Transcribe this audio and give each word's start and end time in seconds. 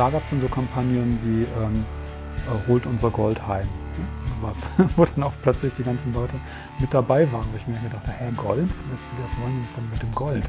da 0.00 0.08
gab 0.08 0.22
es 0.22 0.30
dann 0.30 0.40
so 0.40 0.48
Kampagnen 0.48 1.18
wie 1.22 1.42
ähm, 1.62 1.84
äh, 2.48 2.68
holt 2.68 2.86
unser 2.86 3.10
Gold 3.10 3.46
heim. 3.46 3.68
Sowas, 4.40 4.66
wo 4.96 5.04
dann 5.04 5.24
auch 5.24 5.32
plötzlich 5.42 5.74
die 5.74 5.82
ganzen 5.82 6.14
Leute 6.14 6.36
mit 6.80 6.94
dabei 6.94 7.30
waren, 7.30 7.44
wo 7.52 7.56
ich 7.58 7.66
mir 7.66 7.78
gedacht 7.80 8.06
habe, 8.06 8.16
hä, 8.16 8.32
Gold? 8.34 8.70
Was, 8.90 9.38
wollen 9.42 9.60
die 9.60 9.74
von 9.74 9.90
mit 9.90 10.02
dem 10.02 10.14
Gold? 10.14 10.48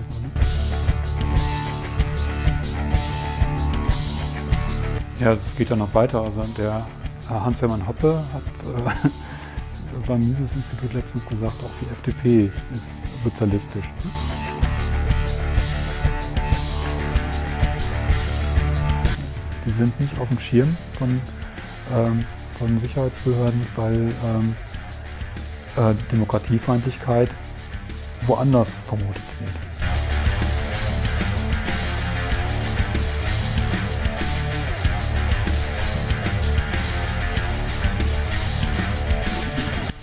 Ja, 5.20 5.34
es 5.34 5.54
geht 5.58 5.70
ja 5.70 5.76
noch 5.76 5.94
weiter. 5.94 6.22
Also 6.22 6.44
der 6.58 6.88
Hans-Hermann 7.30 7.86
Hoppe 7.86 8.24
hat 8.34 8.94
äh, 9.04 9.10
beim 10.08 10.20
Mises-Institut 10.20 10.94
letztens 10.94 11.28
gesagt, 11.28 11.62
auch 11.62 11.72
die 11.82 11.92
FDP 11.92 12.46
ist 12.46 13.24
sozialistisch. 13.26 13.90
Die 19.66 19.72
sind 19.72 20.00
nicht 20.00 20.18
auf 20.20 20.28
dem 20.30 20.40
Schirm 20.40 20.78
von, 20.98 21.22
ähm, 21.94 22.26
von 22.58 22.80
Sicherheitsbehörden, 22.80 23.62
weil 23.76 24.10
ähm, 24.26 24.56
äh, 25.78 25.94
Demokratiefeindlichkeit 26.12 27.30
woanders 28.26 28.70
vermutet 28.88 29.24
wird. 29.40 29.52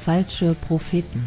Falsche 0.05 0.55
Propheten. 0.55 1.27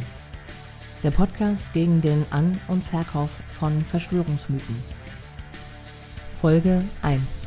Der 1.04 1.12
Podcast 1.12 1.72
gegen 1.74 2.02
den 2.02 2.26
An- 2.32 2.60
und 2.68 2.84
Verkauf 2.84 3.30
von 3.60 3.80
Verschwörungsmythen. 3.82 4.76
Folge 6.40 6.84
1. 7.04 7.41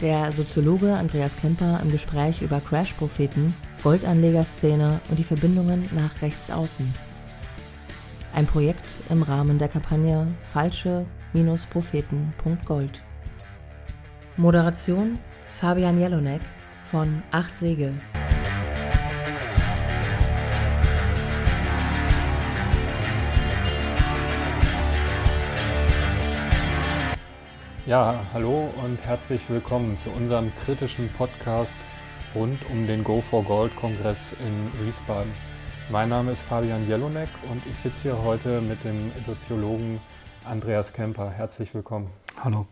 Der 0.00 0.30
Soziologe 0.30 0.94
Andreas 0.94 1.36
Kemper 1.40 1.80
im 1.82 1.90
Gespräch 1.90 2.40
über 2.40 2.60
Crash-Propheten, 2.60 3.52
Goldanlegerszene 3.82 5.00
und 5.10 5.18
die 5.18 5.24
Verbindungen 5.24 5.88
nach 5.92 6.22
rechts 6.22 6.52
außen. 6.52 6.94
Ein 8.32 8.46
Projekt 8.46 8.86
im 9.10 9.24
Rahmen 9.24 9.58
der 9.58 9.66
Kampagne 9.66 10.28
Falsche-Propheten.gold. 10.52 13.02
Moderation 14.36 15.18
Fabian 15.58 15.98
Jelonek 15.98 16.42
von 16.92 17.20
Acht 17.32 17.56
Segel. 17.56 17.92
Ja, 27.88 28.20
hallo 28.34 28.68
und 28.84 29.02
herzlich 29.02 29.48
willkommen 29.48 29.96
zu 29.96 30.10
unserem 30.10 30.52
kritischen 30.62 31.08
Podcast 31.16 31.72
rund 32.34 32.58
um 32.70 32.86
den 32.86 33.02
Go 33.02 33.22
for 33.22 33.42
Gold 33.42 33.74
Kongress 33.76 34.34
in 34.40 34.86
Wiesbaden. 34.86 35.32
Mein 35.88 36.10
Name 36.10 36.32
ist 36.32 36.42
Fabian 36.42 36.86
Jelonek 36.86 37.30
und 37.50 37.66
ich 37.66 37.78
sitze 37.78 38.02
hier 38.02 38.22
heute 38.22 38.60
mit 38.60 38.84
dem 38.84 39.10
Soziologen 39.26 40.02
Andreas 40.44 40.92
Kemper. 40.92 41.30
Herzlich 41.30 41.74
willkommen. 41.74 42.10
Hallo. 42.44 42.66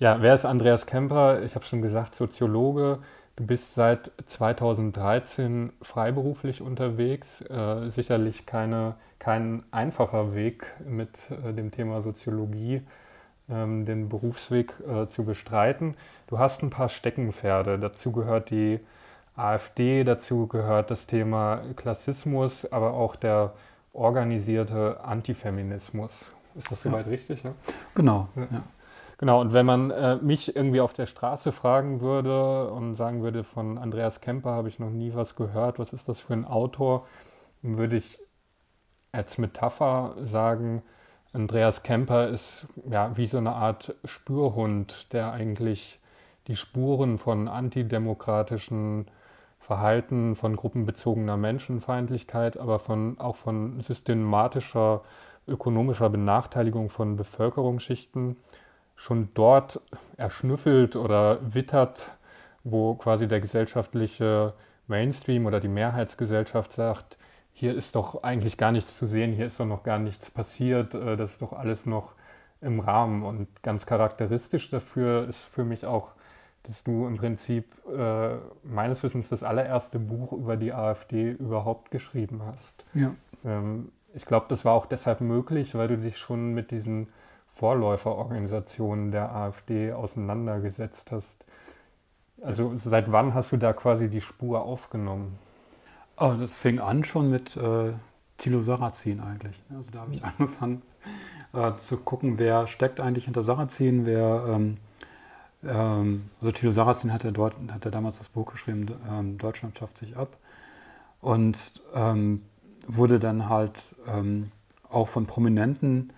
Ja, 0.00 0.20
wer 0.20 0.34
ist 0.34 0.44
Andreas 0.44 0.86
Kemper? 0.86 1.44
Ich 1.44 1.54
habe 1.54 1.64
schon 1.64 1.80
gesagt, 1.80 2.16
Soziologe. 2.16 2.98
Du 3.36 3.46
bist 3.46 3.74
seit 3.74 4.10
2013 4.24 5.72
freiberuflich 5.82 6.62
unterwegs. 6.62 7.42
Äh, 7.42 7.90
sicherlich 7.90 8.44
keine, 8.44 8.96
kein 9.20 9.62
einfacher 9.70 10.34
Weg 10.34 10.74
mit 10.84 11.30
äh, 11.30 11.52
dem 11.52 11.70
Thema 11.70 12.02
Soziologie 12.02 12.82
ähm, 13.50 13.84
den 13.84 14.08
Berufsweg 14.08 14.74
äh, 14.88 15.08
zu 15.08 15.24
bestreiten. 15.24 15.94
Du 16.26 16.38
hast 16.38 16.62
ein 16.62 16.70
paar 16.70 16.88
Steckenpferde. 16.88 17.78
Dazu 17.78 18.12
gehört 18.12 18.50
die 18.50 18.80
AfD, 19.36 20.04
dazu 20.04 20.46
gehört 20.46 20.90
das 20.90 21.06
Thema 21.06 21.60
Klassismus, 21.76 22.70
aber 22.72 22.94
auch 22.94 23.16
der 23.16 23.52
organisierte 23.92 25.00
Antifeminismus. 25.04 26.32
Ist 26.54 26.70
das 26.70 26.82
soweit 26.82 27.06
ja. 27.06 27.12
richtig? 27.12 27.42
Ja? 27.42 27.52
Genau. 27.94 28.28
Ja. 28.36 28.62
Genau, 29.18 29.40
und 29.40 29.54
wenn 29.54 29.64
man 29.64 29.90
äh, 29.90 30.16
mich 30.16 30.54
irgendwie 30.54 30.80
auf 30.80 30.92
der 30.92 31.06
Straße 31.06 31.50
fragen 31.50 32.02
würde 32.02 32.70
und 32.70 32.96
sagen 32.96 33.22
würde, 33.22 33.44
von 33.44 33.78
Andreas 33.78 34.20
Kemper 34.20 34.50
habe 34.50 34.68
ich 34.68 34.78
noch 34.78 34.90
nie 34.90 35.14
was 35.14 35.36
gehört, 35.36 35.78
was 35.78 35.94
ist 35.94 36.08
das 36.08 36.20
für 36.20 36.34
ein 36.34 36.44
Autor, 36.44 37.06
würde 37.62 37.96
ich 37.96 38.18
als 39.12 39.38
Metapher 39.38 40.14
sagen, 40.22 40.82
Andreas 41.36 41.82
Kemper 41.82 42.28
ist 42.28 42.66
ja 42.88 43.14
wie 43.18 43.26
so 43.26 43.36
eine 43.36 43.52
Art 43.52 43.94
Spürhund, 44.06 45.12
der 45.12 45.32
eigentlich 45.32 46.00
die 46.46 46.56
Spuren 46.56 47.18
von 47.18 47.46
antidemokratischen 47.46 49.06
Verhalten, 49.58 50.34
von 50.34 50.56
gruppenbezogener 50.56 51.36
Menschenfeindlichkeit, 51.36 52.56
aber 52.56 52.78
von, 52.78 53.20
auch 53.20 53.36
von 53.36 53.82
systematischer 53.82 55.02
ökonomischer 55.46 56.08
Benachteiligung 56.08 56.88
von 56.88 57.16
Bevölkerungsschichten 57.16 58.38
schon 58.94 59.28
dort 59.34 59.82
erschnüffelt 60.16 60.96
oder 60.96 61.38
wittert, 61.42 62.16
wo 62.64 62.94
quasi 62.94 63.28
der 63.28 63.42
gesellschaftliche 63.42 64.54
Mainstream 64.86 65.44
oder 65.44 65.60
die 65.60 65.68
Mehrheitsgesellschaft 65.68 66.72
sagt, 66.72 67.18
hier 67.58 67.74
ist 67.74 67.94
doch 67.94 68.22
eigentlich 68.22 68.58
gar 68.58 68.70
nichts 68.70 68.98
zu 68.98 69.06
sehen, 69.06 69.32
hier 69.32 69.46
ist 69.46 69.58
doch 69.58 69.64
noch 69.64 69.82
gar 69.82 69.98
nichts 69.98 70.30
passiert, 70.30 70.94
äh, 70.94 71.16
das 71.16 71.32
ist 71.32 71.42
doch 71.42 71.54
alles 71.54 71.86
noch 71.86 72.12
im 72.60 72.80
Rahmen. 72.80 73.22
Und 73.22 73.62
ganz 73.62 73.86
charakteristisch 73.86 74.68
dafür 74.68 75.26
ist 75.26 75.38
für 75.38 75.64
mich 75.64 75.86
auch, 75.86 76.10
dass 76.64 76.84
du 76.84 77.06
im 77.06 77.16
Prinzip 77.16 77.64
äh, 77.88 78.34
meines 78.62 79.02
Wissens 79.02 79.30
das 79.30 79.42
allererste 79.42 79.98
Buch 79.98 80.32
über 80.32 80.58
die 80.58 80.74
AfD 80.74 81.30
überhaupt 81.30 81.90
geschrieben 81.90 82.42
hast. 82.44 82.84
Ja. 82.92 83.14
Ähm, 83.42 83.90
ich 84.12 84.26
glaube, 84.26 84.46
das 84.50 84.66
war 84.66 84.74
auch 84.74 84.84
deshalb 84.84 85.22
möglich, 85.22 85.74
weil 85.74 85.88
du 85.88 85.96
dich 85.96 86.18
schon 86.18 86.52
mit 86.52 86.70
diesen 86.70 87.08
Vorläuferorganisationen 87.48 89.12
der 89.12 89.34
AfD 89.34 89.94
auseinandergesetzt 89.94 91.10
hast. 91.10 91.46
Also 92.42 92.74
seit 92.76 93.10
wann 93.10 93.32
hast 93.32 93.52
du 93.52 93.56
da 93.56 93.72
quasi 93.72 94.10
die 94.10 94.20
Spur 94.20 94.60
aufgenommen? 94.60 95.38
Oh, 96.18 96.34
das 96.38 96.56
fing 96.56 96.78
an 96.78 97.04
schon 97.04 97.30
mit 97.30 97.56
äh, 97.56 97.92
Thilo 98.38 98.62
Sarrazin 98.62 99.20
eigentlich. 99.20 99.62
Also 99.74 99.90
da 99.90 100.00
habe 100.00 100.14
ich 100.14 100.24
angefangen 100.38 100.82
äh, 101.52 101.76
zu 101.76 101.98
gucken, 101.98 102.38
wer 102.38 102.66
steckt 102.66 103.00
eigentlich 103.00 103.26
hinter 103.26 103.42
Sarrazin, 103.42 104.06
wer 104.06 104.46
ähm, 104.48 104.78
ähm, 105.62 106.30
also 106.40 106.52
Thilo 106.52 106.72
Sarrazin 106.72 107.12
hat 107.12 107.24
ja, 107.24 107.32
dort, 107.32 107.54
hat 107.70 107.84
ja 107.84 107.90
damals 107.90 108.18
das 108.18 108.28
Buch 108.28 108.50
geschrieben, 108.50 108.86
ähm, 109.10 109.36
Deutschland 109.36 109.78
schafft 109.78 109.98
sich 109.98 110.16
ab. 110.16 110.36
Und 111.20 111.82
ähm, 111.94 112.42
wurde 112.86 113.18
dann 113.18 113.48
halt 113.48 113.74
ähm, 114.06 114.52
auch 114.88 115.08
von 115.08 115.26
Prominenten 115.26 116.12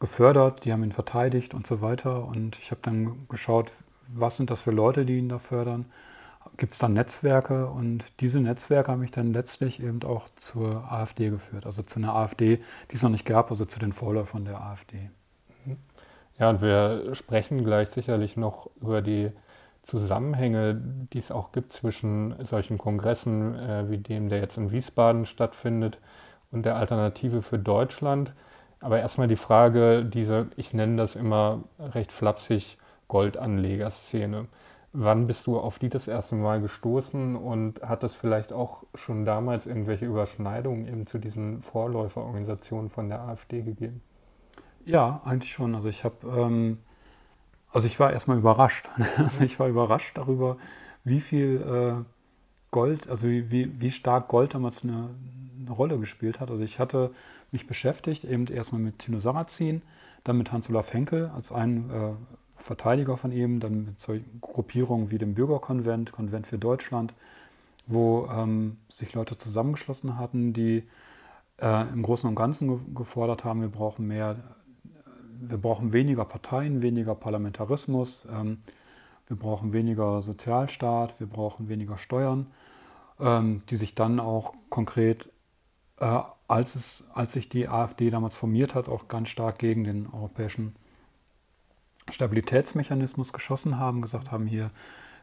gefördert, 0.00 0.64
die 0.64 0.72
haben 0.72 0.84
ihn 0.84 0.92
verteidigt 0.92 1.52
und 1.52 1.66
so 1.66 1.82
weiter. 1.82 2.24
Und 2.24 2.58
ich 2.58 2.70
habe 2.70 2.80
dann 2.82 3.26
geschaut, 3.28 3.72
was 4.06 4.38
sind 4.38 4.48
das 4.50 4.62
für 4.62 4.70
Leute, 4.70 5.04
die 5.04 5.18
ihn 5.18 5.28
da 5.28 5.38
fördern 5.38 5.84
gibt 6.56 6.72
es 6.72 6.78
dann 6.78 6.94
Netzwerke 6.94 7.66
und 7.66 8.04
diese 8.20 8.40
Netzwerke 8.40 8.90
haben 8.90 9.00
mich 9.00 9.10
dann 9.10 9.32
letztlich 9.32 9.82
eben 9.82 10.02
auch 10.02 10.28
zur 10.36 10.90
AfD 10.90 11.30
geführt, 11.30 11.66
also 11.66 11.82
zu 11.82 11.98
einer 11.98 12.14
AfD, 12.14 12.60
die 12.90 12.94
es 12.94 13.02
noch 13.02 13.10
nicht 13.10 13.26
gab, 13.26 13.50
also 13.50 13.64
zu 13.64 13.78
den 13.78 13.92
Vorläufern 13.92 14.44
der 14.44 14.60
AfD. 14.60 15.10
Ja, 16.38 16.50
und 16.50 16.62
wir 16.62 17.14
sprechen 17.14 17.64
gleich 17.64 17.88
sicherlich 17.88 18.36
noch 18.36 18.70
über 18.80 19.02
die 19.02 19.30
Zusammenhänge, 19.82 20.80
die 21.12 21.18
es 21.18 21.30
auch 21.30 21.52
gibt 21.52 21.72
zwischen 21.72 22.34
solchen 22.44 22.78
Kongressen 22.78 23.54
äh, 23.54 23.90
wie 23.90 23.98
dem, 23.98 24.28
der 24.28 24.38
jetzt 24.40 24.56
in 24.56 24.70
Wiesbaden 24.70 25.26
stattfindet, 25.26 25.98
und 26.50 26.64
der 26.64 26.76
Alternative 26.76 27.42
für 27.42 27.58
Deutschland. 27.58 28.32
Aber 28.80 29.00
erstmal 29.00 29.28
die 29.28 29.36
Frage, 29.36 30.04
diese, 30.04 30.48
ich 30.56 30.72
nenne 30.72 30.96
das 30.96 31.16
immer 31.16 31.64
recht 31.78 32.12
flapsig, 32.12 32.78
Goldanlegerszene. 33.08 34.46
Wann 34.92 35.26
bist 35.26 35.46
du 35.46 35.58
auf 35.58 35.78
die 35.78 35.90
das 35.90 36.08
erste 36.08 36.34
Mal 36.34 36.60
gestoßen 36.60 37.36
und 37.36 37.82
hat 37.82 38.04
es 38.04 38.14
vielleicht 38.14 38.52
auch 38.52 38.84
schon 38.94 39.26
damals 39.26 39.66
irgendwelche 39.66 40.06
Überschneidungen 40.06 40.86
eben 40.86 41.06
zu 41.06 41.18
diesen 41.18 41.62
Vorläuferorganisationen 41.62 42.88
von 42.88 43.08
der 43.08 43.20
AfD 43.20 43.60
gegeben? 43.62 44.00
Ja, 44.86 45.20
eigentlich 45.24 45.52
schon. 45.52 45.74
Also 45.74 45.90
ich 45.90 46.04
habe, 46.04 46.26
ähm, 46.26 46.78
also 47.70 47.86
ich 47.86 48.00
war 48.00 48.12
erstmal 48.12 48.38
überrascht. 48.38 48.88
also 49.18 49.44
ich 49.44 49.60
war 49.60 49.68
überrascht 49.68 50.16
darüber, 50.16 50.56
wie 51.04 51.20
viel 51.20 51.62
äh, 51.62 52.04
Gold, 52.70 53.08
also 53.08 53.28
wie, 53.28 53.50
wie, 53.50 53.80
wie 53.80 53.90
stark 53.90 54.28
Gold 54.28 54.54
damals 54.54 54.82
eine, 54.82 55.10
eine, 55.60 55.70
Rolle 55.70 55.98
gespielt 55.98 56.40
hat. 56.40 56.50
Also 56.50 56.62
ich 56.62 56.78
hatte 56.78 57.10
mich 57.52 57.66
beschäftigt, 57.66 58.24
eben 58.24 58.46
erstmal 58.46 58.80
mit 58.80 58.98
Tino 58.98 59.18
Sarrazin, 59.18 59.82
dann 60.24 60.38
mit 60.38 60.52
Hans-Olaf 60.52 60.92
Henkel 60.92 61.30
als 61.34 61.52
einen 61.52 61.90
äh, 61.90 62.12
Verteidiger 62.68 63.16
von 63.16 63.32
ihm, 63.32 63.58
dann 63.58 63.86
mit 63.86 63.98
solchen 63.98 64.40
Gruppierungen 64.40 65.10
wie 65.10 65.18
dem 65.18 65.34
Bürgerkonvent, 65.34 66.12
Konvent 66.12 66.46
für 66.46 66.58
Deutschland, 66.58 67.14
wo 67.86 68.28
ähm, 68.30 68.76
sich 68.88 69.14
Leute 69.14 69.36
zusammengeschlossen 69.36 70.18
hatten, 70.18 70.52
die 70.52 70.84
äh, 71.60 71.88
im 71.88 72.02
Großen 72.02 72.28
und 72.28 72.36
Ganzen 72.36 72.68
ge 72.68 72.78
gefordert 72.94 73.44
haben, 73.44 73.62
wir 73.62 73.70
brauchen 73.70 74.06
mehr 74.06 74.36
wir 75.40 75.58
brauchen 75.58 75.92
weniger 75.92 76.24
Parteien, 76.24 76.82
weniger 76.82 77.14
Parlamentarismus, 77.14 78.26
ähm, 78.30 78.58
wir 79.26 79.36
brauchen 79.36 79.72
weniger 79.72 80.22
Sozialstaat, 80.22 81.20
wir 81.20 81.26
brauchen 81.26 81.68
weniger 81.68 81.98
Steuern, 81.98 82.46
ähm, 83.20 83.62
die 83.70 83.76
sich 83.76 83.94
dann 83.94 84.20
auch 84.20 84.54
konkret, 84.68 85.28
äh, 86.00 86.20
als, 86.48 86.74
es, 86.74 87.04
als 87.14 87.32
sich 87.32 87.48
die 87.48 87.68
AfD 87.68 88.10
damals 88.10 88.36
formiert 88.36 88.74
hat, 88.74 88.88
auch 88.88 89.08
ganz 89.08 89.28
stark 89.28 89.58
gegen 89.58 89.84
den 89.84 90.06
europäischen 90.12 90.74
Stabilitätsmechanismus 92.10 93.32
geschossen 93.32 93.78
haben, 93.78 94.02
gesagt 94.02 94.30
haben, 94.30 94.46
hier, 94.46 94.70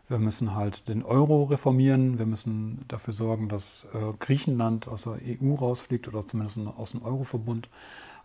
wir 0.08 0.20
müssen 0.20 0.56
halt 0.56 0.88
den 0.88 1.04
Euro 1.04 1.46
reformieren, 1.46 2.20
wir 2.20 2.26
müssen 2.26 2.86
dafür 2.88 3.14
sorgen, 3.14 3.50
dass 3.50 3.88
äh, 3.94 4.14
Griechenland 4.20 4.88
aus 4.88 5.04
der 5.04 5.18
EU 5.42 5.56
rausfliegt 5.56 6.08
oder 6.08 6.26
zumindest 6.26 6.60
aus 6.78 6.92
dem 6.92 7.04
Euroverbund 7.04 7.70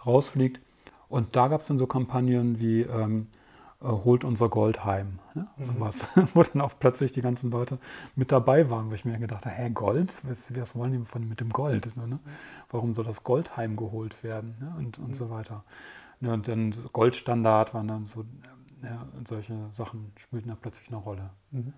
rausfliegt. 0.04 0.60
Und 1.08 1.36
da 1.36 1.48
gab 1.48 1.62
es 1.62 1.66
dann 1.66 1.78
so 1.78 1.86
Kampagnen 1.86 2.60
wie 2.60 2.82
ähm, 2.82 3.28
äh, 3.82 3.86
holt 3.86 4.24
unser 4.24 4.50
Gold 4.50 4.84
heim. 4.84 5.18
Ne? 5.34 5.46
Mhm. 5.56 5.64
Sowas, 5.64 6.08
wo 6.34 6.42
dann 6.42 6.60
auch 6.60 6.72
plötzlich 6.78 7.12
die 7.12 7.22
ganzen 7.22 7.50
Leute 7.50 7.78
mit 8.14 8.30
dabei 8.30 8.68
waren, 8.68 8.90
wo 8.90 8.94
ich 8.94 9.06
mir 9.06 9.18
gedacht 9.18 9.46
habe, 9.46 9.54
hä, 9.54 9.70
Gold? 9.70 10.12
Was, 10.24 10.54
was 10.54 10.76
wollen 10.76 10.92
die 10.92 11.04
von, 11.06 11.26
mit 11.26 11.40
dem 11.40 11.50
Gold? 11.50 11.96
Ne? 11.96 12.18
Warum 12.70 12.92
soll 12.92 13.04
das 13.04 13.24
Gold 13.24 13.56
heimgeholt 13.56 14.22
werden? 14.22 14.54
Ne? 14.60 14.74
Und, 14.78 14.98
und 14.98 15.08
mhm. 15.08 15.14
so 15.14 15.30
weiter. 15.30 15.64
Ja, 16.20 16.34
und 16.34 16.48
dann 16.48 16.74
Goldstandard 16.92 17.72
waren 17.74 17.88
dann 17.88 18.06
so, 18.06 18.24
ja, 18.82 19.06
solche 19.26 19.54
Sachen 19.72 20.12
spielten 20.16 20.48
da 20.48 20.56
plötzlich 20.60 20.88
eine 20.88 20.98
Rolle. 20.98 21.30
Mhm. 21.50 21.72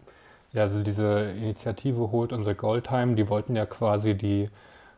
Ja, 0.53 0.63
also 0.63 0.83
diese 0.83 1.31
Initiative 1.31 2.11
holt 2.11 2.33
unser 2.33 2.55
Gold 2.55 2.91
heim, 2.91 3.17
die 3.17 3.29
wollten 3.29 3.57
ja 3.57 3.65
quasi 3.65 4.15
die 4.15 4.51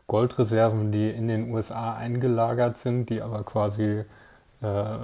Goldreserven, 0.07 0.91
die 0.91 1.09
in 1.09 1.27
den 1.27 1.51
USA 1.51 1.95
eingelagert 1.95 2.77
sind, 2.77 3.09
die 3.09 3.21
aber 3.21 3.43
quasi 3.43 4.03
äh, 4.61 4.97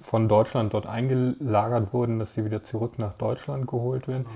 von 0.00 0.28
Deutschland 0.28 0.74
dort 0.74 0.86
eingelagert 0.86 1.92
wurden, 1.92 2.18
dass 2.18 2.34
sie 2.34 2.44
wieder 2.44 2.62
zurück 2.62 2.98
nach 2.98 3.14
Deutschland 3.14 3.66
geholt 3.66 4.06
werden. 4.08 4.26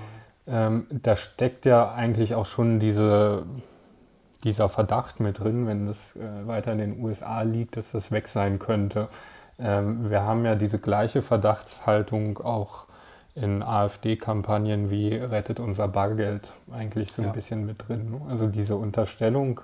Ähm, 0.47 0.87
da 0.89 1.15
steckt 1.15 1.65
ja 1.65 1.93
eigentlich 1.93 2.35
auch 2.35 2.45
schon 2.45 2.79
diese, 2.79 3.45
dieser 4.43 4.67
Verdacht 4.69 5.19
mit 5.19 5.39
drin, 5.39 5.67
wenn 5.67 5.85
das 5.85 6.15
äh, 6.15 6.47
weiter 6.47 6.73
in 6.73 6.79
den 6.79 7.03
USA 7.03 7.43
liegt, 7.43 7.77
dass 7.77 7.91
das 7.91 8.11
weg 8.11 8.27
sein 8.27 8.59
könnte. 8.59 9.07
Ähm, 9.61 10.09
wir 10.09 10.23
haben 10.23 10.45
ja 10.45 10.55
diese 10.55 10.79
gleiche 10.79 11.21
Verdachtshaltung 11.21 12.39
auch 12.39 12.85
in 13.35 13.63
AfD-Kampagnen 13.63 14.89
wie 14.89 15.15
Rettet 15.15 15.59
unser 15.59 15.87
Bargeld 15.87 16.51
eigentlich 16.71 17.11
so 17.11 17.21
ein 17.21 17.29
ja. 17.29 17.33
bisschen 17.33 17.65
mit 17.65 17.87
drin. 17.87 18.11
Ne? 18.11 18.21
Also 18.29 18.47
diese 18.47 18.75
Unterstellung, 18.75 19.61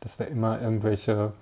dass 0.00 0.16
da 0.16 0.24
immer 0.24 0.60
irgendwelche 0.60 1.32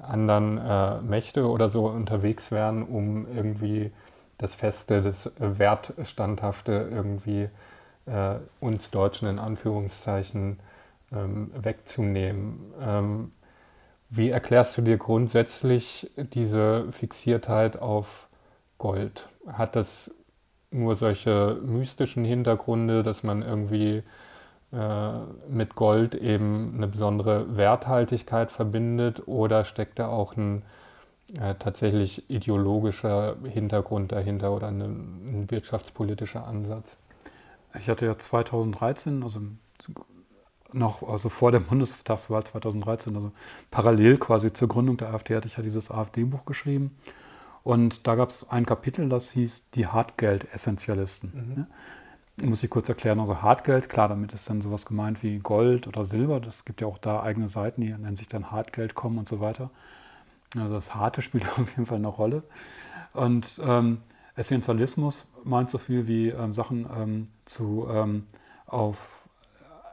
anderen 0.00 0.58
äh, 0.58 1.00
Mächte 1.00 1.48
oder 1.48 1.70
so 1.70 1.86
unterwegs 1.86 2.50
wären, 2.50 2.82
um 2.82 3.26
irgendwie 3.34 3.92
das 4.38 4.54
Feste, 4.54 5.02
das 5.02 5.30
Wertstandhafte 5.38 6.88
irgendwie 6.90 7.48
äh, 8.06 8.36
uns 8.60 8.90
Deutschen 8.90 9.28
in 9.28 9.38
Anführungszeichen 9.38 10.58
ähm, 11.12 11.50
wegzunehmen. 11.56 12.72
Ähm, 12.80 13.32
wie 14.10 14.30
erklärst 14.30 14.76
du 14.76 14.82
dir 14.82 14.96
grundsätzlich 14.96 16.10
diese 16.16 16.90
Fixiertheit 16.92 17.78
auf 17.78 18.28
Gold? 18.78 19.28
Hat 19.46 19.76
das 19.76 20.10
nur 20.70 20.96
solche 20.96 21.58
mystischen 21.62 22.24
Hintergründe, 22.24 23.02
dass 23.02 23.22
man 23.22 23.42
irgendwie 23.42 24.02
äh, 24.72 25.18
mit 25.48 25.74
Gold 25.74 26.14
eben 26.14 26.74
eine 26.76 26.88
besondere 26.88 27.56
Werthaltigkeit 27.56 28.50
verbindet 28.50 29.26
oder 29.26 29.64
steckt 29.64 29.98
da 29.98 30.08
auch 30.08 30.36
ein 30.36 30.62
äh, 31.40 31.54
tatsächlich 31.54 32.28
ideologischer 32.30 33.36
Hintergrund 33.44 34.12
dahinter 34.12 34.52
oder 34.52 34.68
ein, 34.68 34.80
ein, 34.80 35.50
wirtschaftspolitischer 35.50 36.46
Ansatz? 36.46 36.96
Ich 37.78 37.88
hatte 37.88 38.06
ja 38.06 38.18
2013, 38.18 39.22
also 39.22 39.40
noch 40.72 41.02
also 41.02 41.28
vor 41.28 41.52
der 41.52 41.60
Bundestagswahl 41.60 42.44
2013, 42.44 43.14
also 43.16 43.32
parallel 43.70 44.18
quasi 44.18 44.52
zur 44.52 44.68
Gründung 44.68 44.96
der 44.96 45.12
AfD, 45.12 45.36
hatte 45.36 45.46
ich 45.48 45.56
ja 45.56 45.62
dieses 45.62 45.90
AfD-Buch 45.90 46.44
geschrieben. 46.44 46.96
Und 47.64 48.06
da 48.06 48.14
gab 48.14 48.30
es 48.30 48.48
ein 48.48 48.66
Kapitel, 48.66 49.08
das 49.08 49.30
hieß 49.30 49.70
Die 49.70 49.86
Hartgeld-Essentialisten. 49.86 51.32
Mhm 51.34 51.66
muss 52.42 52.62
ich 52.62 52.70
kurz 52.70 52.88
erklären, 52.88 53.20
also 53.20 53.42
Hartgeld, 53.42 53.88
klar, 53.88 54.08
damit 54.08 54.32
ist 54.32 54.48
dann 54.48 54.60
sowas 54.60 54.86
gemeint 54.86 55.22
wie 55.22 55.38
Gold 55.38 55.86
oder 55.86 56.04
Silber. 56.04 56.40
Das 56.40 56.64
gibt 56.64 56.80
ja 56.80 56.86
auch 56.86 56.98
da 56.98 57.22
eigene 57.22 57.48
Seiten, 57.48 57.80
die 57.80 57.88
nennen 57.88 58.16
sich 58.16 58.28
dann 58.28 58.50
Hartgeld.com 58.50 59.18
und 59.18 59.28
so 59.28 59.40
weiter. 59.40 59.70
Also 60.56 60.74
das 60.74 60.94
Harte 60.94 61.22
spielt 61.22 61.48
auf 61.48 61.68
jeden 61.70 61.86
Fall 61.86 61.98
eine 61.98 62.08
Rolle. 62.08 62.42
Und 63.14 63.60
ähm, 63.62 63.98
Essentialismus 64.36 65.26
meint 65.44 65.70
so 65.70 65.78
viel 65.78 66.06
wie 66.06 66.28
ähm, 66.28 66.52
Sachen 66.52 66.86
ähm, 66.96 67.28
zu 67.44 67.88
ähm, 67.90 68.26
auf 68.66 69.17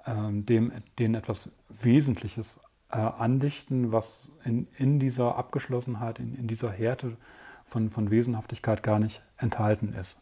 dem, 0.07 0.72
denen 1.00 1.16
etwas 1.16 1.52
Wesentliches 1.81 2.60
äh, 2.92 2.98
andichten, 2.98 3.92
was 3.92 4.31
in, 4.44 4.68
in 4.78 5.00
dieser 5.00 5.36
Abgeschlossenheit, 5.36 6.19
in, 6.19 6.36
in 6.36 6.48
dieser 6.48 6.72
Härte 6.72 7.18
von, 7.66 7.90
von 7.90 8.12
Wesenhaftigkeit 8.12 8.84
gar 8.84 9.00
nicht 9.00 9.22
enthalten 9.38 9.94
ist. 10.00 10.22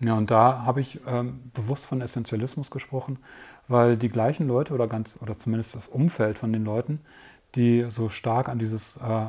Ja, 0.00 0.14
und 0.14 0.30
da 0.30 0.64
habe 0.64 0.80
ich 0.80 1.00
ähm, 1.06 1.50
bewusst 1.54 1.86
von 1.86 2.00
Essentialismus 2.00 2.70
gesprochen, 2.70 3.18
weil 3.68 3.96
die 3.96 4.08
gleichen 4.08 4.48
Leute 4.48 4.74
oder 4.74 4.88
ganz, 4.88 5.16
oder 5.20 5.38
zumindest 5.38 5.76
das 5.76 5.86
Umfeld 5.86 6.38
von 6.38 6.52
den 6.52 6.64
Leuten, 6.64 7.00
die 7.54 7.86
so 7.88 8.08
stark 8.08 8.48
an 8.48 8.58
dieses 8.58 8.96
äh, 8.96 9.26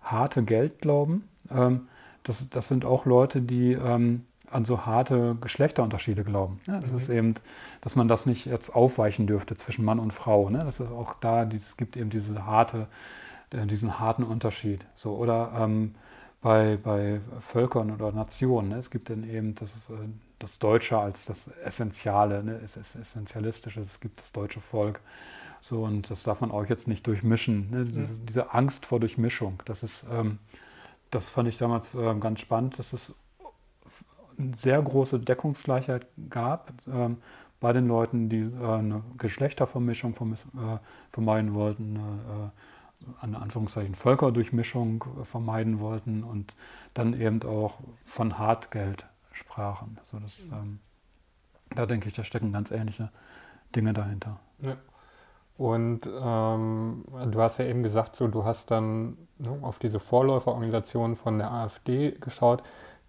harte 0.00 0.42
Geld 0.42 0.80
glauben, 0.80 1.28
ähm, 1.50 1.88
das, 2.24 2.50
das 2.50 2.66
sind 2.66 2.84
auch 2.84 3.06
Leute, 3.06 3.40
die 3.40 3.72
ähm, 3.74 4.25
an 4.50 4.64
so 4.64 4.86
harte 4.86 5.36
Geschlechterunterschiede 5.40 6.24
glauben. 6.24 6.60
Ja, 6.66 6.80
das 6.80 6.90
mhm. 6.90 6.96
ist 6.96 7.08
eben, 7.08 7.34
dass 7.80 7.96
man 7.96 8.08
das 8.08 8.26
nicht 8.26 8.46
jetzt 8.46 8.74
aufweichen 8.74 9.26
dürfte 9.26 9.56
zwischen 9.56 9.84
Mann 9.84 9.98
und 9.98 10.12
Frau. 10.12 10.50
Ne? 10.50 10.64
Das 10.64 10.80
ist 10.80 10.90
auch 10.90 11.14
da, 11.20 11.44
es 11.44 11.76
gibt 11.76 11.96
eben 11.96 12.10
diese 12.10 12.46
harte, 12.46 12.86
äh, 13.50 13.66
diesen 13.66 13.98
harten 13.98 14.22
Unterschied. 14.22 14.84
So, 14.94 15.16
oder 15.16 15.52
ähm, 15.58 15.94
bei, 16.40 16.78
bei 16.82 17.20
Völkern 17.40 17.90
oder 17.90 18.12
Nationen. 18.12 18.68
Ne? 18.68 18.76
Es 18.76 18.90
gibt 18.90 19.10
dann 19.10 19.28
eben 19.28 19.54
das, 19.56 19.90
äh, 19.90 19.94
das 20.38 20.58
Deutsche 20.58 20.98
als 20.98 21.24
das 21.24 21.48
Essentiale, 21.64 22.44
ne? 22.44 22.60
es 22.64 22.76
ist 22.76 22.94
Essentialistische, 22.94 23.80
es 23.80 24.00
gibt 24.00 24.20
das 24.20 24.32
deutsche 24.32 24.60
Volk. 24.60 25.00
So, 25.60 25.82
und 25.82 26.10
das 26.10 26.22
darf 26.22 26.40
man 26.40 26.52
auch 26.52 26.66
jetzt 26.66 26.86
nicht 26.86 27.06
durchmischen. 27.06 27.70
Ne? 27.70 27.84
Diese, 27.86 28.00
mhm. 28.00 28.26
diese, 28.26 28.54
Angst 28.54 28.86
vor 28.86 29.00
Durchmischung, 29.00 29.60
das 29.64 29.82
ist, 29.82 30.06
ähm, 30.12 30.38
das 31.10 31.28
fand 31.28 31.48
ich 31.48 31.58
damals 31.58 31.94
äh, 31.94 32.14
ganz 32.20 32.40
spannend, 32.40 32.78
dass 32.78 32.92
es 32.92 33.14
eine 34.38 34.56
sehr 34.56 34.80
große 34.80 35.18
Deckungsgleichheit 35.20 36.06
gab 36.30 36.72
ähm, 36.92 37.18
bei 37.60 37.72
den 37.72 37.88
Leuten, 37.88 38.28
die 38.28 38.42
äh, 38.42 38.66
eine 38.66 39.02
Geschlechtervermischung 39.18 40.14
äh, 40.14 40.78
vermeiden 41.10 41.54
wollten, 41.54 41.96
eine, 41.96 42.50
äh, 42.50 43.24
an 43.24 43.34
Anführungszeichen 43.34 43.94
Völkerdurchmischung 43.94 45.04
vermeiden 45.24 45.80
wollten 45.80 46.24
und 46.24 46.54
dann 46.94 47.18
eben 47.18 47.42
auch 47.42 47.74
von 48.04 48.38
Hartgeld 48.38 49.04
sprachen. 49.32 49.98
Also 50.00 50.18
das, 50.18 50.40
ähm, 50.50 50.80
da 51.74 51.86
denke 51.86 52.08
ich, 52.08 52.14
da 52.14 52.24
stecken 52.24 52.52
ganz 52.52 52.70
ähnliche 52.70 53.10
Dinge 53.74 53.92
dahinter. 53.92 54.40
Ja. 54.60 54.76
Und 55.58 56.06
ähm, 56.06 57.04
du 57.30 57.40
hast 57.40 57.58
ja 57.58 57.64
eben 57.64 57.82
gesagt, 57.82 58.14
so 58.16 58.28
du 58.28 58.44
hast 58.44 58.70
dann 58.70 59.16
ne, 59.38 59.58
auf 59.62 59.78
diese 59.78 60.00
Vorläuferorganisation 60.00 61.16
von 61.16 61.38
der 61.38 61.50
AfD 61.50 62.12
geschaut. 62.12 62.62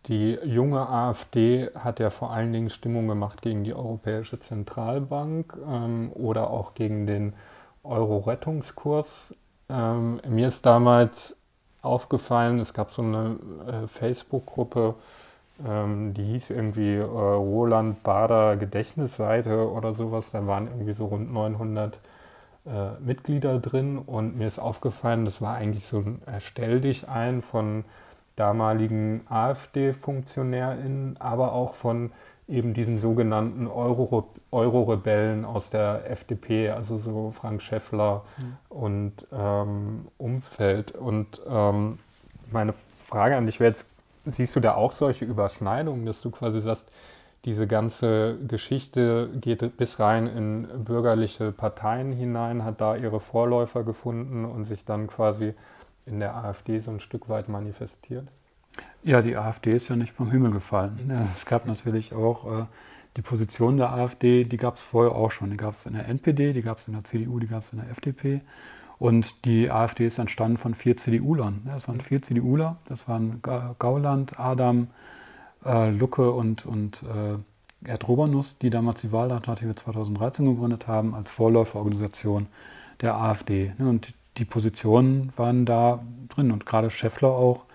Die 0.07 0.39
junge 0.43 0.87
AfD 0.87 1.69
hat 1.75 1.99
ja 1.99 2.09
vor 2.09 2.31
allen 2.31 2.53
Dingen 2.53 2.69
Stimmung 2.69 3.07
gemacht 3.07 3.41
gegen 3.41 3.65
die 3.65 3.73
Europäische 3.73 4.39
Zentralbank 4.39 5.57
ähm, 5.69 6.11
oder 6.13 6.49
auch 6.49 6.75
gegen 6.75 7.05
den 7.07 7.33
Euro-Rettungskurs. 7.83 9.35
Ähm, 9.69 10.21
mir 10.27 10.47
ist 10.47 10.65
damals 10.65 11.35
aufgefallen, 11.81 12.59
es 12.59 12.73
gab 12.73 12.93
so 12.93 13.01
eine 13.01 13.35
äh, 13.67 13.87
Facebook-Gruppe, 13.87 14.95
ähm, 15.67 16.13
die 16.13 16.23
hieß 16.23 16.51
irgendwie 16.51 16.95
äh, 16.95 17.03
Roland 17.03 18.01
Bader 18.03 18.55
Gedächtnisseite 18.55 19.69
oder 19.69 19.93
sowas. 19.93 20.31
Da 20.31 20.47
waren 20.47 20.67
irgendwie 20.67 20.93
so 20.93 21.07
rund 21.07 21.33
900 21.33 21.99
äh, 22.65 22.91
Mitglieder 22.99 23.59
drin 23.59 23.97
und 23.97 24.37
mir 24.37 24.47
ist 24.47 24.59
aufgefallen, 24.59 25.25
das 25.25 25.41
war 25.41 25.55
eigentlich 25.55 25.85
so 25.85 25.99
ein 25.99 26.21
Erstell 26.25 26.79
dich 26.79 27.09
ein 27.09 27.41
von 27.41 27.83
damaligen 28.37 29.21
AfD-FunktionärInnen, 29.27 31.17
aber 31.19 31.51
auch 31.51 31.75
von 31.75 32.11
eben 32.47 32.73
diesen 32.73 32.97
sogenannten 32.97 33.67
Euro-Rebellen 33.67 35.43
aus 35.43 35.69
der 35.69 36.09
FDP, 36.09 36.69
also 36.69 36.97
so 36.97 37.31
Frank 37.31 37.61
Schäffler 37.61 38.23
mhm. 38.37 38.57
und 38.69 39.13
ähm, 39.33 40.07
Umfeld. 40.17 40.93
Und 40.93 41.41
ähm, 41.49 41.99
meine 42.49 42.73
Frage 43.05 43.35
an 43.35 43.45
dich 43.47 43.59
wäre 43.59 43.71
jetzt, 43.71 43.85
siehst 44.25 44.55
du 44.55 44.61
da 44.61 44.75
auch 44.75 44.93
solche 44.93 45.25
Überschneidungen, 45.25 46.05
dass 46.05 46.21
du 46.21 46.31
quasi 46.31 46.61
sagst, 46.61 46.89
diese 47.43 47.67
ganze 47.67 48.37
Geschichte 48.47 49.29
geht 49.39 49.77
bis 49.77 49.99
rein 49.99 50.27
in 50.27 50.67
bürgerliche 50.83 51.51
Parteien 51.51 52.11
hinein, 52.11 52.63
hat 52.63 52.81
da 52.81 52.95
ihre 52.95 53.19
Vorläufer 53.19 53.83
gefunden 53.83 54.43
und 54.43 54.65
sich 54.65 54.85
dann 54.85 55.07
quasi 55.07 55.53
in 56.07 56.19
der 56.19 56.35
AfD 56.35 56.79
so 56.79 56.91
ein 56.91 56.99
Stück 56.99 57.29
weit 57.29 57.49
manifestiert? 57.49 58.27
Ja, 59.03 59.21
die 59.21 59.37
AfD 59.37 59.71
ist 59.71 59.89
ja 59.89 59.95
nicht 59.95 60.13
vom 60.13 60.31
Himmel 60.31 60.51
gefallen. 60.51 60.99
Ja, 61.09 61.21
es 61.21 61.45
gab 61.45 61.65
natürlich 61.65 62.13
auch 62.13 62.61
äh, 62.61 62.65
die 63.15 63.21
Position 63.21 63.77
der 63.77 63.91
AfD, 63.93 64.43
die 64.43 64.57
gab 64.57 64.75
es 64.75 64.81
vorher 64.81 65.13
auch 65.13 65.31
schon. 65.31 65.49
Die 65.49 65.57
gab 65.57 65.73
es 65.73 65.85
in 65.85 65.93
der 65.93 66.07
NPD, 66.07 66.53
die 66.53 66.61
gab 66.61 66.79
es 66.79 66.87
in 66.87 66.93
der 66.93 67.03
CDU, 67.03 67.39
die 67.39 67.47
gab 67.47 67.63
es 67.63 67.73
in 67.73 67.79
der 67.79 67.89
FDP. 67.89 68.41
Und 68.99 69.45
die 69.45 69.69
AfD 69.69 70.07
ist 70.07 70.17
entstanden 70.17 70.57
von 70.57 70.73
vier 70.73 70.97
CDU-Lern. 70.97 71.61
Das 71.65 71.87
waren 71.87 72.01
vier 72.01 72.21
CDUler. 72.21 72.77
Das 72.85 73.07
waren 73.07 73.41
Gauland, 73.41 74.39
Adam, 74.39 74.87
äh, 75.65 75.89
Lucke 75.89 76.31
und, 76.31 76.65
und 76.65 77.03
äh, 77.03 77.37
Gerd 77.83 78.07
Robernuss, 78.07 78.57
die 78.57 78.71
damals 78.71 79.01
die 79.01 79.11
Wahlalternative 79.11 79.75
2013 79.75 80.45
gegründet 80.45 80.87
haben, 80.87 81.13
als 81.13 81.31
Vorläuferorganisation 81.31 82.47
der 83.01 83.15
AfD. 83.15 83.73
Ne, 83.77 83.87
und 83.87 84.13
die 84.37 84.45
Positionen 84.45 85.33
waren 85.35 85.65
da 85.65 86.03
drin 86.29 86.51
und 86.51 86.65
gerade 86.65 86.89
Scheffler 86.89 87.29
auch 87.29 87.65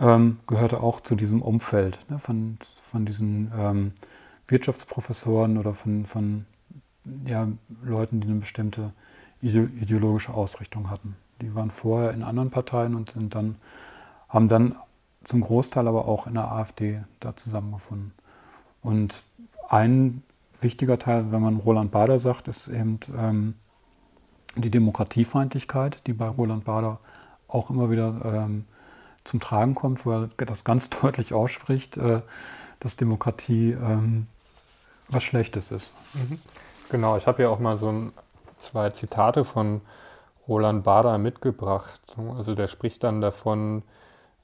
ähm, 0.00 0.38
gehörte 0.46 0.80
auch 0.80 1.00
zu 1.00 1.14
diesem 1.14 1.42
Umfeld 1.42 1.98
ne, 2.08 2.18
von, 2.18 2.58
von 2.90 3.06
diesen 3.06 3.52
ähm, 3.56 3.92
Wirtschaftsprofessoren 4.48 5.58
oder 5.58 5.74
von, 5.74 6.06
von 6.06 6.46
ja, 7.26 7.48
Leuten, 7.84 8.20
die 8.20 8.28
eine 8.28 8.40
bestimmte 8.40 8.92
ideologische 9.40 10.32
Ausrichtung 10.32 10.90
hatten. 10.90 11.16
Die 11.42 11.54
waren 11.54 11.70
vorher 11.70 12.12
in 12.12 12.22
anderen 12.22 12.50
Parteien 12.50 12.94
und 12.94 13.10
sind 13.10 13.34
dann, 13.34 13.56
haben 14.28 14.48
dann 14.48 14.76
zum 15.22 15.42
Großteil 15.42 15.86
aber 15.86 16.06
auch 16.06 16.26
in 16.26 16.34
der 16.34 16.50
AfD 16.50 17.02
da 17.20 17.36
zusammengefunden. 17.36 18.12
Und 18.82 19.22
ein 19.68 20.22
wichtiger 20.60 20.98
Teil, 20.98 21.30
wenn 21.30 21.42
man 21.42 21.56
Roland 21.56 21.90
Bader 21.90 22.18
sagt, 22.18 22.48
ist 22.48 22.68
eben 22.68 23.00
ähm, 23.16 23.54
die 24.56 24.70
Demokratiefeindlichkeit, 24.70 25.98
die 26.06 26.12
bei 26.12 26.28
Roland 26.28 26.64
Bader 26.64 26.98
auch 27.48 27.70
immer 27.70 27.90
wieder 27.90 28.20
ähm, 28.24 28.64
zum 29.24 29.40
Tragen 29.40 29.74
kommt, 29.74 30.04
wo 30.06 30.12
er 30.12 30.28
das 30.36 30.64
ganz 30.64 30.90
deutlich 31.02 31.32
ausspricht, 31.32 31.96
äh, 31.96 32.20
dass 32.80 32.96
Demokratie 32.96 33.72
ähm, 33.72 34.26
was 35.08 35.22
Schlechtes 35.22 35.70
ist. 35.70 35.94
Mhm. 36.14 36.40
Genau, 36.90 37.16
ich 37.16 37.26
habe 37.26 37.42
ja 37.42 37.48
auch 37.48 37.58
mal 37.58 37.76
so 37.76 37.90
ein, 37.90 38.12
zwei 38.58 38.90
Zitate 38.90 39.44
von 39.44 39.80
Roland 40.46 40.84
Bader 40.84 41.18
mitgebracht. 41.18 42.00
Also 42.36 42.54
der 42.54 42.66
spricht 42.66 43.02
dann 43.02 43.20
davon, 43.20 43.82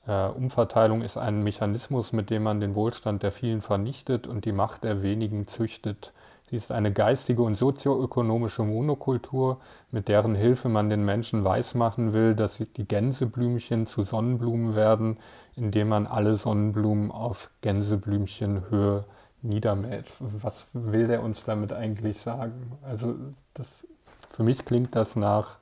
äh, 0.07 0.27
Umverteilung 0.27 1.03
ist 1.03 1.17
ein 1.17 1.43
Mechanismus, 1.43 2.13
mit 2.13 2.31
dem 2.31 2.43
man 2.43 2.61
den 2.61 2.75
Wohlstand 2.75 3.23
der 3.23 3.33
vielen 3.33 3.61
vernichtet 3.61 4.27
und 4.27 4.45
die 4.45 4.53
Macht 4.53 4.85
der 4.85 5.03
wenigen 5.03 5.47
züchtet. 5.47 6.13
Sie 6.51 6.57
ist 6.57 6.73
eine 6.73 6.93
geistige 6.93 7.43
und 7.43 7.55
sozioökonomische 7.55 8.65
Monokultur, 8.65 9.61
mit 9.93 10.09
deren 10.09 10.35
Hilfe 10.35 10.69
man 10.69 10.91
den 10.91 11.05
Menschen 11.05 11.45
weismachen 11.45 12.13
will, 12.13 12.35
dass 12.35 12.59
die 12.59 12.89
Gänseblümchen 12.89 13.87
zu 13.87 14.03
Sonnenblumen 14.03 14.75
werden, 14.75 15.19
indem 15.55 15.91
man 15.91 16.09
alle 16.09 16.35
Sonnenblumen 16.35 17.13
auf 17.13 17.51
Gänseblümchenhöhe 17.61 19.05
niedermäht. 19.43 20.07
Was 20.19 20.67
will 20.73 21.07
der 21.07 21.23
uns 21.23 21.45
damit 21.45 21.73
eigentlich 21.73 22.19
sagen? 22.19 22.73
Also 22.83 23.15
das, 23.55 23.87
für 24.31 24.43
mich 24.43 24.65
klingt 24.65 24.97
das 24.97 25.15
nach 25.15 25.59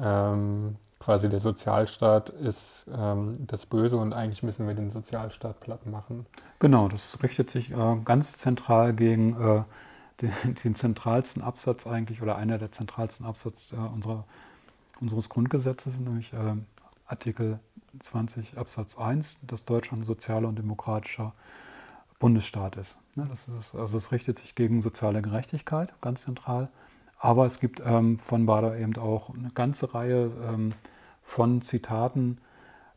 ähm, 0.00 0.76
quasi 1.00 1.28
der 1.28 1.40
Sozialstaat 1.40 2.30
ist 2.30 2.86
ähm, 2.96 3.34
das 3.46 3.66
Böse 3.66 3.96
und 3.96 4.12
eigentlich 4.12 4.44
müssen 4.44 4.66
wir 4.66 4.74
den 4.74 4.90
Sozialstaat 4.90 5.60
platt 5.60 5.86
machen. 5.86 6.26
Genau, 6.60 6.88
das 6.88 7.18
richtet 7.22 7.50
sich 7.50 7.72
äh, 7.72 7.96
ganz 8.04 8.38
zentral 8.38 8.92
gegen 8.94 9.40
äh, 9.40 9.62
den, 10.20 10.32
den, 10.64 10.74
zentralsten 10.74 11.42
Absatz 11.42 11.86
eigentlich 11.86 12.22
oder 12.22 12.36
einer 12.36 12.58
der 12.58 12.72
zentralsten 12.72 13.26
Absatz 13.26 13.72
äh, 13.72 13.76
unserer, 13.76 14.24
unseres 15.00 15.28
Grundgesetzes, 15.28 15.98
nämlich 15.98 16.32
äh, 16.32 16.54
Artikel 17.06 17.60
20 18.00 18.58
Absatz 18.58 18.98
1, 18.98 19.38
dass 19.46 19.64
Deutschland 19.64 20.04
sozialer 20.04 20.48
und 20.48 20.58
demokratischer 20.58 21.32
Bundesstaat 22.18 22.76
ist. 22.76 22.96
Ne, 23.14 23.26
das 23.28 23.48
ist 23.48 23.74
also 23.74 23.96
es 23.96 24.10
richtet 24.12 24.38
sich 24.38 24.54
gegen 24.54 24.82
soziale 24.82 25.22
Gerechtigkeit, 25.22 25.92
ganz 26.00 26.22
zentral. 26.22 26.68
Aber 27.18 27.46
es 27.46 27.60
gibt 27.60 27.80
ähm, 27.84 28.18
von 28.18 28.46
Bader 28.46 28.76
eben 28.76 28.96
auch 28.96 29.34
eine 29.34 29.50
ganze 29.50 29.94
Reihe 29.94 30.30
ähm, 30.46 30.72
von 31.22 31.62
Zitaten, 31.62 32.38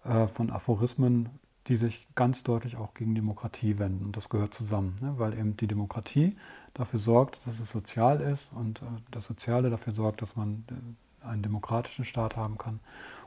äh, 0.03 0.27
von 0.27 0.49
Aphorismen, 0.49 1.29
die 1.67 1.75
sich 1.75 2.07
ganz 2.15 2.43
deutlich 2.43 2.77
auch 2.77 2.93
gegen 2.93 3.15
Demokratie 3.15 3.79
wenden. 3.79 4.05
Und 4.05 4.17
das 4.17 4.29
gehört 4.29 4.53
zusammen, 4.53 4.97
ne? 5.01 5.15
weil 5.17 5.37
eben 5.37 5.57
die 5.57 5.67
Demokratie 5.67 6.37
dafür 6.73 6.99
sorgt, 6.99 7.45
dass 7.45 7.59
es 7.59 7.69
sozial 7.69 8.21
ist 8.21 8.53
und 8.53 8.81
äh, 8.81 8.85
das 9.11 9.25
Soziale 9.25 9.69
dafür 9.69 9.93
sorgt, 9.93 10.21
dass 10.21 10.35
man 10.35 10.65
äh, 10.69 11.27
einen 11.27 11.43
demokratischen 11.43 12.05
Staat 12.05 12.37
haben 12.37 12.57
kann. 12.57 12.79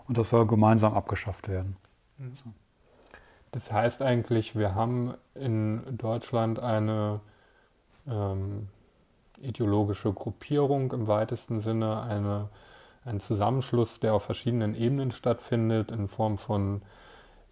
Und 0.08 0.18
das 0.18 0.30
soll 0.30 0.46
gemeinsam 0.46 0.94
abgeschafft 0.94 1.48
werden. 1.48 1.76
Mhm. 2.18 2.34
So. 2.34 2.44
Das 3.52 3.72
heißt 3.72 4.02
eigentlich, 4.02 4.56
wir 4.56 4.74
haben 4.74 5.14
in 5.34 5.98
Deutschland 5.98 6.60
eine 6.60 7.20
ähm, 8.06 8.68
ideologische 9.40 10.12
Gruppierung 10.12 10.92
im 10.92 11.08
weitesten 11.08 11.60
Sinne, 11.60 12.02
eine 12.02 12.48
ein 13.04 13.20
Zusammenschluss, 13.20 14.00
der 14.00 14.14
auf 14.14 14.24
verschiedenen 14.24 14.74
Ebenen 14.74 15.10
stattfindet, 15.10 15.90
in 15.90 16.08
Form 16.08 16.38
von 16.38 16.82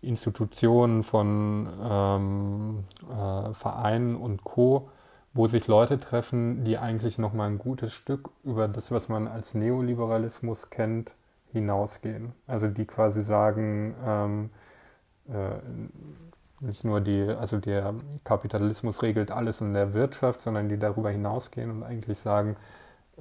Institutionen, 0.00 1.02
von 1.02 1.68
ähm, 1.82 2.84
äh, 3.10 3.52
Vereinen 3.52 4.16
und 4.16 4.44
Co., 4.44 4.90
wo 5.34 5.46
sich 5.46 5.66
Leute 5.66 6.00
treffen, 6.00 6.64
die 6.64 6.78
eigentlich 6.78 7.18
noch 7.18 7.32
mal 7.32 7.46
ein 7.46 7.58
gutes 7.58 7.92
Stück 7.92 8.30
über 8.44 8.66
das, 8.66 8.90
was 8.90 9.08
man 9.08 9.28
als 9.28 9.54
Neoliberalismus 9.54 10.70
kennt, 10.70 11.14
hinausgehen. 11.52 12.32
Also 12.46 12.68
die 12.68 12.86
quasi 12.86 13.22
sagen, 13.22 13.94
ähm, 14.04 14.50
äh, 15.28 15.58
nicht 16.60 16.84
nur 16.84 17.00
die, 17.00 17.22
also 17.22 17.58
der 17.58 17.94
Kapitalismus 18.24 19.02
regelt 19.02 19.30
alles 19.30 19.60
in 19.60 19.74
der 19.74 19.94
Wirtschaft, 19.94 20.42
sondern 20.42 20.68
die 20.68 20.78
darüber 20.78 21.10
hinausgehen 21.10 21.70
und 21.70 21.82
eigentlich 21.82 22.18
sagen, 22.18 22.56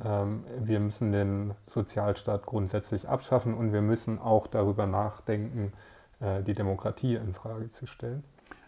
ähm, 0.04 0.44
wir 0.60 0.80
müssen 0.80 1.12
den 1.12 1.54
Sozialstaat 1.68 2.46
grundsätzlich 2.46 3.08
abschaffen 3.08 3.54
und 3.54 3.74
wir 3.74 3.82
müssen 3.82 4.20
auch 4.20 4.48
darüber 4.48 4.88
nachdenken, 4.88 5.74
die 6.20 6.54
Demokratie 6.54 7.16
in 7.16 7.34
Frage 7.34 7.72
zu 7.72 7.86
stellen. 7.86 8.24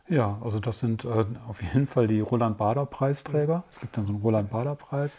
Ja, 0.10 0.40
also 0.42 0.60
das 0.60 0.80
sind 0.80 1.06
äh, 1.06 1.26
auf 1.48 1.62
jeden 1.62 1.86
Fall 1.86 2.08
die 2.08 2.20
Roland-Bader-Preisträger. 2.20 3.64
Es 3.72 3.80
gibt 3.80 3.96
dann 3.96 4.04
so 4.04 4.12
einen 4.12 4.22
Roland-Bader-Preis. 4.22 5.18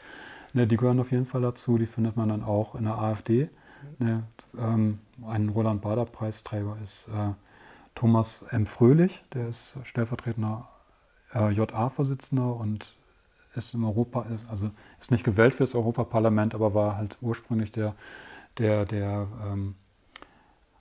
Ne, 0.53 0.67
die 0.67 0.77
gehören 0.77 0.99
auf 0.99 1.13
jeden 1.13 1.27
Fall 1.27 1.43
dazu. 1.43 1.79
Die 1.79 1.87
findet 1.87 2.17
man 2.17 2.29
dann 2.29 2.43
auch 2.43 2.75
in 2.75 2.85
der 2.85 2.99
AfD. 2.99 3.51
Ne, 3.99 4.25
ähm, 4.59 4.99
ein 5.25 5.49
Roland-Bader-Preisträger 5.49 6.77
ist 6.83 7.07
äh, 7.09 7.35
Thomas 7.95 8.43
M. 8.51 8.67
Fröhlich. 8.67 9.23
Der 9.33 9.49
ist 9.49 9.79
stellvertretender 9.85 10.69
äh, 11.35 11.51
JA-Vorsitzender 11.53 12.57
und 12.57 12.93
ist 13.55 13.75
im 13.75 13.85
Europa, 13.85 14.27
also 14.49 14.71
ist 15.01 15.13
nicht 15.13 15.25
gewählt 15.25 15.55
für 15.55 15.63
das 15.63 15.75
Europaparlament, 15.77 16.55
aber 16.55 16.75
war 16.75 16.97
halt 16.97 17.17
ursprünglich 17.21 17.71
der, 17.71 17.95
der, 18.59 18.87
der 18.87 19.29
ähm, 19.47 19.77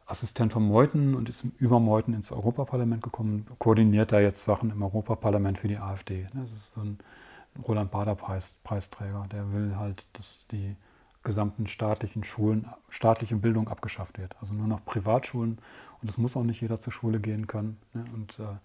Assistent 0.10 0.54
von 0.54 0.68
Meuthen 0.68 1.16
und 1.16 1.30
ist 1.30 1.46
über 1.58 1.80
Meuthen 1.80 2.14
ins 2.14 2.32
Europaparlament 2.32 3.04
gekommen, 3.04 3.46
koordiniert 3.60 4.12
da 4.12 4.20
jetzt 4.20 4.44
Sachen 4.44 4.72
im 4.72 4.82
Europaparlament 4.82 5.60
für 5.60 5.68
die 5.68 5.78
AfD. 5.78 6.28
Das 6.34 6.52
ist 6.52 6.74
so 6.74 6.82
ein 6.82 6.98
Roland 7.68 7.92
Bader 7.92 8.14
-Preis, 8.14 8.54
Preisträger, 8.64 9.28
der 9.32 9.52
will 9.54 9.76
halt, 9.78 10.08
dass 10.14 10.46
die 10.52 10.76
gesamten 11.24 11.68
staatlichen 11.68 12.24
Schulen, 12.24 12.68
staatliche 12.90 13.36
Bildung 13.36 13.68
abgeschafft 13.68 14.18
wird. 14.18 14.36
Also 14.42 14.54
nur 14.54 14.68
noch 14.68 14.84
Privatschulen 14.86 15.60
und 16.02 16.10
es 16.10 16.18
muss 16.18 16.38
auch 16.38 16.44
nicht 16.44 16.62
jeder 16.62 16.80
zur 16.80 16.94
Schule 16.94 17.20
gehen 17.20 17.48
können. 17.48 17.78
Ne? 17.94 18.06
Und 18.14 18.40
äh, 18.40 18.58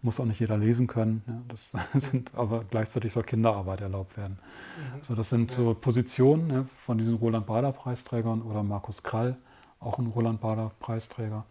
muss 0.00 0.20
auch 0.20 0.24
nicht 0.24 0.40
jeder 0.40 0.56
lesen 0.56 0.86
können. 0.86 1.22
Ja, 1.26 1.42
das 1.48 1.72
sind, 2.10 2.30
aber 2.34 2.64
gleichzeitig 2.64 3.12
soll 3.12 3.24
Kinderarbeit 3.24 3.80
erlaubt 3.80 4.16
werden. 4.16 4.38
Mhm. 4.78 5.04
So, 5.04 5.14
das 5.14 5.28
sind 5.28 5.50
so 5.50 5.74
Positionen 5.74 6.46
ne, 6.46 6.68
von 6.84 6.98
diesen 6.98 7.16
Roland 7.16 7.46
Bader 7.46 7.72
Preisträgern 7.72 8.42
oder 8.42 8.62
Markus 8.62 9.02
Krall, 9.02 9.36
auch 9.80 9.98
ein 9.98 10.06
Roland 10.06 10.40
Bader 10.40 10.72
Preisträger. 10.80 11.44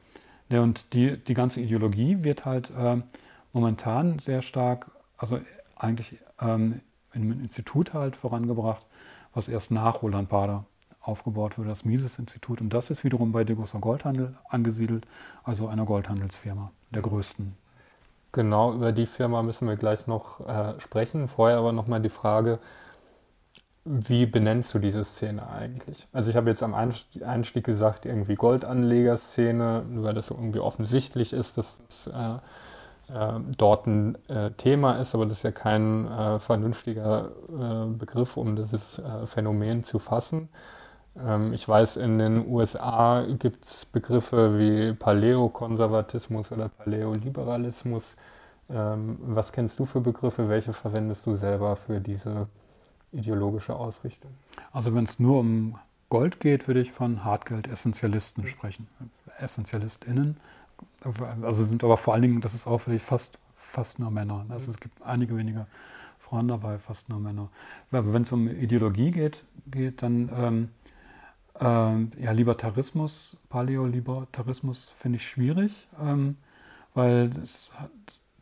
Ja, 0.50 0.62
und 0.62 0.94
die, 0.94 1.18
die 1.18 1.34
ganze 1.34 1.60
Ideologie 1.62 2.24
wird 2.24 2.46
halt 2.46 2.72
äh, 2.72 2.98
momentan 3.54 4.20
sehr 4.20 4.42
stark, 4.42 4.92
also 5.18 5.40
eigentlich 5.76 6.18
ähm, 6.40 6.82
in 7.14 7.24
einem 7.24 7.42
Institut 7.42 7.94
halt 7.94 8.16
vorangebracht, 8.16 8.86
was 9.34 9.50
erst 9.50 9.72
nach 9.72 10.02
Roland 10.02 10.30
Bader 10.30 10.66
aufgebaut 11.02 11.58
wurde, 11.58 11.70
das 11.70 11.86
Mises-Institut. 11.86 12.62
Und 12.62 12.70
das 12.70 12.90
ist 12.90 13.04
wiederum 13.04 13.32
bei 13.32 13.44
Degussa 13.44 13.80
Goldhandel 13.80 14.36
angesiedelt, 14.50 15.06
also 15.44 15.68
einer 15.68 15.86
Goldhandelsfirma, 15.86 16.72
der 16.92 17.02
größten 17.02 17.56
Genau, 18.34 18.74
über 18.74 18.92
die 18.92 19.06
Firma 19.06 19.42
müssen 19.42 19.68
wir 19.68 19.78
gleich 19.78 20.06
noch 20.06 20.48
äh, 20.48 20.80
sprechen. 20.80 21.28
Vorher 21.28 21.58
aber 21.58 21.72
nochmal 21.72 22.02
die 22.02 22.10
Frage, 22.10 22.60
wie 23.88 24.26
benennst 24.26 24.74
du 24.74 24.80
diese 24.80 25.04
Szene 25.04 25.50
eigentlich? 25.50 26.08
Also 26.12 26.30
ich 26.30 26.36
habe 26.36 26.50
jetzt 26.50 26.64
am 26.64 26.74
Einstieg 26.74 27.64
gesagt, 27.64 28.06
irgendwie 28.06 28.36
Goldanlegerszene, 28.36 29.84
weil 29.90 30.14
das 30.14 30.30
irgendwie 30.30 30.60
offensichtlich 30.60 31.34
ist, 31.34 31.58
dass 31.58 31.78
es 31.90 32.08
äh, 32.08 32.38
äh, 33.14 33.40
dort 33.58 33.88
ein 33.88 34.18
äh, 34.28 34.52
Thema 34.52 34.94
ist, 34.94 35.16
aber 35.16 35.26
das 35.26 35.40
ist 35.40 35.44
ja 35.44 35.52
kein 35.52 36.08
äh, 36.08 36.40
vernünftiger 36.40 37.32
äh, 37.50 37.86
Begriff, 37.98 38.36
um 38.38 38.56
dieses 38.56 39.02
Phänomen 39.26 39.84
zu 39.84 40.00
fassen. 40.00 40.50
Ähm, 41.26 41.54
ich 41.54 41.68
weiß, 41.68 41.98
in 41.98 42.20
den 42.20 42.48
USA 42.48 43.26
gibt 43.40 43.66
es 43.66 43.86
Begriffe 43.86 44.60
wie 44.60 44.94
Paläokonservatismus 44.94 46.52
oder 46.52 46.70
Paläoliberalismus. 46.70 48.16
Ähm, 48.70 49.18
was 49.22 49.52
kennst 49.52 49.80
du 49.80 49.86
für 49.86 50.02
Begriffe? 50.02 50.50
Welche 50.50 50.74
verwendest 50.74 51.26
du 51.26 51.36
selber 51.36 51.76
für 51.76 52.02
diese 52.02 52.48
ideologische 53.12 53.76
Ausrichtung? 53.76 54.32
Also 54.72 54.94
wenn 54.94 55.06
es 55.06 55.20
nur 55.20 55.40
um 55.40 55.78
Gold 56.10 56.40
geht, 56.40 56.68
würde 56.68 56.82
ich 56.82 56.92
von 56.92 57.24
Hartgeld-Essentialisten 57.24 58.48
sprechen. 58.48 58.88
EssentialistInnen. 59.40 60.38
Also 61.42 61.64
sind 61.64 61.84
aber 61.84 61.98
vor 61.98 62.14
allen 62.14 62.24
Dingen, 62.24 62.42
das 62.42 62.54
ist 62.54 62.68
auffällig, 62.68 63.02
fast, 63.02 63.38
fast 63.56 64.00
nur 64.00 64.12
Männer. 64.12 64.46
Also 64.50 64.72
es 64.72 64.80
gibt 64.80 65.02
einige 65.04 65.36
wenige 65.36 65.68
Frauen 66.20 66.48
dabei, 66.48 66.78
fast 66.78 67.10
nur 67.10 67.20
Männer. 67.20 67.50
Wenn 67.92 68.22
es 68.22 68.32
um 68.32 68.48
Ideologie 68.48 69.12
geht, 69.12 69.44
geht 69.70 70.02
dann 70.02 70.30
ähm, 70.34 70.70
ähm, 71.60 72.12
ja, 72.20 72.32
Libertarismus, 72.32 73.38
Paläolibertarismus 73.50 74.92
finde 74.98 75.18
ich 75.18 75.28
schwierig, 75.28 75.88
ähm, 76.00 76.36
weil 76.94 77.30
das, 77.30 77.72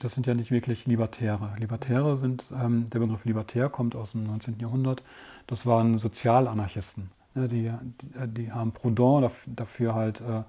das, 0.05 0.13
sind 0.13 0.27
ja 0.27 0.33
nicht 0.33 0.51
wirklich 0.51 0.85
Libertäre. 0.85 1.49
Libertäre 1.57 2.17
sind, 2.17 2.43
ähm, 2.53 2.89
der 2.91 2.99
Begriff 2.99 3.25
Libertär 3.25 3.69
kommt 3.69 3.95
aus 3.95 4.11
dem 4.11 4.23
19. 4.23 4.59
Jahrhundert, 4.59 5.03
das 5.47 5.65
waren 5.65 5.97
Sozialanarchisten. 5.97 7.09
Ne, 7.33 7.49
die, 7.49 7.71
die, 8.01 8.27
die, 8.27 8.51
haben 8.51 8.71
Proudhon 8.71 9.29
dafür, 9.45 9.93
halt 9.95 10.21
äh, 10.21 10.43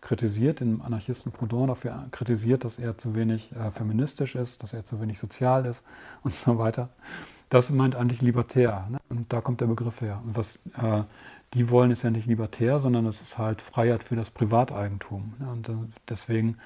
kritisiert, 0.00 0.60
den 0.60 0.80
Anarchisten 0.82 1.32
Proudhon 1.32 1.68
dafür 1.68 2.06
kritisiert, 2.12 2.64
dass 2.64 2.78
er 2.78 2.96
zu 2.96 3.14
wenig 3.14 3.50
äh, 3.52 3.70
feministisch 3.70 4.36
ist, 4.36 4.62
dass 4.62 4.72
er 4.72 4.84
zu 4.84 5.00
wenig 5.00 5.18
sozial 5.18 5.66
ist 5.66 5.82
und 6.22 6.34
so 6.34 6.58
weiter. 6.58 6.90
Das 7.50 7.70
meint 7.70 7.96
eigentlich 7.96 8.20
libertär. 8.20 8.86
Ne? 8.90 8.98
Und 9.08 9.32
da 9.32 9.40
kommt 9.40 9.60
der 9.60 9.66
Begriff 9.66 10.00
her. 10.00 10.20
Und 10.24 10.36
was 10.36 10.56
äh, 10.80 11.02
die 11.54 11.70
wollen, 11.70 11.90
ist 11.90 12.02
ja 12.02 12.10
nicht 12.10 12.26
libertär, 12.26 12.78
sondern 12.78 13.06
es 13.06 13.22
ist 13.22 13.38
halt 13.38 13.62
Freiheit 13.62 14.04
für 14.04 14.16
das 14.16 14.30
Privateigentum. 14.30 15.32
Ne? 15.38 15.50
Und 15.50 15.70
deswegen 16.08 16.58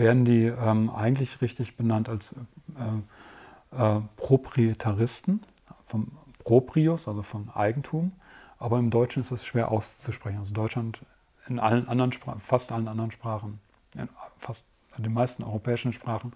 werden 0.00 0.24
die 0.24 0.46
ähm, 0.46 0.90
eigentlich 0.90 1.42
richtig 1.42 1.76
benannt 1.76 2.08
als 2.08 2.34
äh, 2.78 3.76
äh, 3.76 4.00
Proprietaristen, 4.16 5.42
vom 5.86 6.10
Proprius, 6.42 7.06
also 7.06 7.22
vom 7.22 7.50
Eigentum. 7.50 8.12
Aber 8.58 8.78
im 8.78 8.90
Deutschen 8.90 9.22
ist 9.22 9.30
es 9.30 9.44
schwer 9.44 9.70
auszusprechen. 9.70 10.38
Also 10.38 10.54
Deutschland 10.54 11.00
in 11.46 11.58
allen 11.58 11.86
anderen 11.86 12.12
Sprachen, 12.12 12.40
fast 12.40 12.72
allen 12.72 12.88
anderen 12.88 13.10
Sprachen, 13.10 13.60
in 13.94 14.08
fast 14.38 14.64
den 14.96 15.12
meisten 15.12 15.44
europäischen 15.44 15.92
Sprachen, 15.92 16.32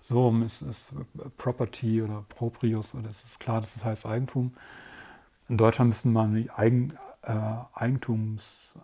so 0.00 0.30
ist 0.44 0.62
es 0.62 0.92
Property 1.36 2.02
oder 2.02 2.24
Proprius, 2.28 2.94
oder 2.94 3.08
es 3.08 3.24
ist 3.24 3.40
klar, 3.40 3.60
dass 3.60 3.76
es 3.76 3.84
heißt 3.84 4.06
Eigentum. 4.06 4.54
In 5.48 5.58
Deutschland 5.58 5.88
müssen 5.88 6.12
man 6.12 6.34
die 6.34 6.50
Eigen, 6.50 6.94
äh, 7.22 7.32
Eigentums, 7.74 8.74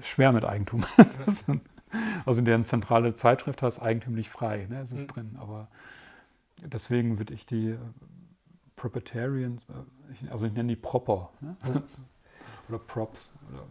schwer 0.00 0.32
mit 0.32 0.44
Eigentum. 0.44 0.84
also 2.26 2.38
in 2.38 2.44
der 2.44 2.64
zentrale 2.64 3.14
Zeitschrift 3.14 3.62
heißt 3.62 3.80
eigentümlich 3.80 4.30
frei, 4.30 4.66
ne, 4.68 4.80
es 4.80 4.92
ist 4.92 5.02
mhm. 5.02 5.08
drin, 5.08 5.36
aber 5.40 5.68
deswegen 6.62 7.18
würde 7.18 7.34
ich 7.34 7.46
die 7.46 7.76
Proprietarians, 8.76 9.66
äh, 9.68 10.30
also 10.30 10.46
ich 10.46 10.52
nenne 10.52 10.68
die 10.68 10.76
Proper, 10.76 11.30
ne? 11.40 11.56
mhm. 11.64 11.82
oder 12.68 12.78
Props 12.78 13.38
oder 13.50 13.62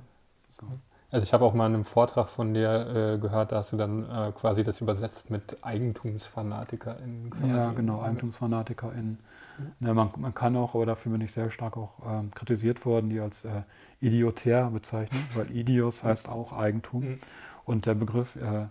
so. 0.50 0.66
Also 1.12 1.24
ich 1.24 1.34
habe 1.34 1.44
auch 1.44 1.56
mal 1.56 1.66
in 1.66 1.74
einem 1.74 1.86
Vortrag 1.86 2.30
von 2.30 2.54
dir 2.54 3.16
äh, 3.16 3.18
gehört, 3.18 3.52
da 3.52 3.58
hast 3.58 3.72
du 3.72 3.78
dann 3.78 4.04
äh, 4.04 4.32
quasi 4.32 4.64
das 4.64 4.80
übersetzt 4.80 5.32
mit 5.32 5.58
EigentumsfanatikerInnen. 5.64 7.34
Ja, 7.48 7.72
genau, 7.72 8.04
EigentumsfanatikerInnen. 8.04 9.18
Mhm. 9.58 9.88
Ja, 9.88 9.94
man, 9.96 10.12
man, 10.18 10.36
kann 10.36 10.56
auch, 10.56 10.76
aber 10.76 10.86
dafür 10.86 11.12
bin 11.12 11.22
ich 11.22 11.32
sehr 11.32 11.50
stark 11.50 11.78
auch 11.78 11.94
ähm, 12.06 12.30
kritisiert 12.32 12.86
worden, 12.86 13.10
die 13.10 13.20
als 13.20 13.44
äh, 13.44 13.64
idiotär 14.02 14.70
bezeichnen, 14.70 15.28
weil 15.34 15.50
Idios 15.50 16.04
heißt 16.04 16.30
auch 16.30 16.54
Eigentum. 16.54 17.02
Mhm. 17.02 17.20
Und 17.70 17.86
der 17.86 17.94
Begriff, 17.94 18.36
äh, 18.36 18.66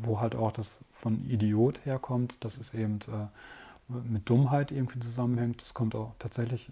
wo 0.00 0.18
halt 0.18 0.34
auch 0.34 0.52
das 0.52 0.78
von 0.94 1.22
Idiot 1.28 1.84
herkommt, 1.84 2.38
das 2.40 2.56
ist 2.56 2.72
eben 2.72 3.00
äh, 3.08 3.92
mit 4.08 4.26
Dummheit 4.26 4.72
irgendwie 4.72 5.00
zusammenhängt. 5.00 5.60
Das 5.60 5.74
kommt 5.74 5.94
auch 5.94 6.12
tatsächlich 6.18 6.70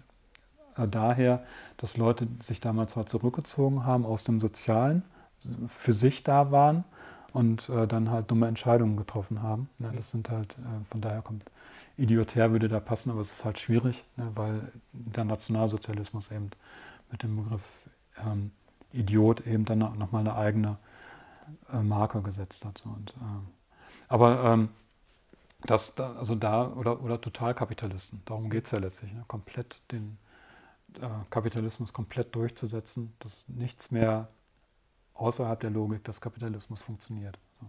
äh, 0.75 0.87
daher, 0.87 1.43
dass 1.77 1.97
Leute 1.97 2.27
sich 2.39 2.61
damals 2.61 2.93
zwar 2.93 3.05
zurückgezogen 3.05 3.85
haben 3.85 4.07
aus 4.07 4.23
dem 4.23 4.39
Sozialen, 4.39 5.03
für 5.67 5.93
sich 5.93 6.23
da 6.23 6.49
waren 6.49 6.83
und 7.31 7.69
äh, 7.69 7.85
dann 7.85 8.09
halt 8.09 8.31
dumme 8.31 8.47
Entscheidungen 8.47 8.97
getroffen 8.97 9.43
haben. 9.43 9.69
Ja, 9.77 9.91
das 9.91 10.09
sind 10.09 10.31
halt, 10.31 10.53
äh, 10.53 10.83
von 10.89 10.99
daher 10.99 11.21
kommt 11.21 11.43
idiotär 11.95 12.51
würde 12.51 12.69
da 12.69 12.79
passen, 12.79 13.11
aber 13.11 13.21
es 13.21 13.33
ist 13.33 13.45
halt 13.45 13.59
schwierig, 13.59 14.03
ne, 14.17 14.31
weil 14.33 14.71
der 14.93 15.25
Nationalsozialismus 15.25 16.31
eben 16.31 16.49
mit 17.11 17.21
dem 17.21 17.35
Begriff 17.35 17.61
ähm, 18.25 18.49
Idiot 18.93 19.45
eben 19.45 19.65
dann 19.65 19.77
nochmal 19.77 20.21
eine 20.21 20.33
eigene 20.33 20.79
äh, 21.71 21.81
Marke 21.81 22.21
gesetzt 22.21 22.65
hat. 22.65 22.83
Und, 22.85 23.11
äh, 23.11 24.07
aber 24.07 24.43
ähm, 24.43 24.69
das, 25.63 25.95
da, 25.95 26.13
also 26.13 26.35
da, 26.35 26.71
oder, 26.71 27.01
oder 27.03 27.19
Totalkapitalisten, 27.21 28.21
darum 28.25 28.49
geht 28.49 28.65
es 28.65 28.71
ja 28.71 28.79
letztlich, 28.79 29.13
ne, 29.13 29.23
komplett 29.27 29.79
den 29.91 30.17
äh, 30.95 31.07
Kapitalismus 31.29 31.93
komplett 31.93 32.35
durchzusetzen, 32.35 33.13
dass 33.19 33.45
nichts 33.47 33.91
mehr 33.91 34.27
außerhalb 35.13 35.59
der 35.59 35.69
Logik 35.69 36.03
des 36.03 36.19
Kapitalismus 36.19 36.81
funktioniert. 36.81 37.37
So. 37.59 37.67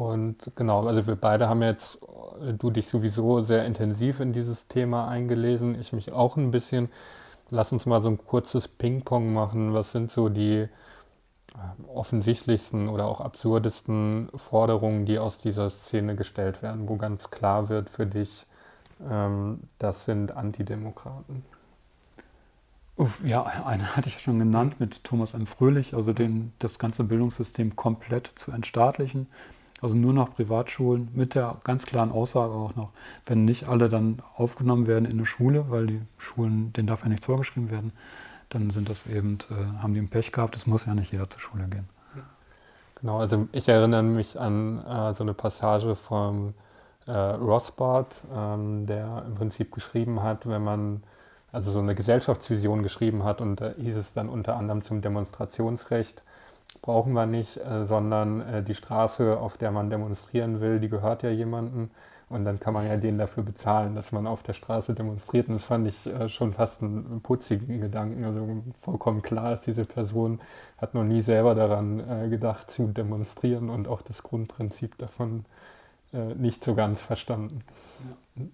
Und 0.00 0.52
genau, 0.56 0.86
also 0.86 1.06
wir 1.06 1.16
beide 1.16 1.48
haben 1.48 1.62
jetzt, 1.62 1.98
äh, 2.42 2.52
du 2.52 2.70
dich 2.70 2.86
sowieso 2.86 3.40
sehr 3.40 3.64
intensiv 3.64 4.20
in 4.20 4.34
dieses 4.34 4.68
Thema 4.68 5.08
eingelesen, 5.08 5.80
ich 5.80 5.92
mich 5.94 6.12
auch 6.12 6.36
ein 6.36 6.50
bisschen. 6.50 6.90
Lass 7.48 7.72
uns 7.72 7.86
mal 7.86 8.02
so 8.02 8.08
ein 8.08 8.18
kurzes 8.18 8.68
Ping-Pong 8.68 9.32
machen. 9.32 9.72
Was 9.72 9.92
sind 9.92 10.10
so 10.10 10.28
die 10.28 10.68
offensichtlichsten 11.92 12.88
oder 12.88 13.06
auch 13.06 13.20
absurdesten 13.20 14.28
Forderungen, 14.36 15.06
die 15.06 15.18
aus 15.18 15.38
dieser 15.38 15.70
Szene 15.70 16.16
gestellt 16.16 16.62
werden, 16.62 16.88
wo 16.88 16.96
ganz 16.96 17.30
klar 17.30 17.68
wird 17.68 17.90
für 17.90 18.06
dich, 18.06 18.46
ähm, 19.08 19.60
das 19.78 20.04
sind 20.04 20.36
Antidemokraten? 20.36 21.44
Uff, 22.98 23.22
ja, 23.24 23.42
eine 23.42 23.94
hatte 23.94 24.08
ich 24.08 24.20
schon 24.20 24.38
genannt 24.38 24.80
mit 24.80 25.04
Thomas 25.04 25.34
M. 25.34 25.46
Fröhlich, 25.46 25.94
also 25.94 26.14
den, 26.14 26.52
das 26.58 26.78
ganze 26.78 27.04
Bildungssystem 27.04 27.76
komplett 27.76 28.32
zu 28.36 28.52
entstaatlichen. 28.52 29.26
Also 29.82 29.98
nur 29.98 30.14
noch 30.14 30.34
Privatschulen 30.34 31.10
mit 31.12 31.34
der 31.34 31.58
ganz 31.62 31.84
klaren 31.84 32.10
Aussage 32.10 32.54
auch 32.54 32.74
noch, 32.74 32.92
wenn 33.26 33.44
nicht 33.44 33.68
alle 33.68 33.90
dann 33.90 34.22
aufgenommen 34.34 34.86
werden 34.86 35.04
in 35.04 35.18
eine 35.18 35.26
Schule, 35.26 35.66
weil 35.68 35.86
die 35.86 36.00
Schulen, 36.16 36.72
denen 36.72 36.88
darf 36.88 37.02
ja 37.02 37.10
nichts 37.10 37.26
vorgeschrieben 37.26 37.70
werden, 37.70 37.92
dann 38.50 38.70
sind 38.70 38.88
das 38.88 39.06
eben, 39.06 39.38
äh, 39.50 39.82
haben 39.82 39.94
die 39.94 40.00
ein 40.00 40.08
Pech 40.08 40.32
gehabt, 40.32 40.56
es 40.56 40.66
muss 40.66 40.86
ja 40.86 40.94
nicht 40.94 41.12
jeder 41.12 41.28
zur 41.28 41.40
Schule 41.40 41.64
gehen. 41.68 41.88
Genau, 43.00 43.18
also 43.18 43.46
ich 43.52 43.68
erinnere 43.68 44.02
mich 44.02 44.40
an 44.40 44.84
äh, 44.86 45.12
so 45.12 45.22
eine 45.22 45.34
Passage 45.34 45.96
vom 45.96 46.54
äh, 47.06 47.12
Rothbard, 47.12 48.24
ähm, 48.34 48.86
der 48.86 49.24
im 49.26 49.34
Prinzip 49.34 49.72
geschrieben 49.72 50.22
hat, 50.22 50.48
wenn 50.48 50.64
man 50.64 51.02
also 51.52 51.70
so 51.70 51.78
eine 51.78 51.94
Gesellschaftsvision 51.94 52.82
geschrieben 52.82 53.22
hat 53.22 53.40
und 53.40 53.60
da 53.60 53.72
hieß 53.76 53.96
es 53.96 54.12
dann 54.12 54.28
unter 54.28 54.56
anderem 54.56 54.82
zum 54.82 55.02
Demonstrationsrecht, 55.02 56.22
brauchen 56.82 57.12
wir 57.12 57.26
nicht, 57.26 57.58
äh, 57.58 57.84
sondern 57.84 58.40
äh, 58.40 58.62
die 58.62 58.74
Straße, 58.74 59.38
auf 59.38 59.58
der 59.58 59.70
man 59.70 59.90
demonstrieren 59.90 60.60
will, 60.60 60.80
die 60.80 60.88
gehört 60.88 61.22
ja 61.22 61.30
jemandem 61.30 61.90
und 62.28 62.44
dann 62.44 62.58
kann 62.58 62.74
man 62.74 62.86
ja 62.86 62.96
den 62.96 63.18
dafür 63.18 63.44
bezahlen, 63.44 63.94
dass 63.94 64.10
man 64.10 64.26
auf 64.26 64.42
der 64.42 64.52
Straße 64.52 64.94
demonstriert 64.94 65.48
und 65.48 65.54
das 65.54 65.64
fand 65.64 65.86
ich 65.86 66.06
äh, 66.06 66.28
schon 66.28 66.52
fast 66.52 66.82
einen 66.82 67.20
putzigen 67.22 67.80
Gedanken, 67.80 68.24
also 68.24 68.62
vollkommen 68.80 69.22
klar 69.22 69.52
ist, 69.52 69.66
diese 69.66 69.84
Person 69.84 70.40
hat 70.78 70.94
noch 70.94 71.04
nie 71.04 71.22
selber 71.22 71.54
daran 71.54 72.00
äh, 72.00 72.28
gedacht 72.28 72.70
zu 72.70 72.88
demonstrieren 72.88 73.70
und 73.70 73.86
auch 73.86 74.02
das 74.02 74.22
Grundprinzip 74.22 74.98
davon 74.98 75.44
äh, 76.12 76.34
nicht 76.34 76.64
so 76.64 76.74
ganz 76.74 77.00
verstanden. 77.02 77.62
Ja. 78.36 78.44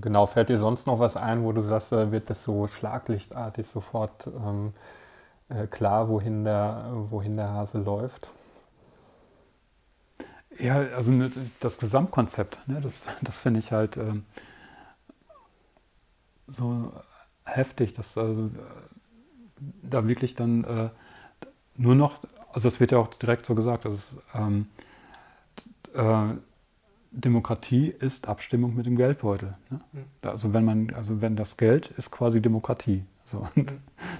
Genau, 0.00 0.24
fällt 0.24 0.48
dir 0.48 0.58
sonst 0.58 0.86
noch 0.86 0.98
was 1.00 1.18
ein, 1.18 1.44
wo 1.44 1.52
du 1.52 1.60
sagst, 1.60 1.92
wird 1.92 2.30
das 2.30 2.44
so 2.44 2.66
schlaglichtartig 2.66 3.66
sofort 3.66 4.26
ähm, 4.26 4.72
äh, 5.50 5.66
klar, 5.66 6.08
wohin 6.08 6.44
der, 6.44 6.86
wohin 7.10 7.36
der 7.36 7.50
Hase 7.50 7.78
läuft? 7.78 8.30
Ja, 10.62 10.76
also 10.76 11.12
das 11.58 11.78
Gesamtkonzept, 11.78 12.56
ne, 12.68 12.80
das, 12.80 13.06
das 13.20 13.36
finde 13.36 13.58
ich 13.58 13.72
halt 13.72 13.96
ähm, 13.96 14.24
so 16.46 16.92
heftig, 17.44 17.94
dass 17.94 18.16
also 18.16 18.46
äh, 18.46 18.50
da 19.82 20.06
wirklich 20.06 20.36
dann 20.36 20.62
äh, 20.62 20.88
nur 21.76 21.96
noch, 21.96 22.20
also 22.52 22.68
es 22.68 22.78
wird 22.78 22.92
ja 22.92 22.98
auch 22.98 23.12
direkt 23.14 23.44
so 23.44 23.56
gesagt, 23.56 23.86
dass 23.86 23.94
es, 23.94 24.16
ähm, 24.34 24.66
äh, 25.94 26.34
Demokratie 27.10 27.88
ist 27.88 28.28
Abstimmung 28.28 28.76
mit 28.76 28.86
dem 28.86 28.96
Geldbeutel. 28.96 29.56
Ne? 29.68 29.80
Mhm. 29.92 30.04
Also 30.22 30.52
wenn 30.52 30.64
man, 30.64 30.94
also 30.94 31.20
wenn 31.20 31.34
das 31.34 31.56
Geld 31.56 31.88
ist 31.98 32.12
quasi 32.12 32.40
Demokratie. 32.40 33.04
So, 33.26 33.48
mhm. 33.56 33.66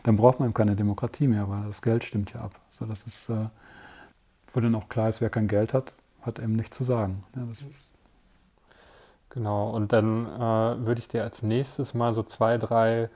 Dann 0.02 0.16
braucht 0.16 0.40
man 0.40 0.52
keine 0.52 0.74
Demokratie 0.74 1.28
mehr, 1.28 1.48
weil 1.48 1.66
das 1.66 1.83
Geld 1.83 2.02
stimmt 2.02 2.33
ja 2.35 2.40
ab. 2.40 2.59
So, 2.70 2.85
das 2.85 3.07
ist, 3.07 3.28
äh, 3.31 3.46
wo 4.52 4.61
dann 4.61 4.74
auch 4.74 4.88
klar 4.88 5.09
ist, 5.09 5.20
wer 5.20 5.31
kein 5.31 5.46
Geld 5.46 5.72
hat, 5.72 5.94
hat 6.22 6.38
eben 6.38 6.56
nichts 6.56 6.76
zu 6.76 6.85
sagen. 6.85 7.24
Mhm. 7.35 7.54
genau, 9.30 9.70
und 9.70 9.92
dann 9.92 10.26
äh, 10.26 10.87
würde 10.87 10.98
ich 11.00 11.08
dir 11.08 11.22
als 11.22 11.42
nächstes 11.42 11.94
mal 11.94 12.14
so 12.14 12.22
zwei, 12.22 12.58
drei 12.58 13.11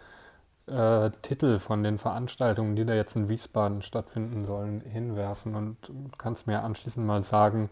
äh, 0.67 1.11
Titel 1.23 1.59
von 1.59 1.83
den 1.83 1.99
Veranstaltungen, 1.99 2.77
die 2.77 2.85
da 2.85 2.95
jetzt 2.95 3.17
in 3.17 3.29
Wiesbaden 3.29 3.83
stattfinden 3.83 4.45
sollen, 4.45 4.81
hinwerfen 4.81 5.55
und 5.55 5.77
kannst 6.19 6.47
mir 6.47 6.63
anschließend 6.63 7.07
mal 7.07 7.23
sagen, 7.23 7.71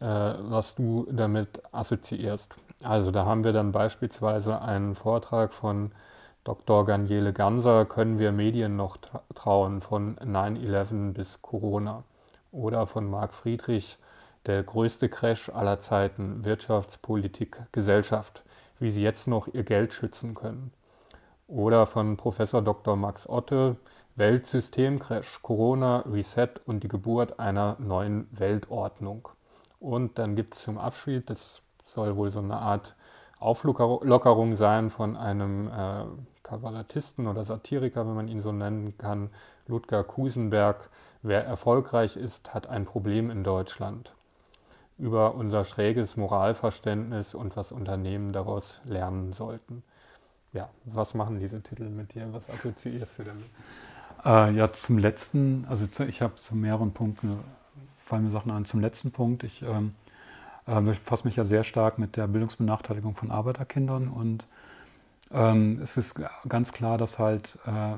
äh, 0.00 0.06
was 0.06 0.74
du 0.74 1.06
damit 1.10 1.62
assoziierst. 1.72 2.54
Also 2.82 3.10
da 3.10 3.26
haben 3.26 3.44
wir 3.44 3.52
dann 3.52 3.72
beispielsweise 3.72 4.62
einen 4.62 4.94
Vortrag 4.94 5.52
von 5.52 5.92
Dr. 6.44 6.86
Daniele 6.86 7.34
Ganser, 7.34 7.84
Können 7.84 8.18
wir 8.18 8.32
Medien 8.32 8.76
noch 8.76 8.96
trauen, 9.34 9.82
von 9.82 10.16
9-11 10.16 11.12
bis 11.12 11.42
Corona. 11.42 12.04
Oder 12.50 12.86
von 12.86 13.08
Marc 13.10 13.34
Friedrich, 13.34 13.98
Der 14.46 14.62
größte 14.62 15.10
Crash 15.10 15.50
aller 15.50 15.80
Zeiten, 15.80 16.44
Wirtschaftspolitik, 16.44 17.58
Gesellschaft, 17.72 18.42
wie 18.78 18.90
sie 18.90 19.02
jetzt 19.02 19.26
noch 19.26 19.48
ihr 19.48 19.64
Geld 19.64 19.92
schützen 19.92 20.34
können. 20.34 20.72
Oder 21.46 21.84
von 21.84 22.16
Professor 22.16 22.62
Dr. 22.62 22.96
Max 22.96 23.28
Otte, 23.28 23.76
Weltsystemcrash, 24.16 25.42
Corona, 25.42 26.04
Reset 26.10 26.54
und 26.64 26.82
die 26.82 26.88
Geburt 26.88 27.38
einer 27.38 27.76
neuen 27.78 28.28
Weltordnung. 28.30 29.28
Und 29.78 30.18
dann 30.18 30.36
gibt 30.36 30.54
es 30.54 30.62
zum 30.62 30.78
Abschied, 30.78 31.28
das 31.28 31.60
soll 31.86 32.16
wohl 32.16 32.30
so 32.30 32.40
eine 32.40 32.56
Art 32.56 32.94
Auflockerung 33.40 34.54
sein 34.54 34.90
von 34.90 35.16
einem 35.16 35.68
äh, 35.68 36.04
Kabarettisten 36.42 37.26
oder 37.26 37.44
Satiriker, 37.44 38.06
wenn 38.06 38.14
man 38.14 38.28
ihn 38.28 38.42
so 38.42 38.52
nennen 38.52 38.96
kann, 38.96 39.30
Ludger 39.66 40.04
Kusenberg. 40.04 40.88
Wer 41.22 41.44
erfolgreich 41.44 42.16
ist, 42.16 42.54
hat 42.54 42.66
ein 42.68 42.84
Problem 42.86 43.30
in 43.30 43.44
Deutschland. 43.44 44.14
Über 45.00 45.34
unser 45.34 45.64
schräges 45.64 46.16
Moralverständnis 46.16 47.34
und 47.34 47.56
was 47.56 47.72
Unternehmen 47.72 48.32
daraus 48.32 48.80
lernen 48.84 49.32
sollten. 49.32 49.82
Ja, 50.52 50.68
was 50.84 51.14
machen 51.14 51.38
diese 51.38 51.62
Titel 51.62 51.88
mit 51.88 52.14
dir? 52.14 52.32
Was 52.32 52.48
assoziierst 52.50 53.18
du 53.18 53.24
damit? 53.24 53.44
Äh, 54.24 54.54
ja, 54.56 54.72
zum 54.72 54.98
letzten, 54.98 55.64
also 55.68 55.86
zu, 55.86 56.04
ich 56.04 56.20
habe 56.22 56.34
zu 56.34 56.54
mehreren 56.54 56.92
Punkten, 56.92 57.38
fallen 58.04 58.24
mir 58.24 58.30
Sachen 58.30 58.50
an. 58.50 58.64
Zum 58.66 58.80
letzten 58.80 59.12
Punkt, 59.12 59.44
ich 59.44 59.62
ähm, 59.62 59.94
äh, 60.66 60.80
befasse 60.80 61.26
mich 61.26 61.36
ja 61.36 61.44
sehr 61.44 61.64
stark 61.64 61.98
mit 61.98 62.16
der 62.16 62.26
Bildungsbenachteiligung 62.26 63.14
von 63.16 63.30
Arbeiterkindern 63.30 64.08
und 64.08 64.46
ähm, 65.32 65.80
es 65.82 65.96
ist 65.96 66.20
ganz 66.48 66.72
klar, 66.72 66.98
dass 66.98 67.18
halt 67.18 67.58
äh, 67.66 67.94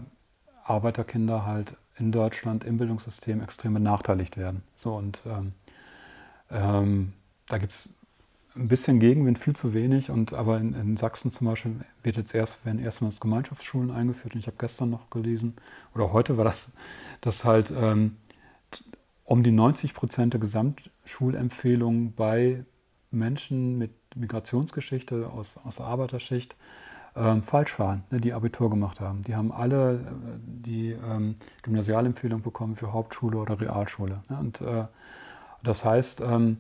Arbeiterkinder 0.65 1.47
halt 1.47 1.75
in 1.97 2.13
Deutschland 2.13 2.65
im 2.65 2.79
Bildungssystem 2.79 3.43
extrem 3.43 3.75
benachteiligt 3.75 4.37
werden. 4.37 4.63
So 4.77 4.95
und 4.95 5.23
ähm, 5.27 5.55
ähm, 6.53 7.13
da 7.49 7.59
gibt 7.59 7.73
es 7.73 7.89
ein 8.55 8.69
bisschen 8.69 9.01
Gegenwind, 9.01 9.39
viel 9.39 9.57
zu 9.57 9.75
wenig. 9.75 10.11
Und 10.11 10.35
aber 10.35 10.59
in, 10.59 10.75
in, 10.75 10.97
Sachsen 10.97 11.31
zum 11.31 11.47
Beispiel 11.47 11.77
wird 12.03 12.17
jetzt 12.17 12.35
erst, 12.35 12.65
werden 12.65 12.81
erstmals 12.81 13.21
Gemeinschaftsschulen 13.21 13.91
eingeführt. 13.91 14.35
Und 14.35 14.41
ich 14.41 14.47
habe 14.47 14.57
gestern 14.59 14.91
noch 14.91 15.11
gelesen, 15.11 15.55
oder 15.95 16.13
heute 16.13 16.37
war 16.37 16.45
das, 16.45 16.71
dass 17.21 17.45
halt 17.45 17.73
ähm, 17.75 18.17
um 19.25 19.43
die 19.43 19.53
90 19.53 19.95
Prozent 19.95 20.35
der 20.35 20.41
Gesamtschulempfehlungen 20.41 22.13
bei 22.15 22.65
Menschen 23.11 23.79
mit 23.79 23.93
Migrationsgeschichte 24.15 25.29
aus, 25.29 25.57
aus 25.65 25.77
der 25.77 25.87
Arbeiterschicht 25.87 26.55
ähm, 27.15 27.43
falsch 27.43 27.79
waren, 27.79 28.05
ne, 28.11 28.21
die 28.21 28.33
Abitur 28.33 28.71
gemacht 28.71 29.01
haben. 29.01 29.23
Die 29.23 29.35
haben 29.35 29.53
alle 29.53 29.95
äh, 29.95 29.99
die 30.45 30.91
ähm, 30.93 31.37
Gymnasialempfehlung 31.63 32.43
bekommen 32.43 32.77
für 32.77 32.93
Hauptschule 32.93 33.39
oder 33.39 33.61
Realschule. 33.61 34.23
Ne? 34.29 34.39
Und 34.39 34.61
äh, 34.61 34.85
das 35.63 35.85
heißt, 35.85 36.21
ähm, 36.21 36.59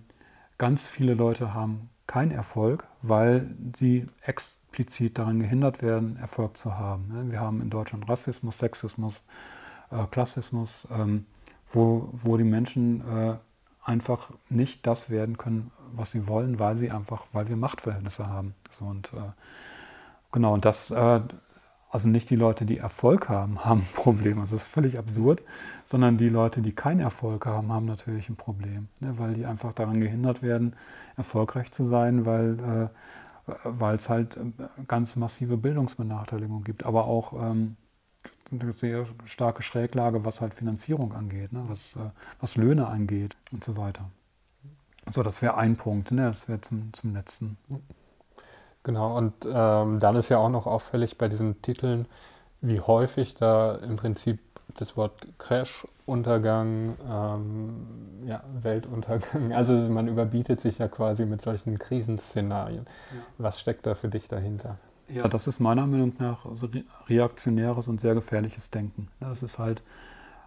ganz 0.58 0.86
viele 0.86 1.14
Leute 1.14 1.54
haben 1.54 1.90
keinen 2.06 2.30
Erfolg, 2.30 2.86
weil 3.02 3.50
sie 3.76 4.06
explizit 4.22 5.18
daran 5.18 5.40
gehindert 5.40 5.82
werden, 5.82 6.16
Erfolg 6.16 6.56
zu 6.56 6.76
haben. 6.78 7.08
Ne? 7.08 7.30
Wir 7.30 7.40
haben 7.40 7.60
in 7.62 7.70
Deutschland 7.70 8.08
Rassismus, 8.08 8.58
Sexismus, 8.58 9.20
äh, 9.90 10.04
Klassismus, 10.10 10.86
ähm, 10.90 11.26
wo, 11.72 12.10
wo 12.12 12.36
die 12.36 12.44
Menschen 12.44 13.00
äh, 13.08 13.36
einfach 13.84 14.30
nicht 14.48 14.86
das 14.86 15.10
werden 15.10 15.38
können, 15.38 15.70
was 15.92 16.12
sie 16.12 16.26
wollen, 16.26 16.58
weil 16.58 16.76
sie 16.76 16.90
einfach, 16.90 17.24
weil 17.32 17.48
wir 17.48 17.56
Machtverhältnisse 17.56 18.26
haben. 18.26 18.54
So, 18.70 18.84
und 18.84 19.12
äh, 19.14 19.32
Genau, 20.32 20.54
und 20.54 20.64
das, 20.64 20.90
äh, 20.90 21.20
also 21.92 22.08
nicht 22.08 22.30
die 22.30 22.36
Leute, 22.36 22.64
die 22.64 22.78
Erfolg 22.78 23.28
haben, 23.28 23.64
haben 23.64 23.80
ein 23.80 23.94
Problem. 23.94 24.40
Also 24.40 24.56
das 24.56 24.64
ist 24.64 24.72
völlig 24.72 24.98
absurd, 24.98 25.42
sondern 25.84 26.16
die 26.16 26.30
Leute, 26.30 26.62
die 26.62 26.72
keinen 26.72 27.00
Erfolg 27.00 27.46
haben, 27.46 27.70
haben 27.70 27.86
natürlich 27.86 28.28
ein 28.28 28.36
Problem, 28.36 28.88
ne, 28.98 29.18
weil 29.18 29.34
die 29.34 29.46
einfach 29.46 29.74
daran 29.74 30.00
gehindert 30.00 30.42
werden, 30.42 30.74
erfolgreich 31.16 31.70
zu 31.70 31.84
sein, 31.84 32.24
weil 32.24 32.90
äh, 33.46 33.94
es 33.94 34.08
halt 34.08 34.38
äh, 34.38 34.42
ganz 34.88 35.16
massive 35.16 35.58
Bildungsbenachteiligung 35.58 36.64
gibt, 36.64 36.84
aber 36.84 37.04
auch 37.04 37.34
ähm, 37.34 37.76
eine 38.50 38.72
sehr 38.72 39.06
starke 39.26 39.62
Schräglage, 39.62 40.24
was 40.24 40.40
halt 40.40 40.54
Finanzierung 40.54 41.12
angeht, 41.12 41.52
ne, 41.52 41.64
was, 41.68 41.96
äh, 41.96 42.10
was 42.40 42.56
Löhne 42.56 42.86
angeht 42.86 43.36
und 43.52 43.62
so 43.62 43.76
weiter. 43.76 44.08
So, 45.10 45.22
das 45.22 45.42
wäre 45.42 45.58
ein 45.58 45.76
Punkt, 45.76 46.10
ne, 46.10 46.28
das 46.28 46.48
wäre 46.48 46.60
zum, 46.62 46.90
zum 46.94 47.12
letzten. 47.12 47.58
Genau, 48.84 49.16
und 49.16 49.32
ähm, 49.46 50.00
dann 50.00 50.16
ist 50.16 50.28
ja 50.28 50.38
auch 50.38 50.48
noch 50.48 50.66
auffällig 50.66 51.16
bei 51.18 51.28
diesen 51.28 51.62
Titeln, 51.62 52.06
wie 52.60 52.80
häufig 52.80 53.34
da 53.34 53.76
im 53.76 53.96
Prinzip 53.96 54.40
das 54.76 54.96
Wort 54.96 55.12
Crash, 55.38 55.86
Untergang, 56.06 56.96
ähm, 57.08 58.26
ja, 58.26 58.42
Weltuntergang, 58.60 59.52
also 59.52 59.74
man 59.74 60.08
überbietet 60.08 60.60
sich 60.60 60.78
ja 60.78 60.88
quasi 60.88 61.26
mit 61.26 61.42
solchen 61.42 61.78
Krisenszenarien. 61.78 62.86
Ja. 62.86 63.20
Was 63.38 63.60
steckt 63.60 63.86
da 63.86 63.94
für 63.94 64.08
dich 64.08 64.28
dahinter? 64.28 64.78
Ja, 65.08 65.28
das 65.28 65.46
ist 65.46 65.60
meiner 65.60 65.86
Meinung 65.86 66.14
nach 66.18 66.46
also 66.46 66.68
reaktionäres 67.08 67.86
und 67.86 68.00
sehr 68.00 68.14
gefährliches 68.14 68.70
Denken. 68.70 69.08
Das 69.20 69.42
ist 69.42 69.58
halt 69.58 69.82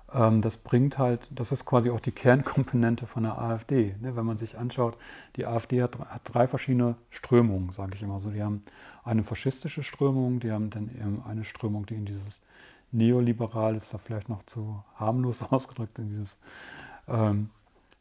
das 0.07 0.57
bringt 0.57 0.97
halt, 0.97 1.27
das 1.31 1.51
ist 1.51 1.65
quasi 1.65 1.89
auch 1.89 1.99
die 1.99 2.11
Kernkomponente 2.11 3.05
von 3.07 3.23
der 3.23 3.37
AfD. 3.37 3.95
Ne? 4.01 4.15
Wenn 4.15 4.25
man 4.25 4.37
sich 4.37 4.57
anschaut, 4.57 4.97
die 5.35 5.45
AfD 5.45 5.81
hat, 5.81 5.99
hat 5.99 6.21
drei 6.25 6.47
verschiedene 6.47 6.95
Strömungen, 7.09 7.71
sage 7.71 7.95
ich 7.95 8.03
immer 8.03 8.21
so. 8.21 8.29
Die 8.29 8.41
haben 8.41 8.61
eine 9.03 9.23
faschistische 9.23 9.83
Strömung, 9.83 10.39
die 10.39 10.51
haben 10.51 10.69
dann 10.69 10.89
eben 10.89 11.23
eine 11.27 11.43
Strömung, 11.43 11.85
die 11.85 11.95
in 11.95 12.05
dieses 12.05 12.41
neoliberal 12.91 13.75
ist 13.75 13.93
da 13.93 13.97
vielleicht 13.97 14.29
noch 14.29 14.43
zu 14.43 14.83
harmlos 14.95 15.43
ausgedrückt, 15.51 15.99
in 15.99 16.09
dieses, 16.09 16.37
ähm, 17.07 17.49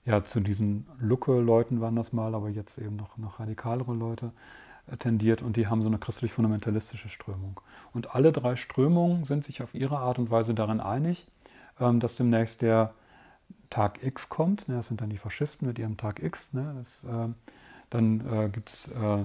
ja, 0.04 0.22
zu 0.22 0.40
diesen 0.40 0.86
Lucke-Leuten 1.00 1.80
waren 1.80 1.96
das 1.96 2.12
mal, 2.12 2.34
aber 2.34 2.48
jetzt 2.48 2.78
eben 2.78 2.96
noch, 2.96 3.16
noch 3.16 3.40
radikalere 3.40 3.94
Leute 3.94 4.32
äh, 4.86 4.96
tendiert 4.96 5.42
und 5.42 5.56
die 5.56 5.66
haben 5.66 5.82
so 5.82 5.88
eine 5.88 5.98
christlich-fundamentalistische 5.98 7.08
Strömung. 7.08 7.60
Und 7.92 8.14
alle 8.14 8.30
drei 8.30 8.56
Strömungen 8.56 9.24
sind 9.24 9.44
sich 9.44 9.62
auf 9.62 9.74
ihre 9.74 9.98
Art 9.98 10.18
und 10.18 10.30
Weise 10.30 10.54
darin 10.54 10.80
einig, 10.80 11.26
ähm, 11.26 11.33
dass 11.78 12.16
demnächst 12.16 12.62
der 12.62 12.94
Tag 13.70 14.02
X 14.04 14.28
kommt. 14.28 14.68
Ne? 14.68 14.76
Das 14.76 14.88
sind 14.88 15.00
dann 15.00 15.10
die 15.10 15.18
Faschisten 15.18 15.66
mit 15.66 15.78
ihrem 15.78 15.96
Tag 15.96 16.22
X. 16.22 16.52
Ne? 16.52 16.74
Das, 16.78 17.04
äh, 17.04 17.28
dann 17.90 18.20
äh, 18.20 18.48
gibt 18.48 18.72
es 18.72 18.88
äh, 18.88 19.24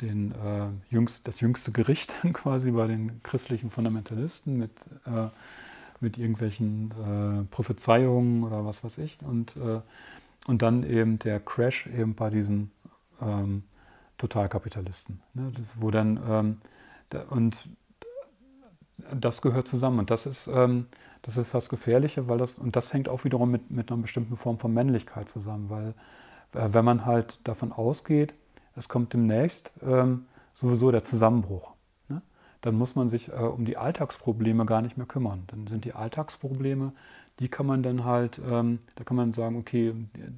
den, 0.00 0.32
äh, 0.32 0.68
jüngst, 0.88 1.28
das 1.28 1.40
jüngste 1.40 1.72
Gericht 1.72 2.14
quasi 2.32 2.70
bei 2.70 2.86
den 2.86 3.22
christlichen 3.22 3.70
Fundamentalisten 3.70 4.56
mit, 4.56 4.72
mit 6.00 6.18
irgendwelchen 6.18 7.46
Prophezeiungen 7.50 8.44
oder 8.44 8.64
was 8.66 8.84
weiß 8.84 8.98
ich. 8.98 9.18
Und, 9.22 9.54
und 10.46 10.62
dann 10.62 10.82
eben 10.82 11.18
der 11.18 11.40
Crash 11.40 11.86
eben 11.86 12.14
bei 12.14 12.28
diesen 12.28 12.70
ähm, 13.22 13.62
Totalkapitalisten. 14.18 15.20
Ne? 15.34 15.52
Das, 15.54 15.80
wo 15.80 15.90
dann, 15.90 16.20
ähm, 16.28 16.60
da, 17.10 17.22
und 17.30 17.68
das 19.12 19.42
gehört 19.42 19.68
zusammen. 19.68 19.98
Und 19.98 20.10
das 20.10 20.26
ist, 20.26 20.48
ähm, 20.48 20.86
das 21.22 21.36
ist 21.36 21.54
das 21.54 21.68
Gefährliche, 21.68 22.28
weil 22.28 22.38
das, 22.38 22.54
und 22.54 22.76
das 22.76 22.92
hängt 22.92 23.08
auch 23.08 23.24
wiederum 23.24 23.50
mit, 23.50 23.70
mit 23.70 23.90
einer 23.90 24.00
bestimmten 24.00 24.36
Form 24.36 24.58
von 24.58 24.72
Männlichkeit 24.72 25.28
zusammen, 25.28 25.70
weil 25.70 25.94
äh, 26.52 26.72
wenn 26.72 26.84
man 26.84 27.04
halt 27.04 27.38
davon 27.44 27.72
ausgeht, 27.72 28.34
es 28.76 28.88
kommt 28.88 29.12
demnächst 29.12 29.70
ähm, 29.82 30.26
sowieso 30.54 30.90
der 30.90 31.04
Zusammenbruch, 31.04 31.72
ne? 32.08 32.22
dann 32.60 32.74
muss 32.76 32.94
man 32.94 33.08
sich 33.08 33.28
äh, 33.28 33.32
um 33.32 33.64
die 33.64 33.76
Alltagsprobleme 33.76 34.66
gar 34.66 34.82
nicht 34.82 34.96
mehr 34.96 35.06
kümmern. 35.06 35.44
Dann 35.48 35.66
sind 35.66 35.84
die 35.84 35.94
Alltagsprobleme, 35.94 36.92
die 37.40 37.48
kann 37.48 37.66
man 37.66 37.82
dann 37.82 38.04
halt, 38.04 38.40
ähm, 38.46 38.78
da 38.94 39.04
kann 39.04 39.16
man 39.16 39.32
sagen, 39.32 39.56
okay, 39.58 39.94
äh, 40.14 40.30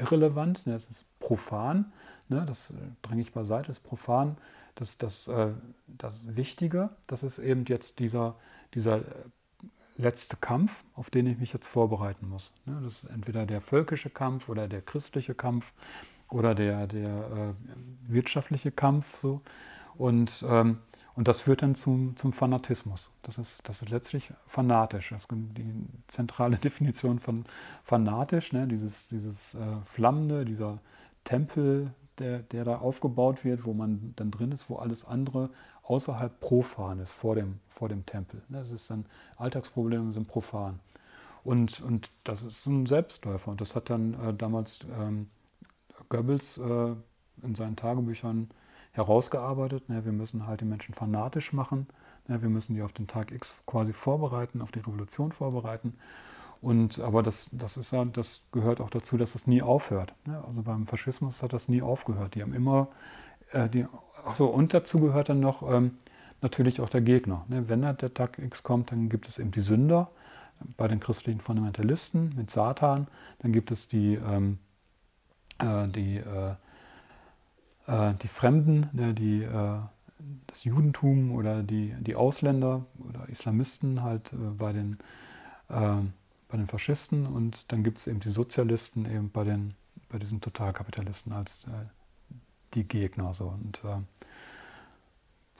irrelevant, 0.00 0.66
ne? 0.66 0.74
das 0.74 0.88
ist 0.88 1.06
profan, 1.20 1.92
ne? 2.28 2.44
das 2.46 2.72
dränge 3.02 3.22
ich 3.22 3.32
beiseite, 3.32 3.70
ist 3.70 3.80
profan. 3.80 4.36
Das, 4.74 4.96
das, 4.96 5.28
äh, 5.28 5.52
das 5.86 6.22
Wichtige, 6.26 6.88
das 7.06 7.22
ist 7.22 7.38
eben 7.38 7.66
jetzt 7.66 7.98
dieser, 7.98 8.36
dieser 8.74 8.98
äh, 8.98 9.02
letzte 9.96 10.36
Kampf, 10.36 10.84
auf 10.94 11.10
den 11.10 11.26
ich 11.26 11.38
mich 11.38 11.52
jetzt 11.52 11.66
vorbereiten 11.66 12.28
muss. 12.28 12.54
Ne, 12.64 12.80
das 12.82 13.04
ist 13.04 13.10
entweder 13.10 13.46
der 13.46 13.60
völkische 13.60 14.10
Kampf 14.10 14.48
oder 14.48 14.68
der 14.68 14.82
christliche 14.82 15.34
Kampf 15.34 15.72
oder 16.28 16.54
der, 16.54 16.86
der 16.86 17.08
äh, 17.08 18.12
wirtschaftliche 18.12 18.70
Kampf. 18.70 19.16
So. 19.16 19.42
Und, 19.96 20.44
ähm, 20.48 20.78
und 21.14 21.28
das 21.28 21.42
führt 21.42 21.62
dann 21.62 21.74
zum, 21.74 22.16
zum 22.16 22.32
Fanatismus. 22.32 23.12
Das 23.22 23.36
ist, 23.36 23.60
das 23.68 23.82
ist 23.82 23.90
letztlich 23.90 24.32
fanatisch. 24.46 25.10
Das 25.10 25.22
ist 25.22 25.28
die 25.30 25.86
zentrale 26.08 26.56
Definition 26.64 27.18
von 27.18 27.44
fanatisch, 27.84 28.52
ne? 28.52 28.66
dieses, 28.66 29.08
dieses 29.08 29.54
äh, 29.54 29.58
Flammende, 29.84 30.44
dieser 30.44 30.78
Tempel, 31.24 31.92
der, 32.18 32.40
der 32.40 32.64
da 32.64 32.78
aufgebaut 32.78 33.44
wird, 33.44 33.64
wo 33.64 33.74
man 33.74 34.12
dann 34.16 34.30
drin 34.30 34.52
ist, 34.52 34.68
wo 34.68 34.76
alles 34.76 35.04
andere 35.04 35.50
außerhalb 35.92 36.40
profan 36.40 36.98
ist, 37.00 37.12
vor 37.12 37.34
dem, 37.34 37.60
vor 37.68 37.88
dem 37.88 38.06
Tempel. 38.06 38.42
Ne, 38.48 38.60
das 38.60 38.70
ist 38.70 38.90
dann, 38.90 39.04
Alltagsprobleme 39.36 40.12
sind 40.12 40.26
profan. 40.26 40.80
Und, 41.44 41.80
und 41.80 42.10
das 42.24 42.42
ist 42.42 42.66
ein 42.66 42.86
Selbstläufer. 42.86 43.50
Und 43.50 43.60
das 43.60 43.74
hat 43.74 43.90
dann 43.90 44.14
äh, 44.14 44.34
damals 44.34 44.80
ähm, 44.98 45.28
Goebbels 46.08 46.58
äh, 46.58 46.94
in 47.42 47.54
seinen 47.54 47.76
Tagebüchern 47.76 48.50
herausgearbeitet. 48.92 49.88
Ne, 49.88 50.04
wir 50.04 50.12
müssen 50.12 50.46
halt 50.46 50.60
die 50.60 50.64
Menschen 50.64 50.94
fanatisch 50.94 51.52
machen. 51.52 51.88
Ne, 52.28 52.40
wir 52.40 52.48
müssen 52.48 52.74
die 52.74 52.82
auf 52.82 52.92
den 52.92 53.06
Tag 53.06 53.32
X 53.32 53.56
quasi 53.66 53.92
vorbereiten, 53.92 54.62
auf 54.62 54.70
die 54.72 54.80
Revolution 54.80 55.32
vorbereiten. 55.32 55.94
Und, 56.62 57.00
aber 57.00 57.24
das, 57.24 57.50
das, 57.50 57.76
ist 57.76 57.92
ja, 57.92 58.04
das 58.04 58.40
gehört 58.52 58.80
auch 58.80 58.90
dazu, 58.90 59.16
dass 59.16 59.34
es 59.34 59.48
nie 59.48 59.62
aufhört. 59.62 60.14
Ne? 60.24 60.42
Also 60.46 60.62
beim 60.62 60.86
Faschismus 60.86 61.42
hat 61.42 61.52
das 61.52 61.68
nie 61.68 61.82
aufgehört. 61.82 62.36
Die 62.36 62.42
haben 62.42 62.54
immer, 62.54 62.86
äh, 63.50 63.68
die, 63.68 63.84
achso, 64.24 64.46
und 64.46 64.74
dazu 64.74 65.00
gehört 65.00 65.28
dann 65.28 65.40
noch 65.40 65.62
ähm, 65.70 65.98
natürlich 66.40 66.80
auch 66.80 66.88
der 66.88 67.00
Gegner. 67.00 67.44
Ne? 67.48 67.68
Wenn 67.68 67.82
der 67.82 67.96
Tag 67.96 68.38
X 68.38 68.62
kommt, 68.62 68.92
dann 68.92 69.08
gibt 69.08 69.28
es 69.28 69.38
eben 69.38 69.50
die 69.50 69.60
Sünder 69.60 70.10
bei 70.76 70.88
den 70.88 71.00
christlichen 71.00 71.40
Fundamentalisten 71.40 72.34
mit 72.36 72.50
Satan. 72.50 73.08
Dann 73.40 73.52
gibt 73.52 73.70
es 73.70 73.88
die, 73.88 74.14
ähm, 74.14 74.58
äh, 75.58 75.88
die, 75.88 76.16
äh, 76.16 76.54
äh 77.86 78.14
die 78.22 78.28
Fremden, 78.28 78.88
ne? 78.92 79.14
die, 79.14 79.42
äh, 79.42 79.78
das 80.46 80.64
Judentum 80.64 81.32
oder 81.32 81.62
die, 81.62 81.94
die 82.00 82.14
Ausländer 82.14 82.84
oder 82.98 83.28
Islamisten 83.28 84.02
halt 84.02 84.32
äh, 84.32 84.36
bei 84.36 84.72
den 84.72 84.98
ähm, 85.68 86.12
bei 86.52 86.58
den 86.58 86.68
Faschisten 86.68 87.26
und 87.26 87.64
dann 87.72 87.82
gibt 87.82 87.96
es 87.98 88.06
eben 88.06 88.20
die 88.20 88.30
Sozialisten 88.30 89.06
eben 89.06 89.30
bei, 89.30 89.42
den, 89.42 89.72
bei 90.10 90.18
diesen 90.18 90.42
Totalkapitalisten 90.42 91.32
als 91.32 91.64
äh, 91.64 91.86
die 92.74 92.84
Gegner. 92.84 93.34
So. 93.34 93.46
Und 93.46 93.82
äh, 93.84 93.98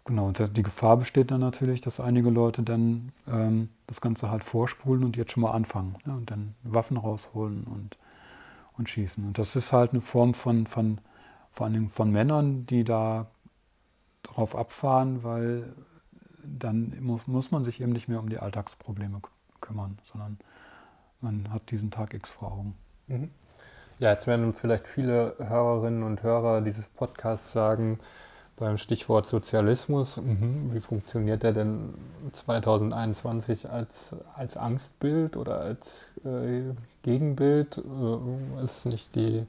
genau, 0.05 0.29
und 0.29 0.57
die 0.57 0.63
Gefahr 0.63 0.97
besteht 0.97 1.31
dann 1.31 1.41
natürlich, 1.41 1.81
dass 1.81 2.01
einige 2.01 2.31
Leute 2.31 2.63
dann 2.63 3.13
ähm, 3.29 3.69
das 3.87 4.01
Ganze 4.01 4.31
halt 4.31 4.45
vorspulen 4.45 5.05
und 5.05 5.17
jetzt 5.17 5.33
schon 5.33 5.43
mal 5.43 5.53
anfangen 5.53 5.97
ne, 6.05 6.15
und 6.15 6.31
dann 6.31 6.55
Waffen 6.63 6.97
rausholen 6.97 7.65
und, 7.65 7.97
und 8.77 8.89
schießen. 8.89 9.25
Und 9.27 9.39
das 9.39 9.57
ist 9.57 9.73
halt 9.73 9.93
eine 9.93 10.01
Form 10.01 10.35
von, 10.35 10.67
von 10.67 10.99
vor 11.53 11.67
allem 11.67 11.91
von 11.91 12.11
Männern, 12.11 12.67
die 12.67 12.85
da 12.85 13.27
drauf 14.23 14.57
abfahren, 14.57 15.23
weil 15.23 15.75
dann 16.43 16.97
muss, 17.01 17.27
muss 17.27 17.51
man 17.51 17.65
sich 17.65 17.81
eben 17.81 17.93
nicht 17.93 18.09
mehr 18.09 18.21
um 18.21 18.29
die 18.29 18.39
Alltagsprobleme 18.39 19.21
kümmern, 19.61 19.99
sondern 20.05 20.39
man 21.21 21.53
hat 21.53 21.71
diesen 21.71 21.91
Tag 21.91 22.15
X 22.15 22.31
vor 22.31 22.53
Augen. 22.53 22.75
Mhm. 23.07 23.31
Ja, 24.03 24.11
jetzt 24.11 24.27
werden 24.27 24.53
vielleicht 24.53 24.89
viele 24.89 25.37
Hörerinnen 25.39 26.03
und 26.03 26.25
Hörer 26.25 26.61
dieses 26.61 26.89
Podcasts 26.89 27.53
sagen, 27.53 28.01
beim 28.57 28.77
Stichwort 28.77 29.27
Sozialismus, 29.27 30.17
mh, 30.17 30.75
wie 30.75 30.81
funktioniert 30.81 31.45
der 31.45 31.53
denn 31.53 31.95
2021 32.33 33.71
als, 33.71 34.17
als 34.35 34.57
Angstbild 34.57 35.37
oder 35.37 35.61
als 35.61 36.11
äh, 36.25 36.63
Gegenbild? 37.05 37.79
Äh, 37.79 38.65
ist 38.65 38.87
nicht 38.87 39.15
die 39.15 39.47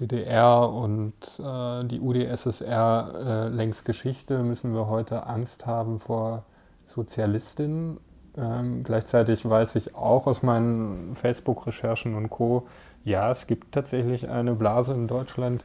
DDR 0.00 0.70
und 0.70 1.12
äh, 1.38 1.84
die 1.84 2.00
UdSSR 2.00 3.12
äh, 3.14 3.48
längst 3.54 3.84
Geschichte? 3.84 4.42
Müssen 4.44 4.72
wir 4.72 4.86
heute 4.86 5.26
Angst 5.26 5.66
haben 5.66 6.00
vor 6.00 6.44
Sozialistinnen? 6.86 8.00
Ähm, 8.38 8.82
gleichzeitig 8.82 9.46
weiß 9.46 9.74
ich 9.74 9.94
auch 9.94 10.26
aus 10.26 10.42
meinen 10.42 11.14
Facebook-Recherchen 11.16 12.14
und 12.14 12.30
Co., 12.30 12.66
ja, 13.04 13.30
es 13.30 13.46
gibt 13.46 13.72
tatsächlich 13.72 14.28
eine 14.28 14.54
Blase 14.54 14.92
in 14.92 15.08
Deutschland, 15.08 15.64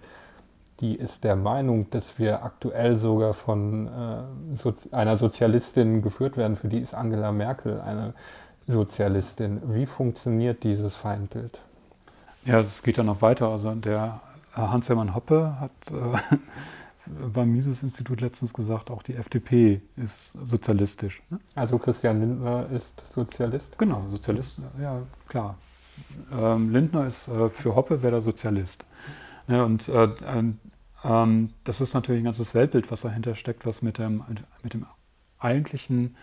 die 0.80 0.96
ist 0.96 1.24
der 1.24 1.36
Meinung, 1.36 1.90
dass 1.92 2.20
wir 2.20 2.44
aktuell 2.44 2.98
sogar 2.98 3.34
von 3.34 3.88
äh, 3.88 4.58
Sozi 4.58 4.90
einer 4.92 5.18
Sozialistin 5.18 6.02
geführt 6.02 6.36
werden. 6.36 6.56
Für 6.56 6.68
die 6.68 6.80
ist 6.80 6.94
Angela 6.94 7.32
Merkel 7.32 7.80
eine 7.80 8.14
Sozialistin. 8.68 9.62
Wie 9.74 9.86
funktioniert 9.86 10.64
dieses 10.64 10.96
Feindbild? 10.96 11.62
Ja, 12.46 12.60
es 12.60 12.84
geht 12.84 12.98
dann 12.98 13.06
noch 13.06 13.22
weiter. 13.22 13.50
Also 13.50 13.74
der 13.76 14.20
Hans-Hermann 14.54 15.16
Hoppe 15.16 15.56
hat 15.60 15.72
äh, 15.90 16.38
beim 17.34 17.52
Mises-Institut 17.52 18.22
letztens 18.22 18.54
gesagt, 18.54 18.90
auch 18.90 19.04
die 19.04 19.16
FDP 19.16 19.82
ist 19.96 20.34
sozialistisch. 20.34 21.22
Ne? 21.30 21.40
Also 21.56 21.78
Christian 21.78 22.20
Lindner 22.20 22.70
ist 22.72 23.04
Sozialist? 23.14 23.78
Genau, 23.78 24.04
Sozialist, 24.10 24.60
ja 24.82 25.02
klar. 25.28 25.56
Ähm, 26.32 26.72
Lindner 26.72 27.08
ist 27.08 27.28
äh, 27.28 27.50
für 27.50 27.76
Hoppe 27.76 28.02
wäre 28.02 28.14
der 28.14 28.22
Sozialist. 28.22 28.86
Ja, 29.48 29.64
und 29.64 29.88
äh, 29.90 30.10
ähm, 31.04 31.50
das 31.64 31.82
ist 31.82 31.94
natürlich 31.94 32.22
ein 32.22 32.26
ganzes 32.26 32.54
Weltbild, 32.54 32.90
was 32.92 33.02
dahinter 33.02 33.36
steckt, 33.36 33.66
was 33.66 33.82
mit 33.82 33.98
dem, 33.98 34.24
mit 34.64 34.74
dem 34.74 34.86
eigentlichen 35.40 36.16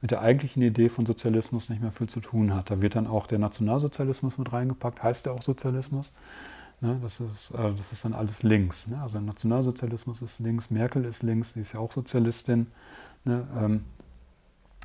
mit 0.00 0.10
der 0.10 0.22
eigentlichen 0.22 0.62
Idee 0.62 0.88
von 0.88 1.04
Sozialismus 1.04 1.68
nicht 1.68 1.82
mehr 1.82 1.92
viel 1.92 2.08
zu 2.08 2.20
tun 2.20 2.54
hat. 2.54 2.70
Da 2.70 2.80
wird 2.80 2.96
dann 2.96 3.06
auch 3.06 3.26
der 3.26 3.38
Nationalsozialismus 3.38 4.38
mit 4.38 4.52
reingepackt, 4.52 5.02
heißt 5.02 5.26
der 5.26 5.34
auch 5.34 5.42
Sozialismus. 5.42 6.12
Ne, 6.80 6.98
das, 7.02 7.20
ist, 7.20 7.50
äh, 7.50 7.74
das 7.76 7.92
ist 7.92 8.04
dann 8.06 8.14
alles 8.14 8.42
links. 8.42 8.86
Ne? 8.86 9.00
Also 9.02 9.20
Nationalsozialismus 9.20 10.22
ist 10.22 10.38
links, 10.38 10.70
Merkel 10.70 11.04
ist 11.04 11.22
links, 11.22 11.52
sie 11.52 11.60
ist 11.60 11.74
ja 11.74 11.80
auch 11.80 11.92
Sozialistin. 11.92 12.68
Ne? 13.24 13.46
Ähm, 13.58 13.84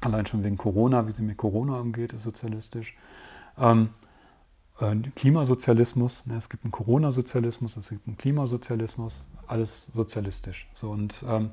allein 0.01 0.25
schon 0.25 0.43
wegen 0.43 0.57
Corona, 0.57 1.07
wie 1.07 1.11
sie 1.11 1.23
mit 1.23 1.37
Corona 1.37 1.79
umgeht, 1.79 2.11
ist 2.11 2.23
sozialistisch. 2.23 2.97
Ähm, 3.57 3.89
äh, 4.03 4.04
Klimasozialismus, 5.15 6.25
ne? 6.25 6.35
es 6.35 6.49
gibt 6.49 6.65
einen 6.65 6.71
Corona-Sozialismus, 6.71 7.77
es 7.77 7.89
gibt 7.89 8.07
einen 8.07 8.17
Klimasozialismus, 8.17 9.23
alles 9.47 9.87
sozialistisch. 9.93 10.67
So, 10.73 10.89
und 10.89 11.23
ähm, 11.27 11.51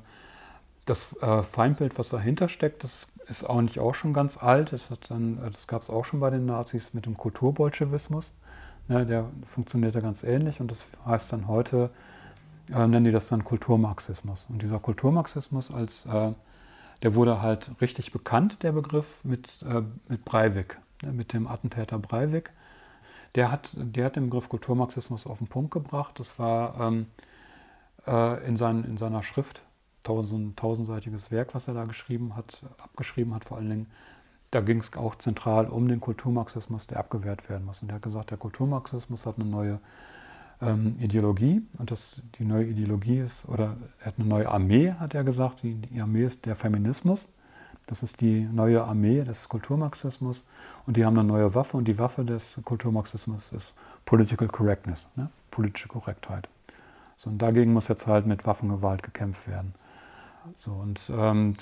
das 0.85 1.05
äh, 1.21 1.43
Feindbild, 1.43 1.97
was 1.97 2.09
dahinter 2.09 2.49
steckt, 2.49 2.83
das 2.83 3.07
ist 3.29 3.49
eigentlich 3.49 3.79
auch 3.79 3.95
schon 3.95 4.13
ganz 4.13 4.37
alt. 4.37 4.73
Das, 4.73 4.89
das 4.89 5.67
gab 5.67 5.81
es 5.81 5.89
auch 5.89 6.03
schon 6.03 6.19
bei 6.19 6.29
den 6.29 6.45
Nazis 6.45 6.93
mit 6.93 7.05
dem 7.05 7.15
Kulturbolschewismus. 7.15 8.31
Ja, 8.89 9.05
der 9.05 9.29
funktioniert 9.53 9.95
ja 9.95 10.01
ganz 10.01 10.23
ähnlich 10.23 10.59
und 10.59 10.69
das 10.69 10.85
heißt 11.05 11.31
dann 11.31 11.47
heute, 11.47 11.89
äh, 12.69 12.85
nennen 12.87 13.05
die 13.05 13.11
das 13.11 13.29
dann 13.29 13.45
Kulturmarxismus. 13.45 14.47
Und 14.49 14.61
dieser 14.61 14.79
Kulturmarxismus 14.79 15.71
als, 15.71 16.05
äh, 16.05 16.33
der 17.01 17.15
wurde 17.15 17.41
halt 17.41 17.71
richtig 17.79 18.11
bekannt, 18.11 18.63
der 18.63 18.73
Begriff, 18.73 19.23
mit, 19.23 19.61
äh, 19.63 19.81
mit 20.09 20.25
Breivik, 20.25 20.77
ne, 21.01 21.13
mit 21.13 21.31
dem 21.31 21.47
Attentäter 21.47 21.97
Breivik. 21.97 22.51
Der 23.35 23.51
hat, 23.51 23.71
der 23.75 24.05
hat 24.05 24.15
den 24.15 24.25
Begriff 24.25 24.49
Kulturmarxismus 24.49 25.25
auf 25.25 25.39
den 25.39 25.47
Punkt 25.47 25.71
gebracht. 25.71 26.19
Das 26.19 26.37
war 26.37 26.79
ähm, 26.79 27.07
äh, 28.05 28.47
in, 28.47 28.57
sein, 28.57 28.83
in 28.83 28.97
seiner 28.97 29.23
Schrift, 29.23 29.63
tausend, 30.03 30.57
tausendseitiges 30.57 31.31
Werk, 31.31 31.55
was 31.55 31.67
er 31.67 31.73
da 31.73 31.85
geschrieben 31.85 32.35
hat, 32.35 32.63
abgeschrieben 32.77 33.33
hat 33.33 33.45
vor 33.45 33.57
allen 33.57 33.69
Dingen, 33.69 33.87
da 34.51 34.61
ging 34.61 34.79
es 34.79 34.93
auch 34.95 35.15
zentral 35.15 35.65
um 35.65 35.87
den 35.87 35.99
Kulturmarxismus, 35.99 36.85
der 36.85 36.99
abgewehrt 36.99 37.49
werden 37.49 37.65
muss. 37.65 37.81
Und 37.81 37.89
er 37.89 37.95
hat 37.95 38.03
gesagt, 38.03 38.29
der 38.29 38.37
Kulturmarxismus 38.37 39.25
hat 39.25 39.39
eine 39.39 39.49
neue 39.49 39.79
ähm, 40.61 40.95
Ideologie 40.99 41.63
und 41.79 41.89
das, 41.89 42.21
die 42.37 42.45
neue 42.45 42.65
Ideologie 42.65 43.17
ist, 43.17 43.47
oder 43.49 43.77
er 43.99 44.05
hat 44.05 44.19
eine 44.19 44.27
neue 44.27 44.47
Armee, 44.47 44.93
hat 44.93 45.15
er 45.15 45.23
gesagt, 45.23 45.63
die, 45.63 45.75
die 45.75 45.99
Armee 45.99 46.25
ist 46.25 46.45
der 46.45 46.55
Feminismus. 46.55 47.27
Das 47.87 48.01
ist 48.01 48.21
die 48.21 48.41
neue 48.41 48.83
Armee 48.83 49.23
des 49.23 49.49
Kulturmarxismus 49.49 50.45
und 50.85 50.97
die 50.97 51.05
haben 51.05 51.17
eine 51.17 51.27
neue 51.27 51.53
Waffe 51.53 51.77
und 51.77 51.85
die 51.85 51.97
Waffe 51.97 52.23
des 52.23 52.59
Kulturmarxismus 52.63 53.51
ist 53.51 53.73
Political 54.05 54.47
Correctness, 54.47 55.09
ne? 55.15 55.29
politische 55.51 55.87
Korrektheit. 55.87 56.47
So, 57.17 57.29
und 57.29 57.41
dagegen 57.41 57.73
muss 57.73 57.87
jetzt 57.87 58.07
halt 58.07 58.25
mit 58.25 58.45
Waffengewalt 58.45 59.03
gekämpft 59.03 59.47
werden. 59.47 59.75
So, 60.57 60.71
und 60.71 61.11
ähm, 61.13 61.55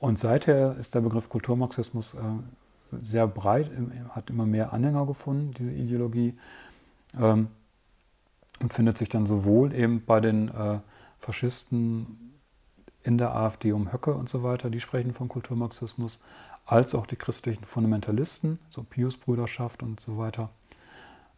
und 0.00 0.18
seither 0.18 0.76
ist 0.76 0.94
der 0.94 1.00
Begriff 1.00 1.28
Kulturmarxismus 1.28 2.14
äh, 2.14 2.18
sehr 3.00 3.26
breit, 3.26 3.70
hat 4.10 4.30
immer 4.30 4.46
mehr 4.46 4.72
Anhänger 4.72 5.06
gefunden, 5.06 5.52
diese 5.54 5.72
Ideologie. 5.72 6.38
Ähm, 7.18 7.48
und 8.60 8.72
findet 8.72 8.98
sich 8.98 9.08
dann 9.08 9.26
sowohl 9.26 9.72
eben 9.72 10.04
bei 10.04 10.20
den 10.20 10.48
äh, 10.48 10.80
Faschisten 11.20 12.37
in 13.08 13.16
der 13.16 13.34
AfD 13.34 13.72
um 13.72 13.90
Höcke 13.90 14.12
und 14.12 14.28
so 14.28 14.42
weiter, 14.42 14.68
die 14.68 14.80
sprechen 14.80 15.14
von 15.14 15.28
Kulturmarxismus, 15.28 16.20
als 16.66 16.94
auch 16.94 17.06
die 17.06 17.16
christlichen 17.16 17.64
Fundamentalisten, 17.64 18.58
so 18.68 18.82
Pius-Brüderschaft 18.82 19.82
und 19.82 19.98
so 19.98 20.18
weiter, 20.18 20.50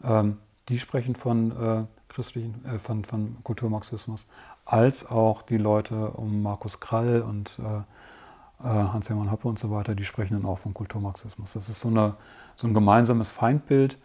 ähm, 0.03 0.39
die 0.69 0.81
sprechen 0.81 1.15
von, 1.15 1.53
äh, 1.53 1.85
christlichen, 2.09 2.65
äh, 2.65 2.81
von, 2.81 3.05
von 3.05 3.37
Kulturmarxismus, 3.45 4.27
als 4.65 5.09
auch 5.09 5.43
die 5.43 5.59
Leute 5.59 6.11
um 6.11 6.43
Markus 6.43 6.81
Krall 6.81 7.23
und 7.23 7.57
äh, 7.61 8.67
äh, 8.67 8.69
Hans-Hermann 8.69 9.31
Hoppe 9.31 9.47
und 9.47 9.61
so 9.61 9.71
weiter, 9.71 9.95
die 9.95 10.05
sprechen 10.05 10.35
dann 10.35 10.51
auch 10.51 10.59
vom 10.59 10.75
Kulturmarxismus. 10.75 11.53
Das 11.53 11.69
ist 11.69 11.79
so, 11.79 11.89
eine, 11.89 12.17
so 12.57 12.67
ein 12.67 12.75
gemeinsames 12.75 13.31
Feindbild, 13.31 13.97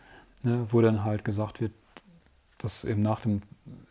ne, 0.43 0.67
wo 0.69 0.81
dann 0.81 1.03
halt 1.03 1.25
gesagt 1.25 1.61
wird, 1.61 1.71
dass 2.59 2.83
eben 2.83 3.01
nach 3.01 3.21
dem, 3.21 3.41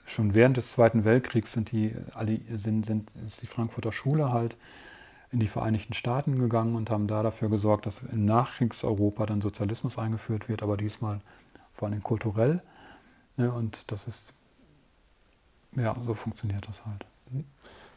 schon 0.05 0.35
während 0.35 0.57
des 0.57 0.71
Zweiten 0.71 1.05
Weltkriegs 1.05 1.53
sind 1.53 1.73
die, 1.73 1.95
sind, 2.55 2.87
sind, 2.87 3.11
ist 3.27 3.43
die 3.43 3.47
Frankfurter 3.47 3.93
Schule 3.93 4.33
halt 4.33 4.57
in 5.33 5.41
die 5.41 5.49
Vereinigten 5.49 5.95
Staaten 5.95 6.39
gegangen 6.39 6.77
und 6.77 6.91
haben 6.91 7.09
da 7.09 7.23
dafür 7.23 7.49
gesorgt, 7.49 7.87
dass 7.87 8.03
im 8.03 8.25
Nachkriegseuropa 8.25 9.27
dann 9.27 9.41
Sozialismus 9.41 9.99
eingeführt 9.99 10.49
wird, 10.49 10.63
aber 10.63 10.77
diesmal 10.77 11.21
vor 11.73 11.89
allem 11.89 12.03
kulturell. 12.03 12.63
Ne, 13.37 13.51
und 13.51 13.91
das 13.91 14.07
ist, 14.07 14.33
ja, 15.77 15.97
so 16.07 16.15
funktioniert 16.15 16.69
das 16.69 16.87
halt. 16.87 17.05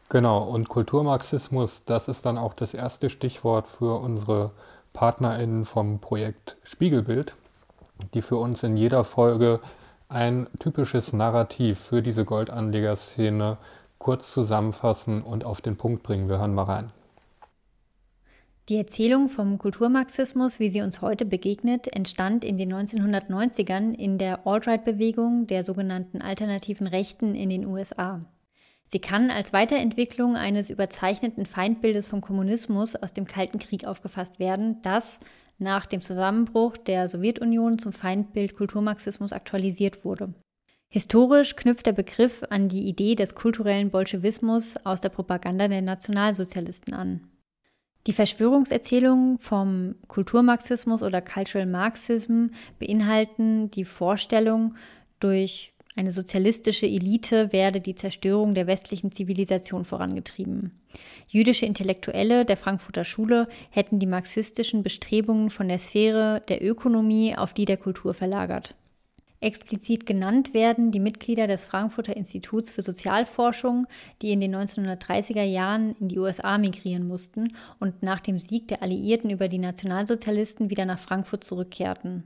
Genau, 0.09 0.43
und 0.43 0.67
Kulturmarxismus, 0.67 1.83
das 1.85 2.07
ist 2.07 2.25
dann 2.25 2.37
auch 2.37 2.53
das 2.53 2.73
erste 2.73 3.09
Stichwort 3.09 3.67
für 3.67 3.99
unsere 3.99 4.51
PartnerInnen 4.93 5.65
vom 5.65 5.99
Projekt 5.99 6.57
Spiegelbild, 6.63 7.35
die 8.15 8.23
für 8.23 8.37
uns 8.37 8.63
in 8.63 8.77
jeder 8.77 9.03
Folge 9.03 9.59
ein 10.09 10.47
typisches 10.59 11.13
Narrativ 11.13 11.79
für 11.79 12.01
diese 12.01 12.25
Goldanlegerszene 12.25 13.57
kurz 13.97 14.31
zusammenfassen 14.31 15.21
und 15.21 15.43
auf 15.43 15.61
den 15.61 15.75
Punkt 15.75 16.03
bringen. 16.03 16.29
Wir 16.29 16.39
hören 16.39 16.53
mal 16.53 16.63
rein. 16.63 16.91
Die 18.69 18.75
Erzählung 18.75 19.29
vom 19.29 19.57
Kulturmarxismus, 19.57 20.59
wie 20.59 20.67
sie 20.67 20.81
uns 20.81 21.01
heute 21.01 21.25
begegnet, 21.25 21.87
entstand 21.87 22.43
in 22.43 22.57
den 22.57 22.73
1990ern 22.73 23.93
in 23.93 24.17
der 24.17 24.45
Alt-Right-Bewegung 24.45 25.47
der 25.47 25.63
sogenannten 25.63 26.21
alternativen 26.21 26.85
Rechten 26.85 27.33
in 27.33 27.49
den 27.49 27.65
USA. 27.65 28.19
Sie 28.85 28.99
kann 28.99 29.31
als 29.31 29.53
Weiterentwicklung 29.53 30.35
eines 30.35 30.69
überzeichneten 30.69 31.45
Feindbildes 31.45 32.07
vom 32.07 32.19
Kommunismus 32.19 32.95
aus 32.95 33.13
dem 33.13 33.25
Kalten 33.25 33.59
Krieg 33.59 33.85
aufgefasst 33.85 34.39
werden, 34.39 34.81
das 34.81 35.21
nach 35.57 35.85
dem 35.85 36.01
Zusammenbruch 36.01 36.77
der 36.77 37.07
Sowjetunion 37.07 37.79
zum 37.79 37.91
Feindbild 37.91 38.55
Kulturmarxismus 38.55 39.33
aktualisiert 39.33 40.05
wurde. 40.05 40.33
Historisch 40.89 41.55
knüpft 41.55 41.85
der 41.85 41.93
Begriff 41.93 42.43
an 42.49 42.69
die 42.69 42.87
Idee 42.87 43.15
des 43.15 43.35
kulturellen 43.35 43.91
Bolschewismus 43.91 44.77
aus 44.85 45.01
der 45.01 45.09
Propaganda 45.09 45.67
der 45.67 45.81
Nationalsozialisten 45.81 46.93
an. 46.93 47.27
Die 48.07 48.13
Verschwörungserzählungen 48.13 49.37
vom 49.37 49.95
Kulturmarxismus 50.07 51.03
oder 51.03 51.21
Cultural 51.21 51.67
Marxism 51.67 52.47
beinhalten 52.79 53.69
die 53.71 53.83
Vorstellung, 53.83 54.75
durch 55.19 55.73
eine 55.97 56.11
sozialistische 56.11 56.85
Elite 56.85 57.51
werde 57.51 57.81
die 57.81 57.95
Zerstörung 57.95 58.53
der 58.53 58.67
westlichen 58.67 59.11
Zivilisation 59.11 59.83
vorangetrieben. 59.83 60.71
Jüdische 61.27 61.65
Intellektuelle 61.65 62.45
der 62.45 62.55
Frankfurter 62.55 63.03
Schule 63.03 63.45
hätten 63.71 63.97
die 63.99 64.05
marxistischen 64.05 64.83
Bestrebungen 64.83 65.49
von 65.49 65.67
der 65.67 65.79
Sphäre 65.79 66.43
der 66.47 66.63
Ökonomie 66.63 67.35
auf 67.35 67.53
die 67.53 67.65
der 67.65 67.77
Kultur 67.77 68.13
verlagert. 68.13 68.75
Explizit 69.39 70.05
genannt 70.05 70.53
werden 70.53 70.91
die 70.91 70.99
Mitglieder 70.99 71.45
des 71.45 71.65
Frankfurter 71.65 72.15
Instituts 72.15 72.71
für 72.71 72.81
Sozialforschung, 72.81 73.85
die 74.21 74.31
in 74.31 74.41
den 74.41 74.55
1930er 74.55 75.43
Jahren 75.43 75.95
in 75.99 76.09
die 76.09 76.17
USA 76.17 76.57
migrieren 76.57 77.07
mussten 77.07 77.55
und 77.79 78.01
nach 78.01 78.19
dem 78.19 78.39
Sieg 78.39 78.67
der 78.67 78.81
Alliierten 78.81 79.29
über 79.29 79.47
die 79.47 79.59
Nationalsozialisten 79.59 80.69
wieder 80.69 80.85
nach 80.85 80.99
Frankfurt 80.99 81.43
zurückkehrten. 81.43 82.23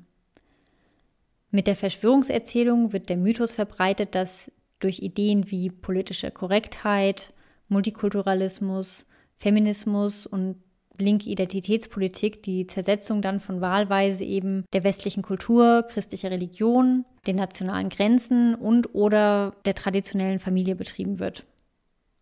Mit 1.52 1.68
der 1.68 1.76
Verschwörungserzählung 1.76 2.94
wird 2.94 3.10
der 3.10 3.18
Mythos 3.18 3.54
verbreitet, 3.54 4.16
dass 4.16 4.52
durch 4.80 5.00
Ideen 5.00 5.52
wie 5.52 5.70
politische 5.70 6.32
Korrektheit, 6.32 7.32
Multikulturalismus, 7.68 9.06
Feminismus 9.36 10.26
und 10.26 10.56
linke 10.98 11.30
Identitätspolitik 11.30 12.44
die 12.44 12.68
Zersetzung 12.68 13.22
dann 13.22 13.40
von 13.40 13.60
wahlweise 13.60 14.24
eben 14.24 14.66
der 14.72 14.84
westlichen 14.84 15.24
Kultur, 15.24 15.86
christlicher 15.90 16.32
Religion, 16.32 17.06
den 17.28 17.36
nationalen 17.36 17.90
Grenzen 17.90 18.56
und 18.56 18.94
oder 18.94 19.54
der 19.66 19.76
traditionellen 19.76 20.40
Familie 20.40 20.76
betrieben 20.76 21.20
wird. 21.20 21.44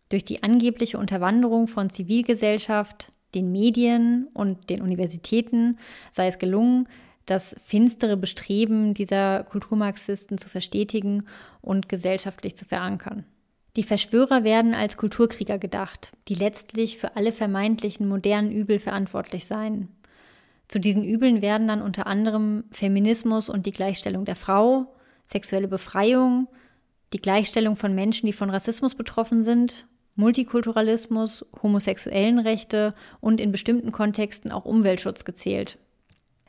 Durch 0.08 0.24
die 0.24 0.42
angebliche 0.42 0.98
Unterwanderung 0.98 1.68
von 1.68 1.90
Zivilgesellschaft, 1.90 3.12
den 3.34 3.52
Medien 3.52 4.28
und 4.34 4.70
den 4.70 4.82
Universitäten 4.82 5.78
sei 6.10 6.26
es 6.26 6.38
gelungen, 6.38 6.88
das 7.30 7.54
finstere 7.64 8.16
Bestreben 8.16 8.92
dieser 8.92 9.44
Kulturmarxisten 9.44 10.38
zu 10.38 10.48
verstetigen 10.48 11.26
und 11.60 11.88
gesellschaftlich 11.88 12.56
zu 12.56 12.64
verankern. 12.64 13.24
Die 13.76 13.84
Verschwörer 13.84 14.42
werden 14.42 14.74
als 14.74 14.96
Kulturkrieger 14.96 15.58
gedacht, 15.58 16.12
die 16.26 16.34
letztlich 16.34 16.98
für 16.98 17.16
alle 17.16 17.30
vermeintlichen 17.30 18.08
modernen 18.08 18.50
Übel 18.50 18.80
verantwortlich 18.80 19.46
seien. 19.46 19.88
Zu 20.66 20.80
diesen 20.80 21.04
Übeln 21.04 21.40
werden 21.40 21.68
dann 21.68 21.82
unter 21.82 22.06
anderem 22.06 22.64
Feminismus 22.72 23.48
und 23.48 23.66
die 23.66 23.72
Gleichstellung 23.72 24.24
der 24.24 24.36
Frau, 24.36 24.92
sexuelle 25.24 25.68
Befreiung, 25.68 26.48
die 27.12 27.18
Gleichstellung 27.18 27.76
von 27.76 27.94
Menschen, 27.94 28.26
die 28.26 28.32
von 28.32 28.50
Rassismus 28.50 28.96
betroffen 28.96 29.42
sind, 29.42 29.86
Multikulturalismus, 30.16 31.46
homosexuellen 31.62 32.40
Rechte 32.40 32.94
und 33.20 33.40
in 33.40 33.52
bestimmten 33.52 33.92
Kontexten 33.92 34.50
auch 34.50 34.64
Umweltschutz 34.64 35.24
gezählt. 35.24 35.78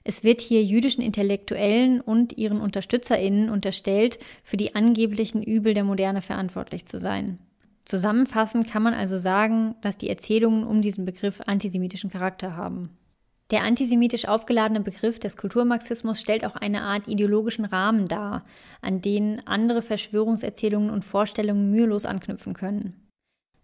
Es 0.04 0.24
wird 0.24 0.42
hier 0.42 0.64
jüdischen 0.64 1.02
Intellektuellen 1.02 2.02
und 2.02 2.38
ihren 2.38 2.60
Unterstützerinnen 2.60 3.50
unterstellt, 3.50 4.18
für 4.44 4.58
die 4.58 4.74
angeblichen 4.74 5.44
Übel 5.44 5.74
der 5.74 5.84
Moderne 5.84 6.22
verantwortlich 6.22 6.88
zu 6.88 6.98
sein. 6.98 7.38
Zusammenfassend 7.86 8.68
kann 8.68 8.84
man 8.84 8.94
also 8.94 9.18
sagen, 9.18 9.76
dass 9.82 9.98
die 9.98 10.10
Erzählungen 10.10 10.64
um 10.66 10.82
diesen 10.82 11.06
Begriff 11.06 11.42
antisemitischen 11.46 12.10
Charakter 12.10 12.56
haben. 12.56 12.98
Der 13.52 13.64
antisemitisch 13.64 14.28
aufgeladene 14.28 14.80
Begriff 14.80 15.20
des 15.20 15.36
Kulturmarxismus 15.36 16.20
stellt 16.22 16.46
auch 16.46 16.56
eine 16.56 16.84
Art 16.84 17.08
ideologischen 17.08 17.66
Rahmen 17.66 18.08
dar, 18.08 18.46
an 18.82 19.02
den 19.02 19.46
andere 19.46 19.82
Verschwörungserzählungen 19.82 20.90
und 20.90 21.04
Vorstellungen 21.04 21.70
mühelos 21.70 22.06
anknüpfen 22.06 22.54
können 22.54 23.01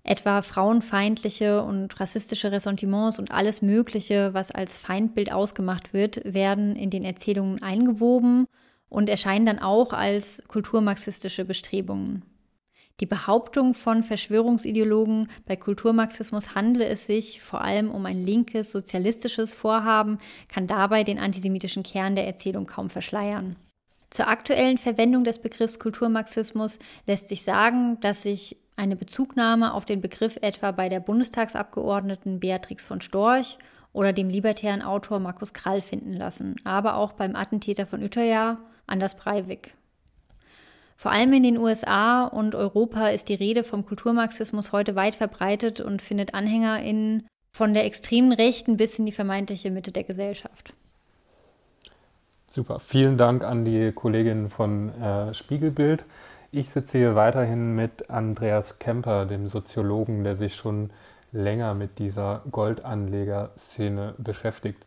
etwa 0.07 0.41
frauenfeindliche 0.41 1.61
und 1.61 1.99
rassistische 1.99 2.51
Ressentiments 2.51 3.19
und 3.19 3.31
alles 3.31 3.61
Mögliche, 3.61 4.33
was 4.33 4.51
als 4.51 4.77
Feindbild 4.77 5.31
ausgemacht 5.31 5.93
wird, 5.93 6.21
werden 6.23 6.75
in 6.75 6.89
den 6.89 7.03
Erzählungen 7.03 7.61
eingewoben 7.61 8.47
und 8.89 9.09
erscheinen 9.09 9.45
dann 9.45 9.59
auch 9.59 9.93
als 9.93 10.41
kulturmarxistische 10.47 11.45
Bestrebungen. 11.45 12.23
Die 12.99 13.05
Behauptung 13.05 13.75
von 13.75 14.03
Verschwörungsideologen, 14.03 15.29
bei 15.45 15.55
Kulturmarxismus 15.55 16.55
handle 16.55 16.87
es 16.87 17.05
sich 17.05 17.41
vor 17.41 17.61
allem 17.61 17.91
um 17.91 18.05
ein 18.07 18.23
linkes, 18.23 18.71
sozialistisches 18.71 19.53
Vorhaben, 19.53 20.17
kann 20.47 20.65
dabei 20.65 21.03
den 21.03 21.19
antisemitischen 21.19 21.83
Kern 21.83 22.15
der 22.15 22.25
Erzählung 22.25 22.65
kaum 22.65 22.89
verschleiern. 22.89 23.55
Zur 24.09 24.29
aktuellen 24.29 24.77
Verwendung 24.77 25.25
des 25.25 25.39
Begriffs 25.39 25.79
Kulturmarxismus 25.79 26.79
lässt 27.05 27.27
sich 27.27 27.43
sagen, 27.43 27.99
dass 27.99 28.23
sich 28.23 28.57
eine 28.77 28.95
Bezugnahme 28.95 29.73
auf 29.73 29.85
den 29.85 30.01
Begriff 30.01 30.37
etwa 30.41 30.71
bei 30.71 30.87
der 30.87 30.99
Bundestagsabgeordneten 30.99 32.39
Beatrix 32.39 32.85
von 32.85 33.01
Storch 33.01 33.57
oder 33.91 34.13
dem 34.13 34.29
libertären 34.29 34.81
Autor 34.81 35.19
Markus 35.19 35.53
Krall 35.53 35.81
finden 35.81 36.13
lassen, 36.13 36.55
aber 36.63 36.95
auch 36.95 37.13
beim 37.13 37.35
Attentäter 37.35 37.85
von 37.85 38.03
Utøya, 38.03 38.57
Anders 38.85 39.15
Breivik. 39.15 39.73
Vor 40.95 41.11
allem 41.11 41.33
in 41.33 41.43
den 41.43 41.57
USA 41.57 42.25
und 42.25 42.55
Europa 42.55 43.09
ist 43.09 43.29
die 43.29 43.35
Rede 43.35 43.63
vom 43.63 43.85
Kulturmarxismus 43.85 44.71
heute 44.71 44.95
weit 44.95 45.15
verbreitet 45.15 45.79
und 45.79 46.01
findet 46.01 46.33
AnhängerInnen 46.33 47.27
von 47.51 47.73
der 47.73 47.85
extremen 47.85 48.31
Rechten 48.31 48.77
bis 48.77 48.97
in 48.97 49.05
die 49.05 49.11
vermeintliche 49.11 49.71
Mitte 49.71 49.91
der 49.91 50.03
Gesellschaft. 50.03 50.73
Super, 52.49 52.79
vielen 52.79 53.17
Dank 53.17 53.43
an 53.43 53.65
die 53.65 53.91
Kollegin 53.91 54.49
von 54.49 54.89
äh, 54.99 55.33
Spiegelbild. 55.33 56.05
Ich 56.51 56.69
sitze 56.69 56.97
hier 56.97 57.15
weiterhin 57.15 57.75
mit 57.75 58.09
Andreas 58.09 58.79
Kemper, 58.79 59.25
dem 59.25 59.49
Soziologen, 59.49 60.23
der 60.23 60.35
sich 60.35 60.55
schon 60.55 60.91
länger 61.33 61.73
mit 61.73 61.99
dieser 61.99 62.41
Goldanlegerszene 62.49 64.13
beschäftigt. 64.17 64.85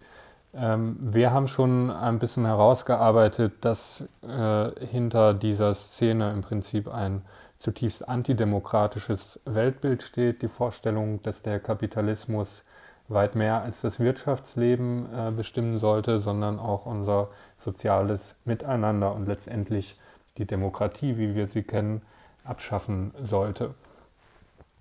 Ähm, 0.55 0.97
wir 1.01 1.33
haben 1.33 1.49
schon 1.49 1.91
ein 1.91 2.19
bisschen 2.19 2.47
herausgearbeitet, 2.47 3.53
dass 3.61 4.09
äh, 4.27 4.71
hinter 4.87 5.35
dieser 5.35 5.75
Szene 5.75 6.33
im 6.33 6.41
Prinzip 6.41 6.89
ein 6.89 7.23
zutiefst 7.59 8.09
antidemokratisches 8.09 9.39
Weltbild 9.45 10.03
steht, 10.03 10.41
die 10.41 10.49
Vorstellung, 10.49 11.23
dass 11.23 11.43
der 11.43 11.61
Kapitalismus 11.61 12.65
weit 13.09 13.35
mehr 13.35 13.61
als 13.61 13.83
das 13.83 14.01
Wirtschaftsleben 14.01 15.09
äh, 15.13 15.31
bestimmen 15.31 15.79
sollte, 15.79 16.21
sondern 16.21 16.59
auch 16.59 16.87
unser 16.87 17.29
soziales 17.59 18.35
Miteinander 18.47 19.15
und 19.15 19.29
letztendlich 19.29 19.99
die 20.39 20.47
Demokratie, 20.47 21.19
wie 21.19 21.35
wir 21.35 21.47
sie 21.49 21.63
kennen, 21.63 22.03
abschaffen 22.45 23.13
sollte. 23.23 23.75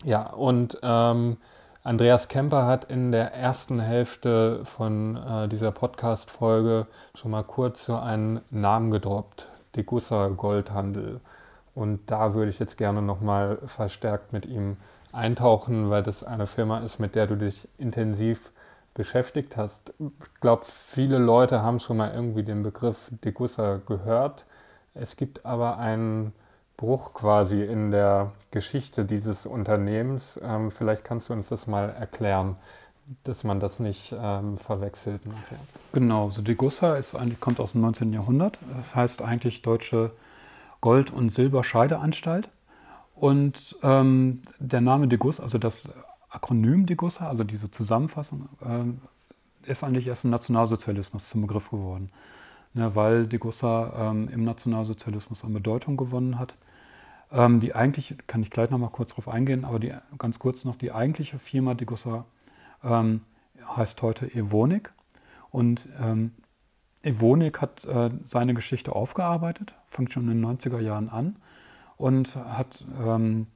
Ja, 0.04 0.30
und 0.30 0.78
ähm, 0.82 1.38
Andreas 1.84 2.28
Kemper 2.28 2.66
hat 2.66 2.86
in 2.86 3.12
der 3.12 3.34
ersten 3.34 3.80
Hälfte 3.80 4.64
von 4.66 5.16
äh, 5.16 5.48
dieser 5.48 5.72
Podcast-Folge 5.72 6.88
schon 7.16 7.32
mal 7.32 7.44
kurz 7.44 7.86
so 7.86 7.98
einen 7.98 8.42
Namen 8.50 8.92
gedroppt, 8.92 9.48
Degussa 9.76 10.28
Goldhandel. 10.28 11.20
Und 11.76 12.00
da 12.12 12.34
würde 12.34 12.50
ich 12.50 12.60
jetzt 12.60 12.78
gerne 12.78 13.02
nochmal 13.02 13.60
verstärkt 13.66 14.34
mit 14.34 14.46
ihm 14.46 14.78
eintauchen, 15.12 15.90
weil 15.90 16.04
das 16.04 16.24
eine 16.24 16.48
Firma 16.48 16.80
ist, 16.80 17.00
mit 17.00 17.16
der 17.16 17.28
du 17.28 17.36
dich 17.36 17.68
intensiv 17.78 18.52
beschäftigt 18.94 19.56
hast. 19.56 19.94
Ich 20.00 20.42
glaube, 20.42 20.66
viele 20.66 21.18
Leute 21.18 21.62
haben 21.62 21.80
schon 21.80 21.98
mal 21.98 22.14
irgendwie 22.14 22.44
den 22.44 22.64
Begriff 22.64 23.10
Degussa 23.24 23.80
gehört. 23.86 24.46
Es 25.02 25.16
gibt 25.16 25.46
aber 25.46 25.78
einen 25.78 26.34
Bruch 26.78 27.14
quasi 27.14 27.62
in 27.62 27.92
der 27.92 28.32
Geschichte 28.52 29.06
dieses 29.06 29.46
Unternehmens. 29.46 30.40
Ähm, 30.42 30.72
vielleicht 30.72 31.04
kannst 31.04 31.30
du 31.30 31.34
uns 31.34 31.50
das 31.50 31.68
mal 31.68 31.90
erklären, 31.90 32.56
dass 33.24 33.44
man 33.44 33.60
das 33.60 33.80
nicht 33.80 34.16
ähm, 34.18 34.58
verwechselt 34.58 35.26
nachher. 35.26 35.60
Genau, 35.94 36.30
so 36.30 36.42
Degussa 36.42 36.96
ist 36.96 37.16
eigentlich, 37.16 37.40
kommt 37.40 37.60
aus 37.60 37.74
dem 37.74 37.82
19. 37.82 38.14
Jahrhundert. 38.14 38.60
Das 38.78 38.96
heißt 38.96 39.22
eigentlich 39.22 39.62
Deutsche 39.62 40.12
Gold- 40.82 41.12
und 41.12 41.32
Silberscheideanstalt. 41.32 42.50
Und 43.16 43.76
ähm, 43.84 44.42
der 44.60 44.82
Name 44.82 45.08
Degussa, 45.08 45.44
also 45.44 45.58
das 45.58 45.90
Akronym 46.30 46.86
Degussa, 46.86 47.28
also 47.28 47.44
diese 47.44 47.70
Zusammenfassung, 47.70 48.48
äh, 48.62 49.70
ist 49.70 49.84
eigentlich 49.84 50.08
erst 50.08 50.24
im 50.24 50.30
Nationalsozialismus 50.30 51.28
zum 51.28 51.42
Begriff 51.42 51.70
geworden, 51.70 52.12
ne, 52.74 52.96
weil 52.96 53.28
Degussa 53.28 54.12
ähm, 54.12 54.30
im 54.30 54.44
Nationalsozialismus 54.44 55.44
an 55.44 55.54
Bedeutung 55.54 55.98
gewonnen 55.98 56.40
hat. 56.40 56.56
Ähm, 57.32 57.60
die 57.60 57.76
eigentlich, 57.76 58.16
kann 58.28 58.42
ich 58.42 58.50
gleich 58.50 58.70
nochmal 58.70 58.90
kurz 58.90 59.10
darauf 59.12 59.28
eingehen, 59.28 59.64
aber 59.64 59.80
die, 59.80 59.94
ganz 60.18 60.40
kurz 60.40 60.66
noch, 60.66 60.76
die 60.76 60.92
eigentliche 60.92 61.38
Firma 61.38 61.76
Degussa 61.76 62.26
ähm, 62.84 63.22
heißt 63.76 64.02
heute 64.02 64.34
Evonik. 64.34 64.92
Und 65.52 65.88
ähm, 66.00 66.32
Evonik 67.04 67.62
hat 67.62 67.86
äh, 67.86 68.10
seine 68.26 68.54
Geschichte 68.54 68.94
aufgearbeitet, 68.94 69.74
fängt 69.88 70.12
schon 70.12 70.30
in 70.30 70.42
den 70.42 70.58
90er 70.58 70.80
Jahren 70.80 71.10
an 71.10 71.38
und 71.98 72.36
hat 72.36 72.84
ähm, 73.00 73.48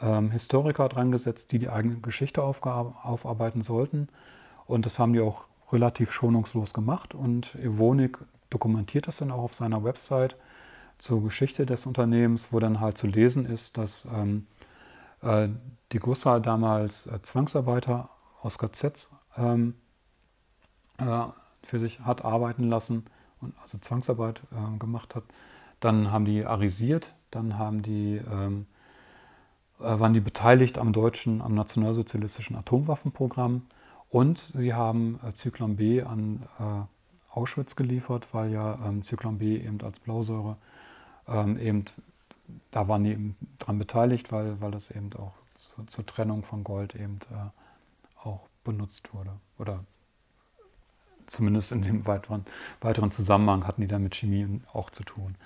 äh, 0.00 0.18
äh, 0.18 0.30
Historiker 0.30 0.88
dran 0.88 1.10
gesetzt, 1.10 1.52
die 1.52 1.58
die 1.58 1.68
eigene 1.68 1.96
Geschichte 1.96 2.42
aufarbeiten 2.42 3.62
sollten. 3.62 4.08
Und 4.66 4.86
das 4.86 4.98
haben 4.98 5.14
die 5.14 5.20
auch 5.20 5.47
relativ 5.72 6.12
schonungslos 6.12 6.72
gemacht. 6.72 7.14
Und 7.14 7.54
Evonik 7.56 8.18
dokumentiert 8.50 9.06
das 9.06 9.18
dann 9.18 9.30
auch 9.30 9.42
auf 9.42 9.54
seiner 9.54 9.84
Website 9.84 10.36
zur 10.98 11.22
Geschichte 11.22 11.66
des 11.66 11.86
Unternehmens, 11.86 12.48
wo 12.52 12.58
dann 12.58 12.80
halt 12.80 12.98
zu 12.98 13.06
lesen 13.06 13.46
ist, 13.46 13.78
dass 13.78 14.06
ähm, 14.12 14.46
äh, 15.22 15.48
die 15.92 15.98
Gussa 15.98 16.40
damals 16.40 17.06
äh, 17.06 17.22
Zwangsarbeiter 17.22 18.10
aus 18.42 18.58
KZs 18.58 19.10
ähm, 19.36 19.74
äh, 20.98 21.24
für 21.62 21.78
sich 21.78 22.00
hat 22.00 22.24
arbeiten 22.24 22.64
lassen 22.64 23.06
und 23.40 23.54
also 23.62 23.78
Zwangsarbeit 23.78 24.40
äh, 24.52 24.78
gemacht 24.78 25.14
hat. 25.14 25.24
Dann 25.80 26.10
haben 26.10 26.24
die 26.24 26.44
arisiert, 26.44 27.14
dann 27.30 27.58
haben 27.58 27.82
die, 27.82 28.20
ähm, 28.30 28.66
äh, 29.78 29.98
waren 29.98 30.14
die 30.14 30.20
beteiligt 30.20 30.78
am 30.78 30.92
deutschen, 30.92 31.40
am 31.40 31.54
nationalsozialistischen 31.54 32.56
Atomwaffenprogramm 32.56 33.62
und 34.10 34.38
sie 34.38 34.74
haben 34.74 35.20
äh, 35.26 35.32
Zyklon 35.34 35.76
B 35.76 36.02
an 36.02 36.42
äh, 36.58 37.34
Auschwitz 37.36 37.76
geliefert, 37.76 38.28
weil 38.32 38.50
ja 38.50 38.78
ähm, 38.84 39.02
Zyklon 39.02 39.38
B 39.38 39.56
eben 39.56 39.80
als 39.82 39.98
Blausäure 39.98 40.56
ähm, 41.26 41.58
eben, 41.58 41.84
da 42.70 42.88
waren 42.88 43.04
die 43.04 43.12
eben 43.12 43.36
dran 43.58 43.78
beteiligt, 43.78 44.32
weil, 44.32 44.60
weil 44.60 44.70
das 44.70 44.90
eben 44.90 45.12
auch 45.14 45.34
zu, 45.54 45.84
zur 45.84 46.06
Trennung 46.06 46.42
von 46.42 46.64
Gold 46.64 46.94
eben 46.94 47.18
äh, 47.30 48.26
auch 48.26 48.48
benutzt 48.64 49.12
wurde 49.12 49.32
oder 49.58 49.84
zumindest 51.26 51.72
in 51.72 51.82
dem 51.82 52.06
weiteren, 52.06 52.44
weiteren 52.80 53.10
Zusammenhang 53.10 53.66
hatten 53.66 53.82
die 53.82 53.88
da 53.88 53.98
mit 53.98 54.14
Chemie 54.14 54.62
auch 54.72 54.90
zu 54.90 55.04
tun. 55.04 55.36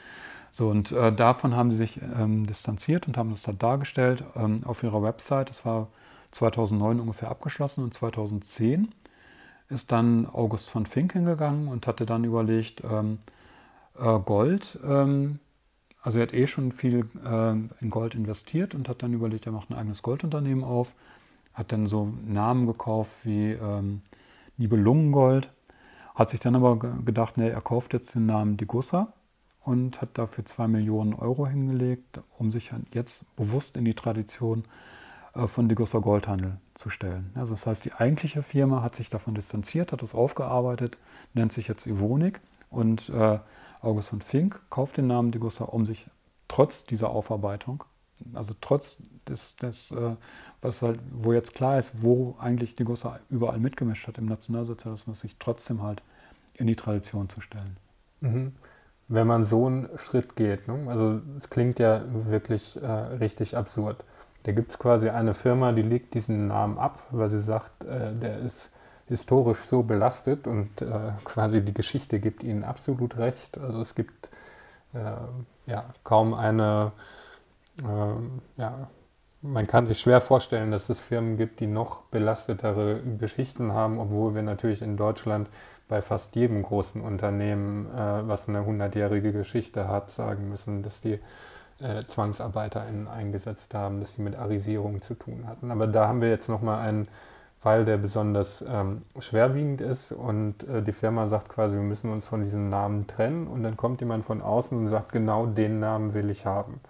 So, 0.53 0.69
und 0.69 0.93
äh, 0.93 1.13
davon 1.13 1.57
haben 1.57 1.71
sie 1.71 1.79
sich 1.79 2.01
ähm, 2.01 2.47
distanziert 2.47 3.09
und 3.09 3.17
haben 3.17 3.31
das 3.31 3.43
da 3.43 3.53
dargestellt 3.53 4.23
ähm, 4.37 4.63
auf 4.65 4.83
ihrer 4.83 5.03
Website. 5.03 5.49
Das 5.49 5.65
war 5.65 5.89
2009 6.33 7.01
ungefähr 7.01 7.30
abgeschlossen 7.30 7.85
und 7.85 7.95
2010 7.95 8.89
ist 9.68 9.93
dann 9.93 10.26
August 10.26 10.68
von 10.68 10.87
Fink 10.87 11.12
hingegangen 11.12 11.68
und 11.68 11.87
hatte 11.87 12.05
dann 12.05 12.24
überlegt, 12.24 12.83
ähm, 12.85 13.18
äh, 13.99 14.18
Gold, 14.18 14.78
ähm, 14.85 15.39
also 16.03 16.18
er 16.18 16.26
hat 16.26 16.35
eh 16.35 16.47
schon 16.47 16.72
viel 16.72 17.07
äh, 17.24 17.53
in 17.53 17.91
Gold 17.91 18.14
investiert 18.14 18.74
und 18.74 18.89
hat 18.89 19.03
dann 19.03 19.12
überlegt, 19.12 19.47
er 19.47 19.53
macht 19.53 19.70
ein 19.70 19.76
eigenes 19.76 20.03
Goldunternehmen 20.03 20.64
auf, 20.64 20.95
hat 21.55 21.70
dann 21.70 21.87
so 21.87 22.12
Namen 22.26 22.66
gekauft 22.66 23.12
wie 23.24 23.53
ähm, 23.53 24.03
Nibelungengold 24.57 25.51
hat 26.14 26.28
sich 26.28 26.41
dann 26.41 26.55
aber 26.55 26.76
gedacht, 26.76 27.39
nee, 27.39 27.49
er 27.49 27.62
kauft 27.62 27.95
jetzt 27.95 28.14
den 28.14 28.26
Namen 28.26 28.59
Degussa 28.59 29.14
und 29.64 30.03
hat 30.03 30.18
dafür 30.18 30.45
zwei 30.45 30.68
Millionen 30.68 31.14
Euro 31.14 31.47
hingelegt, 31.47 32.20
um 32.39 32.51
sich 32.51 32.70
jetzt 32.93 33.24
bewusst 33.35 33.78
in 33.78 33.87
die 33.87 33.95
Tradition 33.95 34.64
äh, 34.64 35.02
von 35.35 35.68
Degussa 35.68 35.99
Goldhandel 35.99 36.59
zu 36.74 36.91
stellen. 36.91 37.30
Also 37.35 37.55
das 37.55 37.66
heißt, 37.66 37.85
die 37.85 37.93
eigentliche 37.93 38.43
Firma 38.43 38.83
hat 38.83 38.95
sich 38.95 39.09
davon 39.09 39.35
distanziert, 39.35 39.93
hat 39.93 40.03
das 40.03 40.14
aufgearbeitet, 40.14 40.99
nennt 41.33 41.53
sich 41.53 41.68
jetzt 41.68 41.87
Ivonik 41.87 42.41
und 42.70 43.09
äh, 43.09 43.39
August 43.80 44.11
von 44.11 44.20
Fink 44.20 44.61
kauft 44.70 44.99
den 44.99 45.07
Namen 45.07 45.33
Degussa, 45.33 45.64
um 45.64 45.87
sich 45.87 46.07
trotz 46.49 46.85
dieser 46.85 47.11
Aufarbeitung, 47.11 47.85
also 48.35 48.55
trotz 48.61 48.99
des, 49.26 49.57
des 49.57 49.91
äh, 49.91 50.16
was 50.61 50.83
halt, 50.83 51.01
wo 51.11 51.33
jetzt 51.33 51.55
klar 51.55 51.78
ist, 51.78 52.03
wo 52.03 52.37
eigentlich 52.39 52.76
die 52.76 52.85
Gosse 52.85 53.18
überall 53.30 53.59
mitgemischt 53.59 54.07
hat 54.07 54.18
im 54.18 54.26
Nationalsozialismus, 54.26 55.20
sich 55.20 55.37
trotzdem 55.39 55.83
halt 55.83 56.03
in 56.55 56.66
die 56.66 56.76
Tradition 56.76 57.28
zu 57.28 57.41
stellen. 57.41 57.76
Mhm. 58.20 58.53
Wenn 59.09 59.26
man 59.26 59.45
so 59.45 59.66
einen 59.66 59.89
Schritt 59.97 60.37
geht, 60.37 60.68
ne? 60.68 60.85
also 60.89 61.20
es 61.37 61.51
klingt 61.51 61.78
ja 61.78 62.03
wirklich 62.26 62.80
äh, 62.80 62.87
richtig 62.87 63.57
absurd. 63.57 64.05
Da 64.45 64.53
gibt 64.53 64.70
es 64.70 64.78
quasi 64.78 65.09
eine 65.09 65.34
Firma, 65.34 65.72
die 65.72 65.82
legt 65.82 66.14
diesen 66.14 66.49
Namen 66.49 66.78
ab, 66.78 67.03
weil 67.11 67.30
sie 67.30 67.43
sagt, 67.43 67.84
äh, 67.84 68.12
der 68.14 68.38
ist 68.40 68.70
historisch 69.07 69.62
so 69.64 69.82
belastet 69.82 70.47
und 70.47 70.80
äh, 70.82 71.12
quasi 71.24 71.61
die 71.61 71.74
Geschichte 71.74 72.18
gibt 72.18 72.43
ihnen 72.43 72.64
absolut 72.64 73.18
recht. 73.18 73.59
Also 73.59 73.80
es 73.80 73.95
gibt 73.95 74.30
äh, 74.95 75.70
ja 75.70 75.84
kaum 76.05 76.34
eine 76.34 76.93
ähm, 77.82 78.43
ja, 78.57 78.88
man 79.43 79.66
kann 79.66 79.86
sich 79.86 80.01
schwer 80.01 80.20
vorstellen, 80.20 80.70
dass 80.70 80.88
es 80.88 81.01
Firmen 81.01 81.36
gibt, 81.36 81.61
die 81.61 81.66
noch 81.66 82.03
belastetere 82.05 83.01
Geschichten 83.18 83.72
haben, 83.72 83.99
obwohl 83.99 84.34
wir 84.34 84.43
natürlich 84.43 84.82
in 84.82 84.97
Deutschland 84.97 85.49
bei 85.88 86.01
fast 86.01 86.36
jedem 86.36 86.62
großen 86.62 87.01
Unternehmen, 87.01 87.86
äh, 87.86 88.28
was 88.28 88.49
eine 88.49 88.64
hundertjährige 88.64 89.32
Geschichte 89.32 89.88
hat, 89.88 90.11
sagen 90.11 90.49
müssen, 90.49 90.82
dass 90.82 91.01
die 91.01 91.18
äh, 91.83 92.07
ZwangsarbeiterInnen 92.07 93.09
eingesetzt 93.09 93.74
haben, 93.74 94.01
dass 94.01 94.14
sie 94.14 94.22
mit 94.22 94.37
Arisierung 94.37 95.03
zu 95.03 95.14
tun 95.14 95.47
hatten. 95.47 95.70
Aber 95.70 95.87
da 95.87 96.09
haben 96.09 96.20
wir 96.20 96.28
jetzt 96.28 96.49
nochmal 96.49 96.87
einen 96.87 97.09
Fall, 97.61 97.85
der 97.85 97.97
besonders 97.97 98.64
ähm, 98.66 99.03
schwerwiegend 99.20 99.80
ist 99.80 100.11
und 100.11 100.64
äh, 100.68 100.83
die 100.83 100.93
Firma 100.93 101.28
sagt 101.28 101.49
quasi, 101.49 101.76
wir 101.76 101.83
müssen 101.83 102.11
uns 102.11 102.26
von 102.26 102.43
diesem 102.43 102.68
Namen 102.68 103.07
trennen 103.07 103.47
und 103.47 103.62
dann 103.62 103.76
kommt 103.76 104.01
jemand 104.01 104.24
von 104.24 104.43
außen 104.43 104.76
und 104.76 104.89
sagt, 104.89 105.12
genau 105.12 105.47
den 105.47 105.78
Namen 105.78 106.12
will 106.12 106.28
ich 106.30 106.45
haben. 106.45 106.80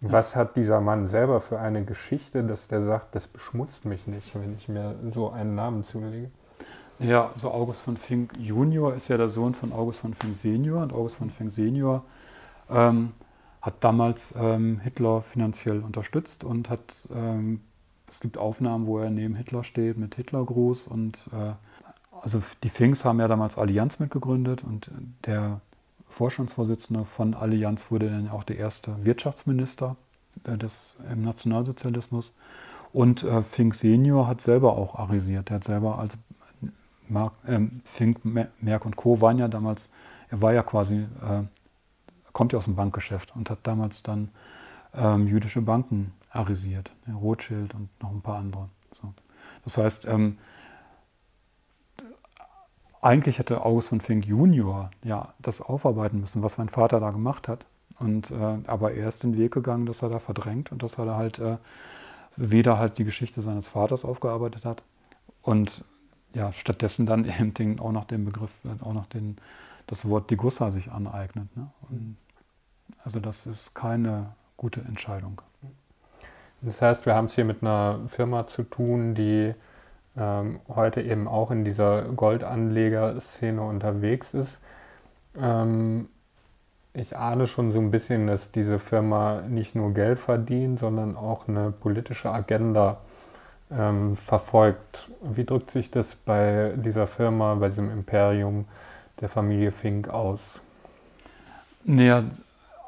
Was 0.00 0.34
hat 0.34 0.56
dieser 0.56 0.80
Mann 0.80 1.06
selber 1.06 1.40
für 1.40 1.60
eine 1.60 1.84
Geschichte, 1.84 2.42
dass 2.42 2.66
der 2.66 2.82
sagt, 2.82 3.14
das 3.14 3.28
beschmutzt 3.28 3.84
mich 3.84 4.08
nicht, 4.08 4.34
wenn 4.34 4.56
ich 4.56 4.68
mir 4.68 4.96
so 5.12 5.30
einen 5.30 5.54
Namen 5.54 5.84
zulege? 5.84 6.28
Ja, 6.98 7.30
so 7.36 7.52
August 7.52 7.82
von 7.82 7.96
Fink 7.96 8.32
Junior 8.36 8.94
ist 8.94 9.06
ja 9.06 9.16
der 9.16 9.28
Sohn 9.28 9.54
von 9.54 9.72
August 9.72 10.00
von 10.00 10.14
Fink 10.14 10.36
Senior 10.36 10.82
und 10.82 10.92
August 10.92 11.14
von 11.14 11.30
Fink 11.30 11.52
Senior 11.52 12.02
ähm, 12.68 13.12
hat 13.62 13.74
damals 13.80 14.34
ähm, 14.36 14.80
Hitler 14.80 15.22
finanziell 15.22 15.80
unterstützt 15.80 16.44
und 16.44 16.68
hat, 16.68 17.08
ähm, 17.14 17.60
es 18.08 18.20
gibt 18.20 18.36
Aufnahmen, 18.36 18.86
wo 18.86 18.98
er 18.98 19.10
neben 19.10 19.34
Hitler 19.34 19.64
steht 19.64 19.96
mit 19.96 20.16
Hitlergruß 20.16 20.88
und 20.88 21.28
äh, 21.32 21.52
also 22.20 22.42
die 22.62 22.68
Finks 22.68 23.04
haben 23.04 23.20
ja 23.20 23.28
damals 23.28 23.56
Allianz 23.56 23.98
mitgegründet 23.98 24.62
und 24.62 24.90
der 25.24 25.60
Vorstandsvorsitzender 26.08 27.04
von 27.04 27.34
Allianz 27.34 27.90
wurde 27.90 28.10
dann 28.10 28.28
auch 28.28 28.44
der 28.44 28.58
erste 28.58 29.04
Wirtschaftsminister 29.04 29.96
äh, 30.44 30.56
des, 30.56 30.96
im 31.10 31.22
Nationalsozialismus. 31.22 32.36
Und 32.92 33.22
äh, 33.22 33.42
Fink 33.42 33.74
Senior 33.74 34.28
hat 34.28 34.42
selber 34.42 34.76
auch 34.76 34.96
arisiert. 34.96 35.50
Er 35.50 35.56
hat 35.56 35.64
selber 35.64 35.98
als 35.98 36.18
Mark, 37.08 37.32
äh, 37.46 37.60
Fink, 37.84 38.20
Merck 38.24 38.84
und 38.84 38.96
Co. 38.96 39.20
waren 39.20 39.38
ja 39.38 39.48
damals, 39.48 39.90
er 40.28 40.42
war 40.42 40.52
ja 40.52 40.62
quasi, 40.62 40.96
äh, 40.96 41.42
kommt 42.32 42.52
ja 42.52 42.58
aus 42.58 42.64
dem 42.64 42.76
Bankgeschäft 42.76 43.34
und 43.34 43.50
hat 43.50 43.58
damals 43.62 44.02
dann 44.02 44.30
ähm, 44.94 45.26
jüdische 45.26 45.62
Banken 45.62 46.12
arisiert. 46.30 46.92
Rothschild 47.08 47.74
und 47.74 47.88
noch 48.02 48.10
ein 48.10 48.22
paar 48.22 48.38
andere. 48.38 48.68
So. 48.92 49.12
Das 49.64 49.78
heißt, 49.78 50.06
ähm, 50.06 50.38
eigentlich 53.00 53.38
hätte 53.38 53.64
August 53.64 53.88
von 53.88 54.00
Fink 54.00 54.24
Junior 54.24 54.90
ja 55.02 55.34
das 55.40 55.60
aufarbeiten 55.60 56.20
müssen, 56.20 56.42
was 56.42 56.54
sein 56.54 56.68
Vater 56.68 57.00
da 57.00 57.10
gemacht 57.10 57.48
hat. 57.48 57.66
Und, 57.98 58.30
äh, 58.30 58.58
aber 58.66 58.92
er 58.92 59.08
ist 59.08 59.22
den 59.22 59.36
Weg 59.36 59.52
gegangen, 59.52 59.86
dass 59.86 60.02
er 60.02 60.08
da 60.08 60.18
verdrängt 60.18 60.72
und 60.72 60.82
dass 60.82 60.98
er 60.98 61.04
da 61.04 61.16
halt 61.16 61.38
äh, 61.38 61.58
weder 62.36 62.78
halt 62.78 62.98
die 62.98 63.04
Geschichte 63.04 63.42
seines 63.42 63.68
Vaters 63.68 64.04
aufgearbeitet 64.04 64.64
hat 64.64 64.82
und 65.42 65.84
ja, 66.34 66.52
stattdessen 66.52 67.06
dann 67.06 67.24
eben 67.40 67.54
den, 67.54 67.80
auch 67.80 67.92
noch 67.92 68.04
den 68.04 68.24
Begriff, 68.24 68.52
auch 68.80 68.94
noch 68.94 69.06
den, 69.06 69.36
das 69.92 70.08
Wort 70.08 70.30
Digussa 70.30 70.70
sich 70.70 70.90
aneignet. 70.90 71.54
Ne? 71.54 71.68
Und, 71.90 72.16
also 73.04 73.20
das 73.20 73.46
ist 73.46 73.74
keine 73.74 74.32
gute 74.56 74.80
Entscheidung. 74.80 75.42
Das 76.62 76.80
heißt, 76.80 77.04
wir 77.04 77.14
haben 77.14 77.26
es 77.26 77.34
hier 77.34 77.44
mit 77.44 77.60
einer 77.60 78.00
Firma 78.06 78.46
zu 78.46 78.62
tun, 78.62 79.14
die 79.14 79.52
ähm, 80.16 80.60
heute 80.66 81.02
eben 81.02 81.28
auch 81.28 81.50
in 81.50 81.66
dieser 81.66 82.04
Goldanleger-Szene 82.04 83.60
unterwegs 83.60 84.32
ist. 84.32 84.60
Ähm, 85.38 86.08
ich 86.94 87.18
ahne 87.18 87.46
schon 87.46 87.70
so 87.70 87.78
ein 87.78 87.90
bisschen, 87.90 88.26
dass 88.28 88.50
diese 88.50 88.78
Firma 88.78 89.42
nicht 89.42 89.74
nur 89.74 89.92
Geld 89.92 90.18
verdient, 90.18 90.78
sondern 90.78 91.18
auch 91.18 91.48
eine 91.48 91.70
politische 91.70 92.30
Agenda 92.30 93.00
ähm, 93.70 94.16
verfolgt. 94.16 95.10
Wie 95.20 95.44
drückt 95.44 95.70
sich 95.70 95.90
das 95.90 96.16
bei 96.16 96.72
dieser 96.76 97.06
Firma, 97.06 97.56
bei 97.56 97.68
diesem 97.68 97.90
Imperium 97.90 98.64
der 99.20 99.28
Familie 99.28 99.72
Fink 99.72 100.08
aus? 100.08 100.60
Naja, 101.84 102.24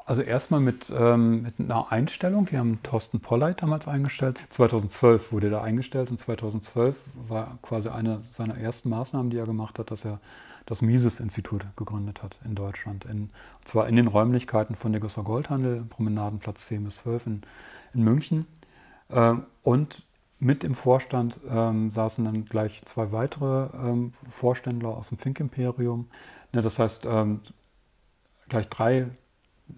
Also 0.07 0.21
erstmal 0.21 0.59
mit, 0.59 0.91
ähm, 0.95 1.41
mit 1.41 1.59
einer 1.59 1.91
Einstellung. 1.91 2.45
Die 2.45 2.57
haben 2.59 2.79
Thorsten 2.83 3.19
Polleit 3.21 3.63
damals 3.63 3.87
eingestellt. 3.87 4.43
2012 4.51 5.31
wurde 5.31 5.49
er 5.49 5.63
eingestellt 5.63 6.11
und 6.11 6.19
2012 6.19 6.95
war 7.27 7.57
quasi 7.63 7.89
eine 7.89 8.21
seiner 8.31 8.55
ersten 8.55 8.89
Maßnahmen, 8.89 9.31
die 9.31 9.37
er 9.37 9.45
gemacht 9.47 9.79
hat, 9.79 9.89
dass 9.89 10.05
er 10.05 10.19
das 10.67 10.83
Mises-Institut 10.83 11.65
gegründet 11.75 12.21
hat 12.21 12.37
in 12.45 12.53
Deutschland. 12.53 13.05
In, 13.05 13.31
und 13.59 13.67
zwar 13.67 13.87
in 13.87 13.95
den 13.95 14.05
Räumlichkeiten 14.07 14.75
von 14.75 14.93
Degussa 14.93 15.21
Goldhandel, 15.23 15.83
Promenadenplatz 15.89 16.67
10 16.67 16.83
bis 16.83 16.97
12 16.97 17.25
in, 17.25 17.41
in 17.95 18.03
München. 18.03 18.45
Ähm, 19.09 19.43
und 19.63 20.03
mit 20.39 20.63
im 20.63 20.75
Vorstand 20.75 21.39
ähm, 21.49 21.91
saßen 21.91 22.25
dann 22.25 22.45
gleich 22.45 22.83
zwei 22.85 23.11
weitere 23.11 23.69
ähm, 23.77 24.11
Vorständler 24.29 24.89
aus 24.89 25.09
dem 25.09 25.17
Fink-Imperium. 25.17 26.07
Ja, 26.51 26.61
das 26.61 26.79
heißt, 26.79 27.05
ähm, 27.05 27.41
gleich 28.49 28.67
drei 28.69 29.07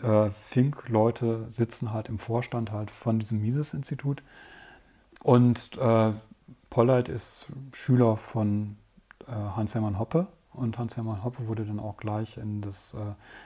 äh, 0.01 0.30
Fink-Leute 0.32 1.45
sitzen 1.49 1.93
halt 1.93 2.10
im 2.10 2.20
Vorstand 2.20 2.72
halt 2.72 2.91
von 2.91 3.20
diesem 3.20 3.41
Mises-Institut. 3.41 4.24
Und 5.24 5.78
äh, 5.78 6.14
Polleit 6.70 7.10
ist 7.10 7.47
Schüler 7.74 8.18
von 8.18 8.78
äh, 9.28 9.32
Hans-Hermann 9.32 9.99
Hoppe. 9.99 10.28
Und 10.53 10.80
Hans-Hermann 10.80 11.24
Hoppe 11.24 11.47
wurde 11.47 11.66
dann 11.66 11.80
auch 11.80 11.97
gleich 11.97 12.38
in 12.38 12.62
das, 12.62 12.95
äh, 12.95 12.97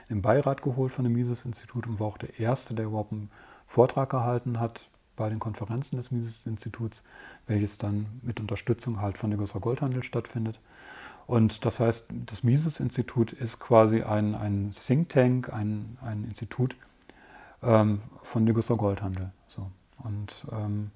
im 0.08 0.22
Beirat 0.22 0.62
geholt 0.62 0.92
von 0.92 1.04
dem 1.04 1.12
Mises-Institut 1.12 1.86
und 1.86 2.00
war 2.00 2.06
auch 2.06 2.18
der 2.18 2.40
Erste, 2.40 2.74
der 2.74 2.86
überhaupt 2.86 3.12
einen 3.12 3.30
Vortrag 3.66 4.10
gehalten 4.10 4.60
hat 4.60 4.80
bei 5.16 5.28
den 5.28 5.38
Konferenzen 5.38 5.96
des 5.96 6.10
Mises-Instituts, 6.10 7.02
welches 7.46 7.78
dann 7.78 8.06
mit 8.22 8.40
Unterstützung 8.40 9.00
halt 9.00 9.18
von 9.18 9.36
Gosser 9.36 9.60
Goldhandel 9.60 10.02
stattfindet. 10.02 10.58
Und 11.26 11.64
das 11.64 11.80
heißt, 11.80 12.06
das 12.26 12.42
Mises-Institut 12.42 13.32
ist 13.32 13.60
quasi 13.60 14.02
ein, 14.02 14.34
ein 14.34 14.72
Think 14.72 15.08
Tank, 15.10 15.52
ein, 15.52 15.98
ein 16.02 16.24
Institut 16.24 16.76
ähm, 17.62 18.02
von 18.22 18.46
Degussa 18.46 18.74
Goldhandel. 18.74 19.30
So. 19.46 19.70
Und 19.98 20.46
ähm, 20.52 20.90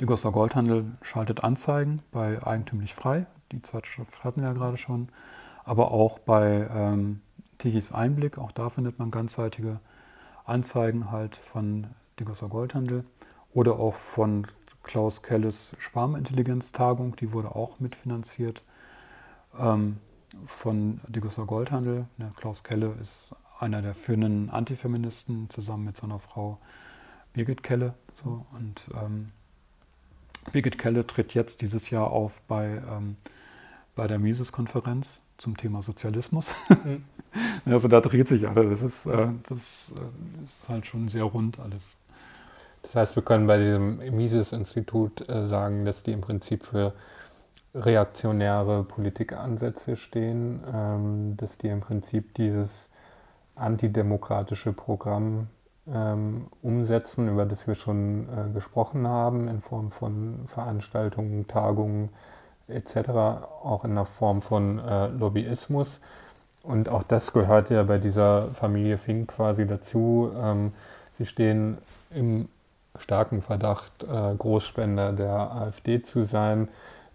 Degussa 0.00 0.30
Goldhandel 0.30 0.92
schaltet 1.02 1.44
Anzeigen 1.44 2.02
bei 2.12 2.44
Eigentümlich 2.46 2.94
Frei, 2.94 3.26
die 3.50 3.62
Zeitschrift 3.62 4.22
hatten 4.24 4.40
wir 4.40 4.48
ja 4.48 4.54
gerade 4.54 4.76
schon, 4.76 5.08
aber 5.64 5.90
auch 5.90 6.18
bei 6.18 6.68
ähm, 6.72 7.20
Tichys 7.58 7.92
Einblick, 7.92 8.38
auch 8.38 8.52
da 8.52 8.70
findet 8.70 8.98
man 8.98 9.10
ganzseitige 9.10 9.80
Anzeigen 10.44 11.10
halt 11.10 11.36
von 11.36 11.86
Degussa 12.18 12.46
Goldhandel 12.46 13.04
oder 13.52 13.78
auch 13.78 13.94
von 13.94 14.46
Klaus 14.82 15.22
Kelles 15.22 15.76
Sparmintelligenz-Tagung, 15.78 17.16
die 17.16 17.32
wurde 17.32 17.54
auch 17.54 17.78
mitfinanziert 17.80 18.62
ähm, 19.58 19.98
von 20.46 21.00
Degussa 21.08 21.44
Goldhandel. 21.44 22.06
Der 22.18 22.32
Klaus 22.36 22.64
Kelle 22.64 22.94
ist 23.00 23.34
einer 23.58 23.82
der 23.82 23.94
führenden 23.94 24.50
Antifeministen 24.50 25.48
zusammen 25.50 25.84
mit 25.84 25.96
seiner 25.96 26.18
Frau 26.18 26.58
Birgit 27.32 27.62
Kelle. 27.62 27.94
So. 28.14 28.44
Und 28.52 28.88
ähm, 29.00 29.30
Birgit 30.50 30.78
Kelle 30.78 31.06
tritt 31.06 31.34
jetzt 31.34 31.60
dieses 31.60 31.90
Jahr 31.90 32.10
auf 32.10 32.40
bei, 32.48 32.82
ähm, 32.90 33.16
bei 33.94 34.06
der 34.06 34.18
Mises-Konferenz 34.18 35.20
zum 35.38 35.56
Thema 35.56 35.82
Sozialismus. 35.82 36.54
Mhm. 36.68 37.04
also 37.64 37.88
da 37.88 38.00
dreht 38.00 38.28
sich 38.28 38.48
alles. 38.48 38.80
Das 38.80 38.82
ist, 38.82 39.06
äh, 39.06 39.28
das 39.48 39.92
äh, 39.96 40.42
ist 40.42 40.68
halt 40.68 40.86
schon 40.86 41.08
sehr 41.08 41.24
rund 41.24 41.58
alles. 41.60 41.84
Das 42.82 42.96
heißt, 42.96 43.16
wir 43.16 43.22
können 43.22 43.46
bei 43.46 43.58
diesem 43.58 43.98
Mises-Institut 43.98 45.28
äh, 45.28 45.46
sagen, 45.46 45.84
dass 45.84 46.02
die 46.02 46.12
im 46.12 46.20
Prinzip 46.20 46.64
für 46.64 46.92
reaktionäre 47.74 48.84
Politikansätze 48.84 49.96
stehen, 49.96 50.62
ähm, 50.72 51.36
dass 51.36 51.58
die 51.58 51.68
im 51.68 51.80
Prinzip 51.80 52.34
dieses 52.34 52.88
antidemokratische 53.54 54.72
Programm 54.72 55.48
ähm, 55.92 56.46
umsetzen, 56.62 57.28
über 57.28 57.46
das 57.46 57.66
wir 57.66 57.74
schon 57.74 58.28
äh, 58.28 58.52
gesprochen 58.52 59.06
haben, 59.06 59.48
in 59.48 59.60
Form 59.60 59.90
von 59.90 60.40
Veranstaltungen, 60.46 61.46
Tagungen 61.46 62.10
etc., 62.68 62.96
auch 63.62 63.84
in 63.84 63.94
der 63.94 64.04
Form 64.04 64.42
von 64.42 64.78
äh, 64.78 65.08
Lobbyismus. 65.08 66.00
Und 66.62 66.88
auch 66.88 67.02
das 67.02 67.32
gehört 67.32 67.70
ja 67.70 67.82
bei 67.82 67.98
dieser 67.98 68.48
Familie 68.52 68.96
Fink 68.96 69.30
quasi 69.30 69.66
dazu. 69.66 70.30
Ähm, 70.36 70.72
sie 71.18 71.26
stehen 71.26 71.78
im 72.10 72.48
starken 72.98 73.42
Verdacht, 73.42 74.04
äh, 74.04 74.34
Großspender 74.36 75.12
der 75.12 75.32
AfD 75.32 76.02
zu 76.02 76.24
sein. 76.24 76.68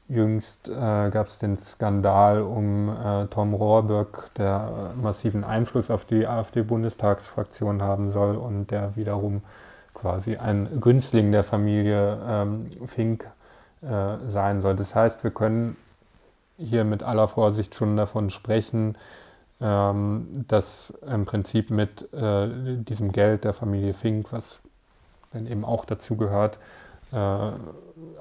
Jüngst 0.10 0.70
äh, 0.70 1.10
gab 1.10 1.28
es 1.28 1.38
den 1.38 1.58
Skandal 1.58 2.42
um 2.42 2.90
äh, 2.90 3.26
Tom 3.28 3.54
Rohrböck, 3.54 4.30
der 4.38 4.94
massiven 5.02 5.44
Einfluss 5.44 5.92
auf 5.92 6.06
die 6.06 6.26
AfD-Bundestagsfraktion 6.26 7.82
haben 7.82 8.12
soll 8.12 8.38
und 8.38 8.72
der 8.72 8.96
wiederum 8.96 9.42
quasi 9.94 10.38
ein 10.38 10.80
Günstling 10.80 11.32
der 11.32 11.44
Familie 11.44 12.18
ähm, 12.26 12.68
Fink 12.86 13.28
äh, 13.82 14.30
sein 14.30 14.62
soll. 14.62 14.76
Das 14.76 14.96
heißt, 14.96 15.24
wir 15.24 15.32
können 15.32 15.76
hier 16.58 16.84
mit 16.84 17.04
aller 17.04 17.28
Vorsicht 17.28 17.76
schon 17.76 17.98
davon 17.98 18.30
sprechen, 18.30 18.98
ähm, 19.60 20.46
dass 20.48 20.94
im 21.06 21.26
Prinzip 21.26 21.70
mit 21.70 22.14
äh, 22.14 22.48
diesem 22.78 23.12
Geld 23.12 23.44
der 23.44 23.54
Familie 23.54 23.94
Fink, 23.94 24.32
was 24.32 24.62
dann 25.32 25.48
eben 25.48 25.66
auch 25.66 25.86
dazu 25.86 26.16
gehört, 26.16 26.60
äh, 27.12 27.18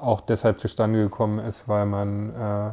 auch 0.01 0.21
deshalb 0.21 0.61
zustande 0.61 1.03
gekommen 1.03 1.39
ist, 1.39 1.69
weil 1.69 1.87
man 1.87 2.35
äh, 2.35 2.71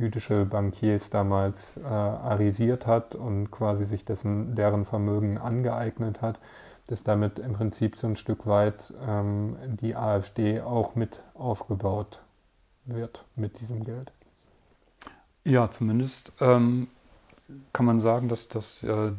jüdische 0.00 0.44
Bankiers 0.44 1.10
damals 1.10 1.76
äh, 1.78 1.84
arisiert 1.84 2.86
hat 2.86 3.14
und 3.14 3.50
quasi 3.50 3.86
sich 3.86 4.04
dessen, 4.04 4.54
deren 4.54 4.84
Vermögen 4.84 5.38
angeeignet 5.38 6.20
hat, 6.20 6.38
dass 6.86 7.02
damit 7.02 7.38
im 7.38 7.54
Prinzip 7.54 7.96
so 7.96 8.06
ein 8.06 8.16
Stück 8.16 8.46
weit 8.46 8.92
ähm, 9.06 9.56
die 9.66 9.96
AfD 9.96 10.60
auch 10.60 10.94
mit 10.94 11.22
aufgebaut 11.34 12.20
wird 12.84 13.24
mit 13.34 13.60
diesem 13.60 13.84
Geld. 13.84 14.12
Ja, 15.44 15.70
zumindest 15.70 16.32
ähm, 16.40 16.88
kann 17.72 17.86
man 17.86 18.00
sagen, 18.00 18.28
dass 18.28 18.48
das 18.48 18.82
äh, 18.82 19.12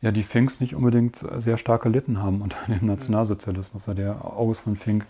ja, 0.00 0.10
die 0.12 0.22
Finks 0.22 0.60
nicht 0.60 0.74
unbedingt 0.74 1.24
sehr 1.38 1.58
stark 1.58 1.82
gelitten 1.82 2.22
haben 2.22 2.42
unter 2.42 2.58
dem 2.68 2.86
Nationalsozialismus. 2.86 3.84
Der 3.86 4.24
August 4.24 4.60
von 4.60 4.76
Fink 4.76 5.06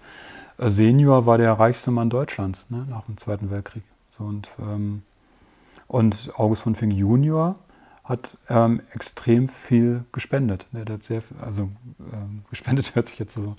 äh, 0.58 0.70
Senior 0.70 1.26
war 1.26 1.38
der 1.38 1.52
reichste 1.52 1.90
Mann 1.90 2.10
Deutschlands 2.10 2.66
ne, 2.68 2.86
nach 2.88 3.04
dem 3.04 3.16
Zweiten 3.16 3.50
Weltkrieg. 3.50 3.82
So, 4.10 4.24
und, 4.24 4.50
ähm, 4.60 5.02
und 5.88 6.32
August 6.36 6.62
von 6.62 6.74
Fink 6.74 6.94
Junior 6.94 7.56
hat 8.04 8.38
ähm, 8.48 8.80
extrem 8.92 9.48
viel 9.48 10.04
gespendet. 10.12 10.66
Der 10.72 10.94
hat 10.94 11.02
sehr 11.02 11.22
viel, 11.22 11.36
also 11.40 11.68
ähm, 12.12 12.42
gespendet 12.50 12.94
hört 12.94 13.08
sich 13.08 13.18
jetzt 13.18 13.34
so, 13.34 13.56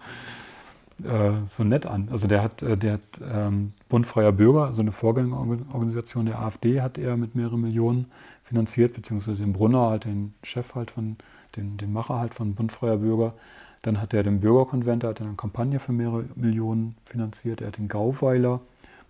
äh, 1.04 1.32
so 1.50 1.64
nett 1.64 1.86
an. 1.86 2.08
Also 2.12 2.28
der 2.28 2.42
hat, 2.42 2.64
äh, 2.64 2.78
der 2.78 2.94
hat 2.94 3.02
ähm, 3.22 3.74
Bund 3.90 4.08
Freier 4.08 4.32
Bürger, 4.32 4.66
also 4.66 4.82
eine 4.82 4.94
Vorgängerorganisation 4.94 6.26
der 6.26 6.40
AfD, 6.40 6.82
hat 6.82 6.98
er 6.98 7.18
mit 7.18 7.36
mehreren 7.36 7.62
Millionen 7.62 8.06
finanziert, 8.48 8.94
beziehungsweise 8.94 9.42
den 9.42 9.54
Brunner, 9.54 9.90
halt 9.90 10.06
den 10.06 10.34
Chef 10.44 10.74
halt 10.76 10.92
von, 10.92 11.18
den, 11.56 11.78
den 11.78 11.92
Macher 11.92 12.20
halt 12.20 12.34
von 12.34 12.56
Bund 12.56 12.72
Freier 12.72 12.98
Bürger. 12.98 13.34
Dann 13.82 14.02
hat 14.02 14.14
er 14.14 14.24
den 14.24 14.40
Bürgerkonvent, 14.40 15.04
er 15.04 15.12
hat 15.12 15.22
eine 15.22 15.34
Kampagne 15.34 15.80
für 15.80 15.92
mehrere 15.92 16.26
Millionen 16.36 16.96
finanziert. 17.06 17.62
Er 17.62 17.68
hat 17.68 17.78
den 17.78 17.88
Gauweiler 17.88 18.62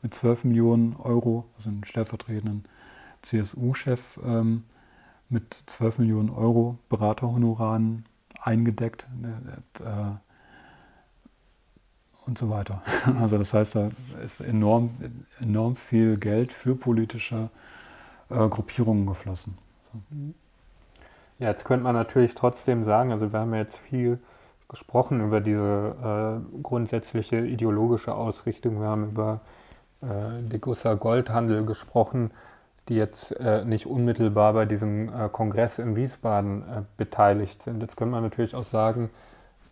mit 0.02 0.14
12 0.14 0.44
Millionen 0.44 0.96
Euro, 0.98 1.46
also 1.56 1.70
einen 1.70 1.84
stellvertretenden 1.84 2.66
CSU-Chef 3.22 4.02
ähm, 4.24 4.64
mit 5.30 5.64
12 5.68 6.00
Millionen 6.00 6.30
Euro 6.30 6.78
Beraterhonoraren 6.90 8.06
eingedeckt. 8.42 9.08
Äh, 9.80 10.18
und 12.28 12.38
so 12.38 12.50
weiter. 12.50 12.84
Also 13.20 13.38
das 13.38 13.54
heißt, 13.54 13.76
da 13.76 13.90
ist 14.24 14.42
enorm, 14.42 14.92
enorm 15.40 15.76
viel 15.78 16.18
Geld 16.18 16.52
für 16.52 16.76
politische 16.76 17.50
äh, 18.30 18.48
Gruppierungen 18.48 19.06
geflossen. 19.06 19.58
So. 19.92 20.00
Ja, 21.40 21.50
jetzt 21.50 21.66
könnte 21.66 21.84
man 21.84 21.94
natürlich 21.94 22.34
trotzdem 22.34 22.84
sagen, 22.84 23.12
also 23.12 23.32
wir 23.32 23.40
haben 23.40 23.54
ja 23.54 23.60
jetzt 23.60 23.78
viel 23.78 24.20
gesprochen 24.70 25.22
über 25.22 25.40
diese 25.40 26.42
äh, 26.54 26.62
grundsätzliche 26.62 27.38
ideologische 27.38 28.14
Ausrichtung. 28.14 28.82
Wir 28.82 28.88
haben 28.88 29.10
über 29.10 29.42
äh, 30.02 30.42
Degussa 30.42 30.96
Goldhandel 30.96 31.66
gesprochen, 31.66 32.32
die 32.90 32.96
jetzt 32.96 33.32
äh, 33.40 33.64
nicht 33.66 33.86
unmittelbar 33.86 34.54
bei 34.54 34.66
diesem 34.66 35.10
äh, 35.10 35.30
Kongress 35.30 35.80
in 35.80 35.96
Wiesbaden 35.96 36.62
äh, 36.64 36.82
beteiligt 36.98 37.62
sind. 37.62 37.82
Jetzt 37.82 37.98
könnte 37.98 38.12
man 38.12 38.24
natürlich 38.24 38.56
auch 38.56 38.66
sagen, 38.66 39.10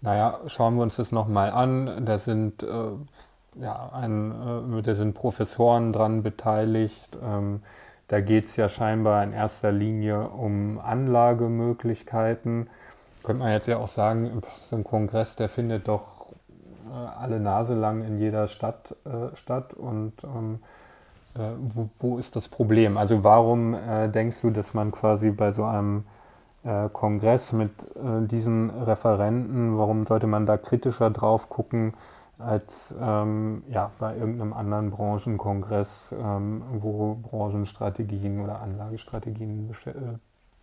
naja, 0.01 0.39
schauen 0.47 0.75
wir 0.75 0.83
uns 0.83 0.97
das 0.97 1.11
nochmal 1.11 1.49
an. 1.49 2.05
Da 2.05 2.19
sind, 2.19 2.63
äh, 2.63 2.67
ja, 3.59 3.89
ein, 3.93 4.83
da 4.83 4.95
sind 4.95 5.13
Professoren 5.13 5.93
dran 5.93 6.23
beteiligt. 6.23 7.17
Ähm, 7.23 7.61
da 8.07 8.21
geht 8.21 8.45
es 8.45 8.55
ja 8.55 8.69
scheinbar 8.69 9.23
in 9.23 9.33
erster 9.33 9.71
Linie 9.71 10.27
um 10.29 10.79
Anlagemöglichkeiten. 10.79 12.69
Könnte 13.23 13.43
man 13.43 13.51
jetzt 13.51 13.67
ja 13.67 13.77
auch 13.77 13.87
sagen, 13.87 14.41
so 14.69 14.75
ein 14.75 14.83
Kongress, 14.83 15.35
der 15.35 15.49
findet 15.49 15.87
doch 15.87 16.27
äh, 16.87 16.93
alle 16.93 17.39
Nase 17.39 17.73
lang 17.73 18.03
in 18.03 18.19
jeder 18.19 18.47
Stadt 18.47 18.95
äh, 19.05 19.35
statt. 19.35 19.73
Und 19.73 20.13
ähm, 20.23 20.59
äh, 21.35 21.39
wo, 21.57 21.89
wo, 21.99 22.17
ist 22.19 22.35
das 22.35 22.47
Problem? 22.47 22.97
Also 22.97 23.23
warum 23.23 23.73
äh, 23.73 24.07
denkst 24.09 24.41
du, 24.41 24.51
dass 24.51 24.75
man 24.75 24.91
quasi 24.91 25.31
bei 25.31 25.51
so 25.51 25.63
einem 25.63 26.05
äh, 26.63 26.89
Kongress 26.93 27.53
mit 27.53 27.71
äh, 27.95 28.27
diesen 28.27 28.69
Referenten, 28.69 29.77
warum 29.79 30.05
sollte 30.05 30.27
man 30.27 30.45
da 30.45 30.57
kritischer 30.57 31.09
drauf 31.09 31.49
gucken 31.49 31.95
als 32.37 32.93
ähm, 32.99 33.63
ja, 33.69 33.91
bei 33.99 34.15
irgendeinem 34.17 34.53
anderen 34.53 34.91
Branchenkongress, 34.91 36.11
ähm, 36.11 36.63
wo 36.79 37.15
Branchenstrategien 37.15 38.41
oder 38.41 38.61
Anlagestrategien 38.61 39.69
äh, 39.85 39.91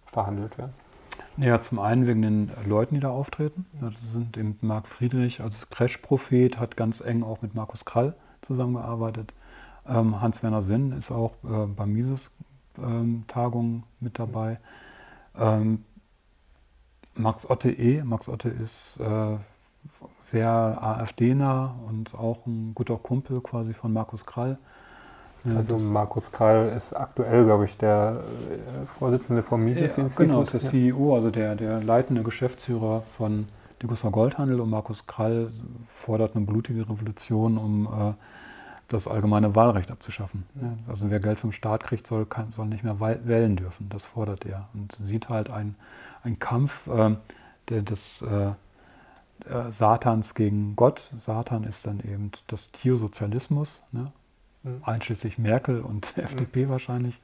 verhandelt 0.05 0.59
werden? 0.59 0.75
Ja, 1.37 1.61
zum 1.63 1.79
einen 1.79 2.07
wegen 2.07 2.23
den 2.23 2.51
Leuten, 2.67 2.95
die 2.95 3.01
da 3.01 3.11
auftreten. 3.11 3.67
Das 3.81 4.13
sind 4.13 4.37
eben 4.37 4.59
Marc 4.61 4.87
Friedrich 4.87 5.41
als 5.41 5.69
Crash-Prophet, 5.71 6.59
hat 6.59 6.77
ganz 6.77 7.01
eng 7.01 7.23
auch 7.23 7.41
mit 7.43 7.55
Markus 7.55 7.85
Krall 7.85 8.15
zusammengearbeitet. 8.43 9.33
Ähm, 9.87 10.21
Hans-Werner 10.21 10.63
Sinn 10.63 10.93
ist 10.93 11.11
auch 11.11 11.33
äh, 11.45 11.67
bei 11.67 11.87
Mises-Tagungen 11.87 13.75
ähm, 13.75 13.83
mit 14.01 14.19
dabei. 14.19 14.59
Ähm, 15.37 15.85
Max 17.15 17.49
Otte 17.49 17.71
E. 17.71 18.03
Max 18.03 18.29
Otte 18.29 18.49
ist 18.49 18.99
äh, 19.01 19.37
sehr 20.33 20.49
AfD-nah 20.49 21.75
und 21.89 22.15
auch 22.15 22.47
ein 22.47 22.73
guter 22.75 22.97
Kumpel 22.97 23.41
quasi 23.43 23.75
von 23.75 23.93
Markus 23.93 24.27
Krall. 24.27 24.59
Ja, 25.45 25.57
also 25.57 25.77
Markus 25.77 26.33
Krall 26.33 26.73
ist 26.75 26.97
aktuell, 26.97 27.45
glaube 27.45 27.67
ich, 27.67 27.77
der 27.77 28.23
äh, 28.51 28.87
Vorsitzende 28.87 29.43
vom 29.43 29.65
Mises-Institut. 29.65 30.19
Ja, 30.19 30.25
genau, 30.25 30.43
ist 30.43 30.55
der 30.55 30.61
CEO, 30.61 31.15
also 31.15 31.31
der, 31.31 31.55
der 31.55 31.83
leitende 31.83 32.23
Geschäftsführer 32.23 33.03
von 33.19 33.47
Degussa 33.83 34.09
Goldhandel 34.09 34.61
und 34.61 34.71
Markus 34.71 35.07
Krall 35.07 35.51
fordert 35.87 36.35
eine 36.35 36.47
blutige 36.47 36.89
Revolution, 36.89 37.59
um 37.59 37.87
äh, 37.87 38.13
das 38.89 39.07
allgemeine 39.09 39.55
Wahlrecht 39.55 39.91
abzuschaffen. 39.91 40.45
Ja. 40.61 40.73
Also 40.89 41.11
wer 41.11 41.21
Geld 41.21 41.41
vom 41.41 41.53
Staat 41.53 41.85
kriegt, 41.85 42.07
soll, 42.07 42.25
kann, 42.25 42.53
soll 42.53 42.67
nicht 42.67 42.85
mehr 42.85 43.01
wählen 43.01 43.57
dürfen. 43.57 43.89
Das 43.91 44.07
fordert 44.07 44.47
er 44.47 44.69
und 44.73 44.93
sieht 44.93 45.29
halt 45.29 45.51
einen 45.51 45.77
Kampf 46.39 46.87
äh, 46.87 47.17
der, 47.69 47.83
des 47.83 48.23
äh, 48.23 48.53
äh, 49.47 49.71
Satans 49.71 50.35
gegen 50.35 50.77
Gott. 50.77 51.13
Satan 51.19 51.65
ist 51.65 51.87
dann 51.87 52.01
eben 52.01 52.31
das 52.47 52.71
Tiersozialismus. 52.73 53.83
Ne? 53.93 54.13
Mhm. 54.63 54.81
einschließlich 54.85 55.39
Merkel 55.39 55.81
und 55.81 56.17
mhm. 56.17 56.23
FDP 56.23 56.69
wahrscheinlich. 56.69 57.21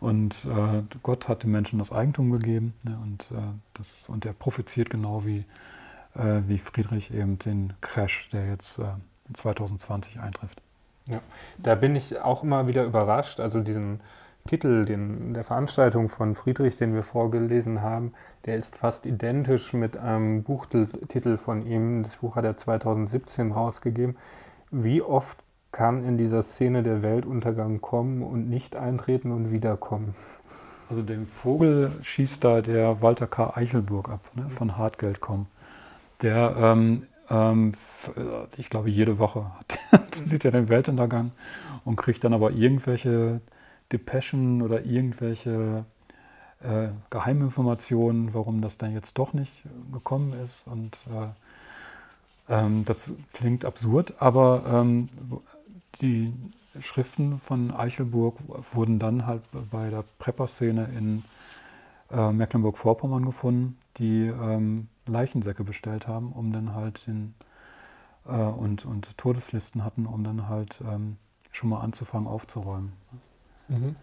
Und 0.00 0.44
äh, 0.44 0.82
Gott 1.02 1.28
hat 1.28 1.44
den 1.44 1.52
Menschen 1.52 1.78
das 1.78 1.92
Eigentum 1.92 2.30
gegeben 2.30 2.74
ne, 2.82 2.98
und, 3.02 3.30
äh, 3.30 3.42
das, 3.74 4.08
und 4.08 4.26
er 4.26 4.32
profitiert 4.32 4.90
genau 4.90 5.24
wie, 5.24 5.44
äh, 6.14 6.40
wie 6.46 6.58
Friedrich 6.58 7.12
eben 7.14 7.38
den 7.38 7.74
Crash, 7.80 8.28
der 8.32 8.48
jetzt 8.48 8.80
2020 9.32 10.16
äh, 10.16 10.18
eintrifft. 10.20 10.60
Ja, 11.06 11.20
da 11.58 11.74
bin 11.74 11.96
ich 11.96 12.18
auch 12.20 12.42
immer 12.42 12.66
wieder 12.66 12.84
überrascht. 12.84 13.38
Also 13.38 13.60
diesen 13.60 14.00
Titel 14.46 14.84
den, 14.84 15.32
der 15.32 15.42
Veranstaltung 15.42 16.10
von 16.10 16.34
Friedrich, 16.34 16.76
den 16.76 16.94
wir 16.94 17.02
vorgelesen 17.02 17.80
haben, 17.80 18.12
der 18.44 18.56
ist 18.56 18.76
fast 18.76 19.06
identisch 19.06 19.72
mit 19.72 19.96
einem 19.96 20.42
Buchtitel 20.42 21.38
von 21.38 21.66
ihm. 21.66 22.02
Das 22.02 22.16
Buch 22.16 22.36
hat 22.36 22.44
er 22.44 22.54
2017 22.54 23.52
rausgegeben. 23.52 24.16
Wie 24.70 25.00
oft 25.00 25.38
kann 25.72 26.04
in 26.04 26.18
dieser 26.18 26.42
Szene 26.42 26.82
der 26.82 27.02
Weltuntergang 27.02 27.80
kommen 27.80 28.22
und 28.22 28.50
nicht 28.50 28.76
eintreten 28.76 29.32
und 29.32 29.50
wiederkommen. 29.50 30.14
Also 30.90 31.00
den 31.00 31.26
Vogel 31.26 31.92
schießt 32.02 32.44
da 32.44 32.60
der 32.60 33.00
Walter 33.00 33.26
K. 33.26 33.56
Eichelburg 33.56 34.10
ab, 34.10 34.20
ne, 34.34 34.50
von 34.50 34.76
Hartgeld.com. 34.76 35.46
Der, 36.20 36.54
ähm, 36.58 37.06
ähm, 37.30 37.72
ich 38.58 38.68
glaube, 38.68 38.90
jede 38.90 39.18
Woche 39.18 39.46
sieht 40.24 40.44
er 40.44 40.52
den 40.52 40.68
Weltuntergang 40.68 41.32
und 41.86 41.96
kriegt 41.96 42.22
dann 42.24 42.34
aber 42.34 42.50
irgendwelche 42.50 43.40
Depeschen 43.92 44.62
oder 44.62 44.84
irgendwelche 44.84 45.84
äh, 46.62 46.88
Geheiminformationen, 47.10 48.34
warum 48.34 48.60
das 48.60 48.78
dann 48.78 48.92
jetzt 48.92 49.18
doch 49.18 49.32
nicht 49.32 49.52
gekommen 49.92 50.32
ist. 50.32 50.66
Und 50.66 51.00
äh, 51.08 52.54
ähm, 52.54 52.84
das 52.84 53.12
klingt 53.32 53.64
absurd, 53.64 54.14
aber 54.20 54.64
ähm, 54.66 55.08
die 56.00 56.32
Schriften 56.80 57.38
von 57.38 57.70
Eichelburg 57.72 58.38
wurden 58.72 58.98
dann 58.98 59.26
halt 59.26 59.42
bei 59.70 59.90
der 59.90 60.04
Prepper-Szene 60.18 60.88
in 60.96 61.24
äh, 62.10 62.32
Mecklenburg-Vorpommern 62.32 63.24
gefunden, 63.24 63.78
die 63.98 64.26
ähm, 64.26 64.88
Leichensäcke 65.06 65.62
bestellt 65.64 66.08
haben, 66.08 66.32
um 66.32 66.52
dann 66.52 66.74
halt 66.74 67.06
den 67.06 67.34
äh, 68.26 68.32
und, 68.32 68.84
und 68.84 69.16
Todeslisten 69.16 69.84
hatten, 69.84 70.06
um 70.06 70.24
dann 70.24 70.48
halt 70.48 70.80
ähm, 70.86 71.16
schon 71.52 71.70
mal 71.70 71.80
anzufangen 71.80 72.26
aufzuräumen. 72.26 72.92
Mhm. 73.68 73.96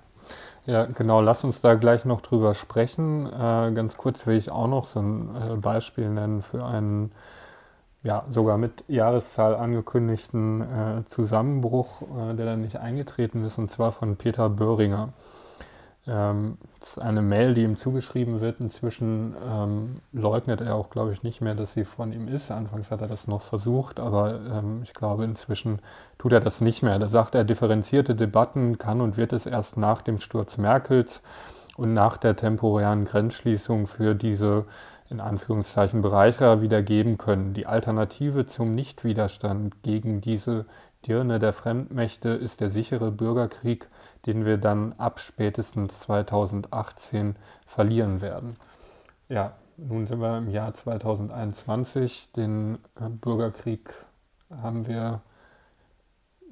Ja, 0.66 0.86
genau, 0.86 1.22
lass 1.22 1.44
uns 1.44 1.62
da 1.62 1.74
gleich 1.76 2.06
noch 2.06 2.22
drüber 2.22 2.54
sprechen. 2.54 3.26
Äh, 3.28 3.72
ganz 3.74 3.98
kurz 3.98 4.28
will 4.28 4.38
ich 4.38 4.52
auch 4.52 4.68
noch 4.68 4.86
so 4.86 5.00
ein 5.00 5.36
äh, 5.36 5.56
Beispiel 5.56 6.10
nennen 6.10 6.42
für 6.42 6.66
einen 6.66 7.12
ja, 8.04 8.26
sogar 8.32 8.58
mit 8.58 8.84
Jahreszahl 8.88 9.56
angekündigten 9.56 10.62
äh, 10.62 11.10
Zusammenbruch, 11.10 12.02
äh, 12.02 12.36
der 12.36 12.46
dann 12.48 12.62
nicht 12.62 12.78
eingetreten 12.78 13.46
ist, 13.46 13.58
und 13.58 13.70
zwar 13.70 13.92
von 13.92 14.16
Peter 14.16 14.50
Böhringer. 14.50 15.14
Ähm, 16.12 16.58
eine 17.00 17.22
Mail, 17.22 17.54
die 17.54 17.64
ihm 17.64 17.78
zugeschrieben 17.78 18.42
wird. 18.42 18.60
Inzwischen 18.60 19.34
ähm, 19.48 20.02
leugnet 20.12 20.60
er 20.60 20.76
auch, 20.76 20.90
glaube 20.90 21.14
ich, 21.14 21.24
nicht 21.24 21.40
mehr, 21.40 21.56
dass 21.56 21.74
sie 21.74 21.86
von 21.86 22.12
ihm 22.12 22.28
ist. 22.28 22.52
Anfangs 22.52 22.92
hat 22.92 23.02
er 23.02 23.08
das 23.08 23.28
noch 23.28 23.42
versucht, 23.42 24.00
aber 24.00 24.40
ähm, 24.52 24.82
ich 24.84 24.94
glaube, 24.94 25.24
inzwischen 25.24 25.80
tut 26.18 26.34
er 26.34 26.42
das 26.42 26.60
nicht 26.60 26.84
mehr. 26.84 27.00
Da 27.00 27.08
sagt 27.08 27.36
er, 27.36 27.46
differenzierte 27.46 28.14
Debatten 28.16 28.78
kann 28.78 29.00
und 29.00 29.16
wird 29.16 29.32
es 29.32 29.46
erst 29.46 29.78
nach 29.78 30.02
dem 30.02 30.20
Sturz 30.20 30.58
Merkels 30.58 31.22
und 31.78 31.94
nach 31.94 32.18
der 32.18 32.36
temporären 32.36 33.06
Grenzschließung 33.06 33.88
für 33.88 34.14
diese 34.14 34.66
in 35.10 35.20
Anführungszeichen 35.20 36.02
Bereicherer 36.02 36.62
wieder 36.62 36.82
geben 36.82 37.18
können. 37.18 37.54
Die 37.54 37.68
Alternative 37.68 38.46
zum 38.46 38.76
Nichtwiderstand 38.76 39.84
gegen 39.84 40.20
diese 40.20 40.66
Dirne 41.06 41.40
der 41.40 41.54
Fremdmächte 41.54 42.30
ist 42.30 42.62
der 42.62 42.70
sichere 42.70 43.12
Bürgerkrieg, 43.12 43.88
den 44.26 44.46
wir 44.46 44.58
dann 44.58 44.94
ab 44.98 45.20
spätestens 45.20 46.00
2018 46.02 47.36
verlieren 47.66 48.22
werden. 48.22 48.56
Ja, 49.30 49.54
nun 49.78 50.06
sind 50.06 50.20
wir 50.20 50.38
im 50.38 50.50
Jahr 50.50 50.74
2021. 50.74 52.34
Den 52.34 52.76
äh, 53.00 53.10
Bürgerkrieg 53.10 53.94
haben 54.62 54.88
wir 54.88 55.22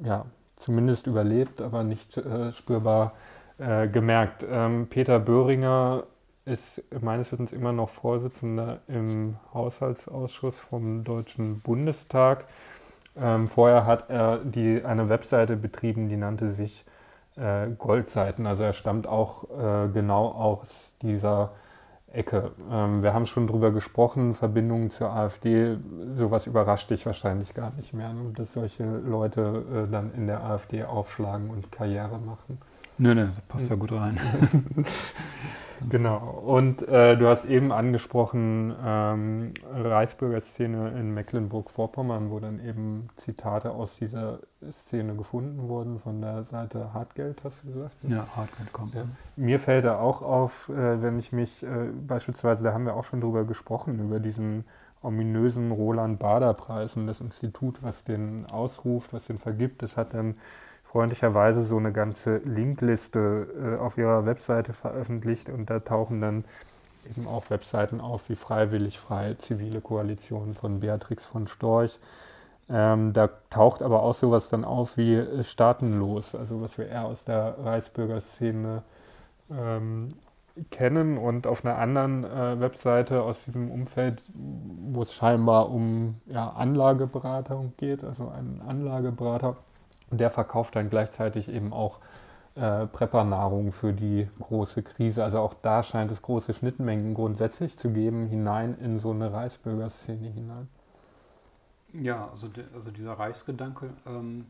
ja 0.01 0.25
zumindest 0.55 1.07
überlebt, 1.07 1.61
aber 1.61 1.83
nicht 1.83 2.17
äh, 2.17 2.51
spürbar 2.51 3.13
äh, 3.57 3.87
gemerkt. 3.87 4.45
Ähm, 4.49 4.87
Peter 4.89 5.19
Böhringer 5.19 6.03
ist 6.45 6.81
meines 7.01 7.31
Wissens 7.31 7.51
immer 7.51 7.71
noch 7.71 7.89
Vorsitzender 7.89 8.79
im 8.87 9.35
Haushaltsausschuss 9.53 10.59
vom 10.59 11.03
Deutschen 11.03 11.59
Bundestag. 11.59 12.45
Ähm, 13.15 13.47
vorher 13.47 13.85
hat 13.85 14.09
er 14.09 14.39
die, 14.39 14.83
eine 14.83 15.09
Webseite 15.09 15.55
betrieben, 15.55 16.09
die 16.09 16.17
nannte 16.17 16.53
sich 16.53 16.85
äh, 17.39 17.69
Goldseiten. 17.77 18.45
Also 18.45 18.63
er 18.63 18.73
stammt 18.73 19.07
auch 19.07 19.45
äh, 19.49 19.89
genau 19.89 20.27
aus 20.27 20.95
dieser 21.01 21.51
Ecke. 22.11 22.51
Ähm, 22.71 23.03
wir 23.03 23.13
haben 23.13 23.25
schon 23.25 23.47
darüber 23.47 23.71
gesprochen, 23.71 24.33
Verbindungen 24.33 24.89
zur 24.89 25.11
AfD. 25.11 25.77
Sowas 26.15 26.47
überrascht 26.47 26.89
dich 26.89 27.05
wahrscheinlich 27.05 27.53
gar 27.53 27.71
nicht 27.71 27.93
mehr, 27.93 28.13
ne? 28.13 28.31
dass 28.35 28.53
solche 28.53 28.83
Leute 28.83 29.87
äh, 29.87 29.91
dann 29.91 30.13
in 30.13 30.27
der 30.27 30.43
AfD 30.43 30.83
aufschlagen 30.83 31.49
und 31.49 31.71
Karriere 31.71 32.17
machen. 32.19 32.59
Nö, 32.99 33.15
nö, 33.15 33.27
das 33.27 33.41
passt 33.47 33.69
ja 33.69 33.75
gut 33.75 33.91
rein. 33.91 34.19
Genau. 35.87 36.17
Und 36.45 36.87
äh, 36.87 37.15
du 37.15 37.27
hast 37.27 37.45
eben 37.45 37.71
angesprochen, 37.71 38.75
ähm, 38.83 39.53
Reichsbürgerszene 39.71 40.89
in 40.99 41.13
Mecklenburg-Vorpommern, 41.13 42.31
wo 42.31 42.39
dann 42.39 42.59
eben 42.59 43.07
Zitate 43.15 43.71
aus 43.71 43.95
dieser 43.95 44.39
Szene 44.71 45.15
gefunden 45.15 45.69
wurden 45.69 45.99
von 45.99 46.21
der 46.21 46.43
Seite 46.43 46.93
Hartgeld, 46.93 47.43
hast 47.43 47.63
du 47.63 47.73
gesagt? 47.73 47.95
Ja, 48.03 48.27
Hartgeld 48.35 48.73
kommt. 48.73 48.95
Ja. 48.95 49.05
Mir 49.35 49.59
fällt 49.59 49.85
da 49.85 49.99
auch 49.99 50.21
auf, 50.21 50.69
äh, 50.69 51.01
wenn 51.01 51.17
ich 51.19 51.31
mich 51.31 51.63
äh, 51.63 51.67
beispielsweise, 52.07 52.63
da 52.63 52.73
haben 52.73 52.85
wir 52.85 52.95
auch 52.95 53.05
schon 53.05 53.21
drüber 53.21 53.45
gesprochen, 53.45 53.99
über 53.99 54.19
diesen 54.19 54.65
ominösen 55.01 55.71
Roland 55.71 56.19
Bader-Preis 56.19 56.97
und 56.97 57.07
das 57.07 57.21
Institut, 57.21 57.81
was 57.81 58.03
den 58.03 58.45
ausruft, 58.51 59.13
was 59.13 59.27
den 59.27 59.39
vergibt, 59.39 59.81
das 59.81 59.95
hat 59.95 60.13
dann 60.13 60.35
freundlicherweise 60.91 61.63
so 61.63 61.77
eine 61.77 61.91
ganze 61.91 62.37
Linkliste 62.37 63.77
äh, 63.77 63.79
auf 63.79 63.97
ihrer 63.99 64.25
Webseite 64.25 64.73
veröffentlicht 64.73 65.49
und 65.49 65.69
da 65.69 65.79
tauchen 65.79 66.19
dann 66.19 66.45
eben 67.07 67.27
auch 67.27 67.49
Webseiten 67.51 68.01
auf 68.01 68.27
wie 68.29 68.35
Freiwillig 68.35 68.97
Frei, 68.97 69.35
Zivile 69.35 69.81
Koalition 69.81 70.55
von 70.55 70.79
Beatrix 70.79 71.27
von 71.27 71.47
Storch. 71.47 71.99
Ähm, 72.71 73.13
da 73.13 73.29
taucht 73.51 73.83
aber 73.83 74.01
auch 74.01 74.15
sowas 74.15 74.49
dann 74.49 74.65
auf 74.65 74.97
wie 74.97 75.13
äh, 75.13 75.43
Staatenlos, 75.43 76.33
also 76.33 76.59
was 76.61 76.77
wir 76.79 76.87
eher 76.87 77.05
aus 77.05 77.23
der 77.23 77.55
Reichsbürgerszene 77.63 78.81
ähm, 79.51 80.15
kennen 80.71 81.19
und 81.19 81.45
auf 81.45 81.63
einer 81.63 81.77
anderen 81.77 82.23
äh, 82.23 82.59
Webseite 82.59 83.21
aus 83.21 83.43
diesem 83.45 83.69
Umfeld, 83.69 84.23
wo 84.33 85.03
es 85.03 85.13
scheinbar 85.13 85.69
um 85.69 86.15
ja, 86.25 86.49
Anlageberatung 86.49 87.73
geht, 87.77 88.03
also 88.03 88.29
einen 88.29 88.61
Anlageberater 88.67 89.55
und 90.11 90.19
der 90.19 90.29
verkauft 90.29 90.75
dann 90.75 90.89
gleichzeitig 90.89 91.49
eben 91.49 91.73
auch 91.73 91.99
äh, 92.55 92.87
Preppernahrung 92.87 93.71
für 93.71 93.93
die 93.93 94.27
große 94.39 94.83
Krise. 94.83 95.23
Also 95.23 95.39
auch 95.39 95.53
da 95.53 95.83
scheint 95.83 96.11
es 96.11 96.21
große 96.21 96.53
Schnittmengen 96.53 97.13
grundsätzlich 97.13 97.77
zu 97.77 97.91
geben, 97.91 98.27
hinein 98.27 98.77
in 98.79 98.99
so 98.99 99.11
eine 99.11 99.31
Reichsbürgerszene 99.31 100.29
hinein. 100.29 100.67
Ja, 101.93 102.29
also, 102.29 102.47
de, 102.47 102.65
also 102.73 102.91
dieser 102.91 103.13
Reichsgedanke 103.13 103.89
ähm, 104.05 104.45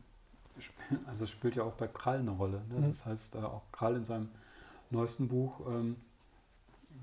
also 1.06 1.26
spielt 1.26 1.56
ja 1.56 1.62
auch 1.62 1.72
bei 1.72 1.86
Krall 1.86 2.18
eine 2.18 2.32
Rolle. 2.32 2.60
Ne? 2.68 2.80
Mhm. 2.80 2.88
Das 2.88 3.06
heißt, 3.06 3.34
äh, 3.36 3.38
auch 3.38 3.62
Krall 3.72 3.96
in 3.96 4.04
seinem 4.04 4.28
neuesten 4.90 5.28
Buch, 5.28 5.60
ähm, 5.66 5.96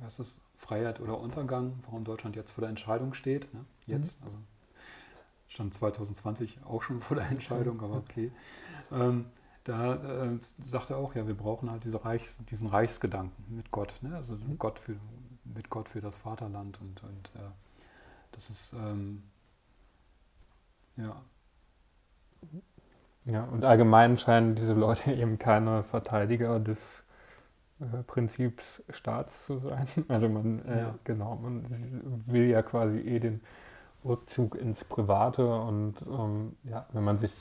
was 0.02 0.20
ist 0.20 0.42
Freiheit 0.58 1.00
oder 1.00 1.20
Untergang, 1.20 1.74
warum 1.86 2.04
Deutschland 2.04 2.36
jetzt 2.36 2.52
vor 2.52 2.62
der 2.62 2.70
Entscheidung 2.70 3.14
steht. 3.14 3.54
Ne? 3.54 3.62
Jetzt, 3.86 4.20
mhm. 4.20 4.28
also 4.28 4.38
stand 5.58 5.74
2020 5.74 6.60
auch 6.66 6.84
schon 6.84 7.02
vor 7.02 7.18
der 7.18 7.28
Entscheidung, 7.28 7.82
aber 7.82 7.96
okay. 7.96 8.32
Ähm, 8.92 9.26
da 9.64 9.96
äh, 9.96 10.38
sagt 10.60 10.92
er 10.92 10.98
auch, 10.98 11.16
ja, 11.16 11.28
wir 11.28 11.36
brauchen 11.36 11.72
halt 11.72 11.84
diese 11.84 12.06
Reichs, 12.06 12.38
diesen 12.46 12.68
Reichsgedanken 12.68 13.44
mit 13.56 13.72
Gott, 13.72 13.92
ne? 14.02 14.16
also 14.16 14.36
mhm. 14.36 14.60
Gott 14.60 14.78
für, 14.78 14.96
mit 15.44 15.70
Gott 15.70 15.90
für 15.90 16.00
das 16.00 16.16
Vaterland 16.16 16.80
und, 16.80 17.04
und 17.04 17.32
äh, 17.36 17.50
das 18.32 18.52
ist, 18.52 18.74
ähm, 18.74 19.24
ja. 20.96 21.22
Ja, 23.26 23.44
und 23.46 23.66
allgemein 23.66 24.16
scheinen 24.16 24.54
diese 24.54 24.74
Leute 24.74 25.12
eben 25.12 25.40
keine 25.40 25.84
Verteidiger 25.84 26.60
des 26.60 27.04
äh, 27.80 28.04
Prinzips 28.04 28.84
Staats 28.90 29.48
zu 29.48 29.58
sein. 29.58 29.88
Also 30.08 30.30
man, 30.30 30.64
äh, 30.66 30.82
ja. 30.82 30.96
genau, 31.04 31.36
man 31.36 31.66
will 32.28 32.46
ja 32.46 32.62
quasi 32.62 33.00
eh 33.00 33.20
den 33.20 33.42
Rückzug 34.06 34.56
ins 34.56 34.84
Private 34.84 35.46
und 35.46 35.96
ähm, 36.08 36.56
ja, 36.64 36.86
wenn 36.94 37.04
man 37.04 37.18
sich 37.18 37.32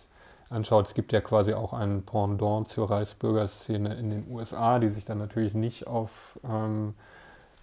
anschaut, 0.50 0.86
es 0.86 0.94
gibt 0.94 1.12
ja 1.12 1.20
quasi 1.20 1.54
auch 1.54 1.72
ein 1.72 2.02
Pendant 2.02 2.68
zur 2.68 2.90
Reichsbürgerszene 2.90 3.94
in 3.94 4.11
den 4.11 4.30
USA, 4.30 4.78
die 4.78 4.88
sich 4.88 5.04
dann 5.04 5.18
natürlich 5.18 5.54
nicht 5.54 5.86
auf 5.86 6.38
ähm, 6.48 6.94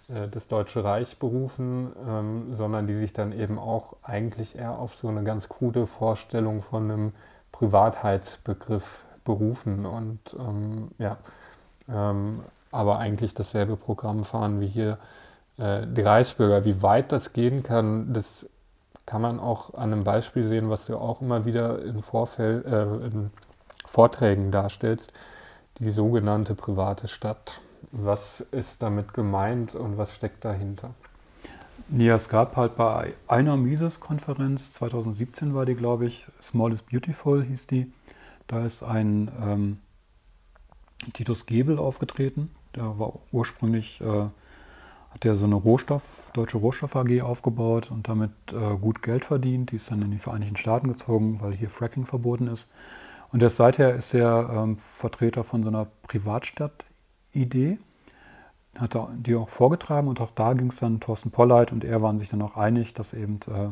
äh, 0.08 0.28
das 0.28 0.48
Deutsche 0.48 0.84
Reich 0.84 1.18
berufen, 1.18 1.92
ähm, 2.06 2.54
sondern 2.54 2.86
die 2.86 2.94
sich 2.94 3.12
dann 3.12 3.32
eben 3.32 3.58
auch 3.58 3.96
eigentlich 4.02 4.56
eher 4.56 4.78
auf 4.78 4.94
so 4.94 5.08
eine 5.08 5.24
ganz 5.24 5.48
krude 5.48 5.86
Vorstellung 5.86 6.62
von 6.62 6.90
einem 6.90 7.12
Privatheitsbegriff 7.52 9.04
berufen 9.24 9.86
und 9.86 10.36
ähm, 10.38 10.90
ja, 10.98 11.16
ähm, 11.88 12.40
aber 12.70 12.98
eigentlich 12.98 13.34
dasselbe 13.34 13.76
Programm 13.76 14.24
fahren 14.24 14.60
wie 14.60 14.66
hier 14.66 14.98
äh, 15.56 15.86
die 15.86 16.02
Reichsbürger. 16.02 16.64
Wie 16.64 16.82
weit 16.82 17.12
das 17.12 17.32
gehen 17.32 17.62
kann, 17.62 18.12
das 18.12 18.48
kann 19.06 19.22
man 19.22 19.38
auch 19.38 19.74
an 19.74 19.92
einem 19.92 20.04
Beispiel 20.04 20.46
sehen, 20.46 20.70
was 20.70 20.86
du 20.86 20.96
auch 20.96 21.20
immer 21.20 21.44
wieder 21.44 21.82
in, 21.84 22.02
Vorfeld, 22.02 22.64
äh, 22.64 22.82
in 22.82 23.30
Vorträgen 23.86 24.50
darstellst, 24.50 25.12
die 25.78 25.90
sogenannte 25.90 26.54
private 26.54 27.08
Stadt. 27.08 27.60
Was 27.92 28.40
ist 28.40 28.82
damit 28.82 29.12
gemeint 29.12 29.74
und 29.74 29.98
was 29.98 30.14
steckt 30.14 30.44
dahinter? 30.44 30.90
Ja, 31.90 32.14
es 32.14 32.28
gab 32.28 32.56
halt 32.56 32.76
bei 32.76 33.12
einer 33.28 33.56
Mises-Konferenz, 33.56 34.72
2017 34.72 35.54
war 35.54 35.66
die, 35.66 35.74
glaube 35.74 36.06
ich, 36.06 36.26
Small 36.40 36.72
is 36.72 36.80
Beautiful 36.80 37.44
hieß 37.44 37.66
die. 37.66 37.92
Da 38.46 38.64
ist 38.64 38.82
ein 38.82 39.30
ähm, 39.42 39.80
Titus 41.12 41.44
Gebel 41.44 41.78
aufgetreten. 41.78 42.50
Der 42.74 42.98
war 42.98 43.14
ursprünglich 43.32 44.00
äh, 44.00 44.28
hat 45.14 45.24
er 45.24 45.36
so 45.36 45.44
eine 45.44 45.54
Rohstoff, 45.54 46.23
deutsche 46.34 46.58
Rohstoff 46.58 46.94
AG 46.96 47.22
aufgebaut 47.22 47.90
und 47.90 48.08
damit 48.08 48.32
äh, 48.52 48.76
gut 48.76 49.02
Geld 49.02 49.24
verdient. 49.24 49.70
Die 49.70 49.76
ist 49.76 49.90
dann 49.90 50.02
in 50.02 50.10
die 50.10 50.18
Vereinigten 50.18 50.56
Staaten 50.56 50.88
gezogen, 50.88 51.40
weil 51.40 51.52
hier 51.52 51.70
Fracking 51.70 52.04
verboten 52.04 52.48
ist. 52.48 52.70
Und 53.32 53.42
erst 53.42 53.56
seither 53.56 53.94
ist 53.94 54.12
er 54.14 54.50
ähm, 54.52 54.78
Vertreter 54.78 55.42
von 55.42 55.62
so 55.62 55.68
einer 55.68 55.86
Privatstadt-Idee. 56.06 57.78
Hat 58.78 58.94
er 58.94 59.08
die 59.16 59.34
auch 59.36 59.48
vorgetragen 59.48 60.08
und 60.08 60.20
auch 60.20 60.32
da 60.32 60.52
ging 60.52 60.68
es 60.68 60.76
dann, 60.76 61.00
Thorsten 61.00 61.30
Polleit 61.30 61.72
und 61.72 61.84
er 61.84 62.02
waren 62.02 62.18
sich 62.18 62.28
dann 62.28 62.42
auch 62.42 62.56
einig, 62.56 62.92
dass 62.92 63.12
eben 63.12 63.40
äh, 63.46 63.70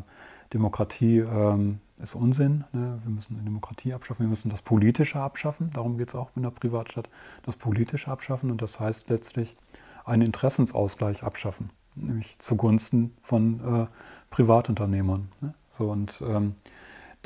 Demokratie 0.52 1.18
ähm, 1.18 1.80
ist 1.98 2.14
Unsinn. 2.14 2.64
Ne? 2.72 3.00
Wir 3.02 3.10
müssen 3.10 3.36
die 3.38 3.44
Demokratie 3.44 3.94
abschaffen, 3.94 4.24
wir 4.24 4.30
müssen 4.30 4.50
das 4.50 4.62
Politische 4.62 5.20
abschaffen. 5.20 5.70
Darum 5.74 5.98
geht 5.98 6.08
es 6.08 6.14
auch 6.14 6.30
mit 6.34 6.44
der 6.44 6.50
Privatstadt. 6.50 7.08
Das 7.44 7.56
Politische 7.56 8.10
abschaffen 8.10 8.50
und 8.50 8.62
das 8.62 8.78
heißt 8.78 9.08
letztlich, 9.08 9.56
einen 10.04 10.22
Interessensausgleich 10.22 11.22
abschaffen, 11.22 11.70
nämlich 11.94 12.38
zugunsten 12.38 13.14
von 13.22 13.60
äh, 13.60 13.86
Privatunternehmern. 14.30 15.28
Ne? 15.40 15.54
So, 15.70 15.90
und 15.90 16.22
ähm, 16.26 16.54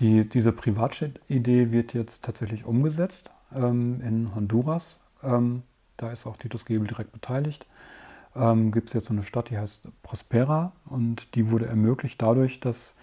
die, 0.00 0.28
diese 0.28 0.52
Privatjet-Idee 0.52 1.72
wird 1.72 1.94
jetzt 1.94 2.24
tatsächlich 2.24 2.64
umgesetzt 2.64 3.30
ähm, 3.54 4.00
in 4.02 4.34
Honduras. 4.34 5.00
Ähm, 5.22 5.62
da 5.96 6.10
ist 6.10 6.26
auch 6.26 6.36
Titus 6.36 6.64
Gebel 6.64 6.86
direkt 6.86 7.12
beteiligt. 7.12 7.66
Ähm, 8.34 8.72
Gibt 8.72 8.88
es 8.88 8.94
jetzt 8.94 9.06
so 9.06 9.14
eine 9.14 9.22
Stadt, 9.22 9.50
die 9.50 9.58
heißt 9.58 9.88
Prospera 10.02 10.72
und 10.84 11.34
die 11.34 11.50
wurde 11.50 11.66
ermöglicht 11.66 12.20
dadurch, 12.20 12.60
dass 12.60 12.94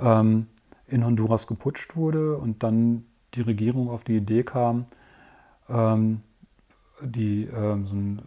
ähm, 0.00 0.46
in 0.86 1.04
Honduras 1.04 1.46
geputscht 1.46 1.96
wurde 1.96 2.36
und 2.36 2.62
dann 2.62 3.04
die 3.34 3.42
Regierung 3.42 3.90
auf 3.90 4.04
die 4.04 4.16
Idee 4.16 4.42
kam, 4.42 4.86
ähm, 5.68 6.22
die 7.02 7.44
ähm, 7.44 7.86
so 7.86 7.94
ein 7.94 8.22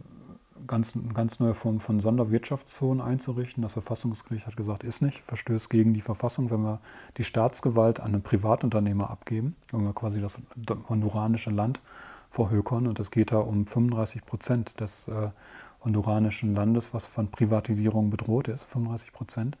ganz, 0.66 0.98
ganz 1.14 1.40
neue 1.40 1.54
Form 1.54 1.80
von 1.80 2.00
Sonderwirtschaftszonen 2.00 3.00
einzurichten. 3.00 3.62
Das 3.62 3.74
Verfassungsgericht 3.74 4.46
hat 4.46 4.56
gesagt, 4.56 4.84
ist 4.84 5.02
nicht, 5.02 5.20
verstößt 5.20 5.70
gegen 5.70 5.94
die 5.94 6.00
Verfassung, 6.00 6.50
wenn 6.50 6.62
wir 6.62 6.80
die 7.16 7.24
Staatsgewalt 7.24 8.00
an 8.00 8.14
einen 8.14 8.22
Privatunternehmer 8.22 9.10
abgeben, 9.10 9.56
wenn 9.72 9.84
wir 9.84 9.92
quasi 9.92 10.20
das 10.20 10.38
honduranische 10.88 11.50
Land 11.50 11.80
verhökern. 12.30 12.86
Und 12.86 13.00
es 13.00 13.10
geht 13.10 13.32
da 13.32 13.38
um 13.38 13.66
35 13.66 14.24
Prozent 14.24 14.80
des 14.80 15.08
äh, 15.08 15.28
honduranischen 15.84 16.54
Landes, 16.54 16.92
was 16.92 17.04
von 17.04 17.30
Privatisierung 17.30 18.10
bedroht 18.10 18.48
ist, 18.48 18.64
35 18.64 19.12
Prozent. 19.12 19.56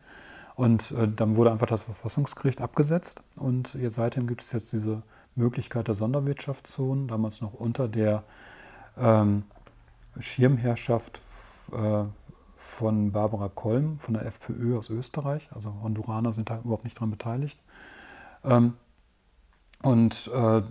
Und 0.56 0.90
äh, 0.92 1.08
dann 1.08 1.36
wurde 1.36 1.52
einfach 1.52 1.66
das 1.66 1.82
Verfassungsgericht 1.82 2.60
abgesetzt 2.60 3.20
und 3.36 3.74
jetzt, 3.74 3.96
seitdem 3.96 4.26
gibt 4.26 4.42
es 4.42 4.52
jetzt 4.52 4.72
diese 4.72 5.02
Möglichkeit 5.34 5.88
der 5.88 5.94
Sonderwirtschaftszonen, 5.94 7.08
damals 7.08 7.42
noch 7.42 7.52
unter 7.52 7.88
der 7.88 8.22
ähm, 8.96 9.44
Schirmherrschaft 10.20 11.20
äh, 11.72 12.04
von 12.56 13.12
Barbara 13.12 13.48
Kolm 13.48 13.98
von 13.98 14.14
der 14.14 14.26
FPÖ 14.26 14.76
aus 14.78 14.90
Österreich. 14.90 15.48
Also 15.54 15.72
Honduraner 15.82 16.32
sind 16.32 16.50
da 16.50 16.58
überhaupt 16.58 16.84
nicht 16.84 16.98
dran 16.98 17.10
beteiligt. 17.10 17.58
Ähm, 18.44 18.74
und 19.82 20.30
äh, 20.34 20.62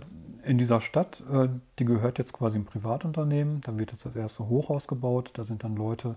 in 0.44 0.58
dieser 0.58 0.80
Stadt, 0.80 1.22
äh, 1.30 1.48
die 1.78 1.84
gehört 1.84 2.18
jetzt 2.18 2.32
quasi 2.32 2.58
ein 2.58 2.64
Privatunternehmen. 2.64 3.60
Da 3.62 3.78
wird 3.78 3.92
jetzt 3.92 4.06
das 4.06 4.16
erste 4.16 4.48
Hochhaus 4.48 4.88
gebaut. 4.88 5.30
Da 5.34 5.44
sind 5.44 5.64
dann 5.64 5.76
Leute, 5.76 6.16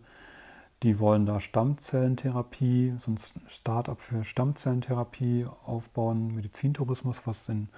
die 0.83 0.99
wollen 0.99 1.25
da 1.25 1.39
Stammzellentherapie, 1.39 2.93
so 2.97 3.11
ein 3.11 3.19
Start-up 3.47 4.01
für 4.01 4.23
Stammzellentherapie 4.23 5.45
aufbauen, 5.65 6.35
Medizintourismus, 6.35 7.21
was 7.25 7.49
in 7.49 7.69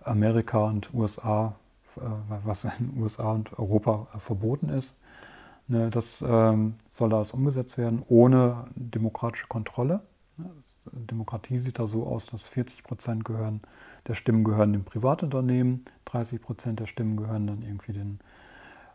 Amerika 0.00 0.64
und 0.64 0.92
USA 0.92 1.54
was 2.44 2.64
in 2.64 2.70
den 2.78 3.02
USA 3.02 3.32
und 3.32 3.58
Europa 3.58 4.06
verboten 4.18 4.68
ist. 4.68 4.96
Ne, 5.68 5.90
das 5.90 6.22
ähm, 6.26 6.74
soll 6.88 7.12
alles 7.12 7.32
umgesetzt 7.32 7.76
werden 7.76 8.02
ohne 8.08 8.66
demokratische 8.76 9.48
Kontrolle. 9.48 10.00
Demokratie 10.92 11.58
sieht 11.58 11.80
da 11.80 11.86
so 11.86 12.06
aus, 12.06 12.26
dass 12.26 12.44
40 12.44 12.84
Prozent 12.84 13.24
gehören, 13.24 13.60
der 14.06 14.14
Stimmen 14.14 14.44
gehören 14.44 14.72
dem 14.72 14.84
Privatunternehmen, 14.84 15.84
30 16.04 16.40
Prozent 16.40 16.78
der 16.78 16.86
Stimmen 16.86 17.16
gehören 17.16 17.48
dann 17.48 17.62
irgendwie 17.62 17.92
den 17.92 18.20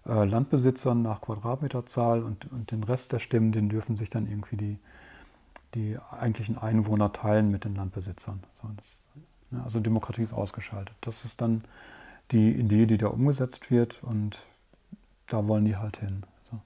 äh, 0.05 0.23
Landbesitzern 0.23 1.01
nach 1.01 1.19
Quadratmeterzahl 1.19 2.23
und, 2.23 2.49
und 2.51 2.71
den 2.71 2.83
Rest 2.83 3.11
der 3.11 3.19
Stimmen, 3.19 3.51
den 3.51 3.67
dürfen 3.67 3.97
sich 3.97 4.09
dann 4.09 4.27
irgendwie 4.27 4.55
die, 4.55 4.79
die 5.75 5.97
eigentlichen 6.11 6.57
Einwohner 6.57 7.11
teilen 7.11 7.51
mit 7.51 7.65
den 7.65 7.75
Landbesitzern. 7.75 8.41
Ne, 9.51 9.61
also 9.63 9.81
Demokratie 9.81 10.23
ist 10.23 10.33
ausgeschaltet. 10.33 10.95
Das 11.01 11.25
ist 11.25 11.41
dann 11.41 11.65
die 12.31 12.51
Idee, 12.51 12.85
die 12.85 12.97
da 12.97 13.07
umgesetzt 13.07 13.71
wird 13.71 14.03
und 14.03 14.39
da 15.27 15.47
wollen 15.47 15.65
die 15.65 15.77
halt 15.77 15.97
hin. 15.97 16.23
So. 16.49 16.59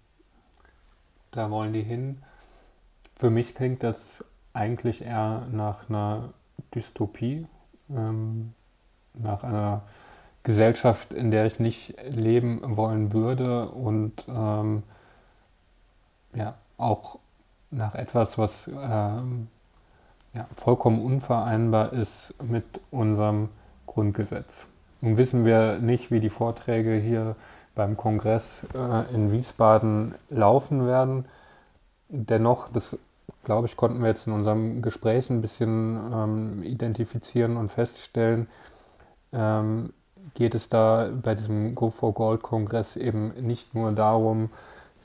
Da 1.31 1.49
wollen 1.51 1.73
die 1.73 1.83
hin. 1.83 2.21
Für 3.15 3.29
mich 3.29 3.53
klingt 3.55 3.83
das 3.83 4.23
eigentlich 4.53 5.03
eher 5.03 5.47
nach 5.51 5.89
einer 5.89 6.33
Dystopie, 6.73 7.47
ähm, 7.89 8.53
nach 9.13 9.43
einer 9.43 9.83
Gesellschaft, 10.43 11.13
in 11.13 11.31
der 11.31 11.45
ich 11.45 11.59
nicht 11.59 11.95
leben 12.03 12.77
wollen 12.77 13.13
würde 13.13 13.69
und 13.69 14.25
ähm, 14.27 14.83
ja, 16.33 16.55
auch 16.77 17.19
nach 17.71 17.95
etwas, 17.95 18.37
was 18.37 18.67
ähm, 18.67 19.47
ja, 20.33 20.47
vollkommen 20.55 21.03
unvereinbar 21.03 21.93
ist 21.93 22.35
mit 22.43 22.65
unserem 22.91 23.49
Grundgesetz. 23.87 24.67
Nun 25.01 25.17
wissen 25.17 25.45
wir 25.45 25.79
nicht, 25.79 26.11
wie 26.11 26.19
die 26.19 26.29
Vorträge 26.29 26.95
hier 26.95 27.35
beim 27.75 27.97
Kongress 27.97 28.65
äh, 28.73 29.13
in 29.13 29.31
Wiesbaden 29.31 30.15
laufen 30.29 30.87
werden. 30.87 31.25
Dennoch, 32.09 32.69
das 32.71 32.97
glaube 33.43 33.67
ich, 33.67 33.77
konnten 33.77 34.01
wir 34.01 34.09
jetzt 34.09 34.27
in 34.27 34.33
unserem 34.33 34.81
Gespräch 34.81 35.29
ein 35.29 35.41
bisschen 35.41 35.99
ähm, 36.13 36.63
identifizieren 36.63 37.57
und 37.57 37.71
feststellen, 37.71 38.47
ähm, 39.31 39.93
geht 40.33 40.55
es 40.55 40.69
da 40.69 41.09
bei 41.21 41.35
diesem 41.35 41.75
Go 41.75 41.89
for 41.89 42.13
Gold 42.13 42.41
Kongress 42.41 42.95
eben 42.95 43.33
nicht 43.45 43.75
nur 43.75 43.91
darum, 43.91 44.49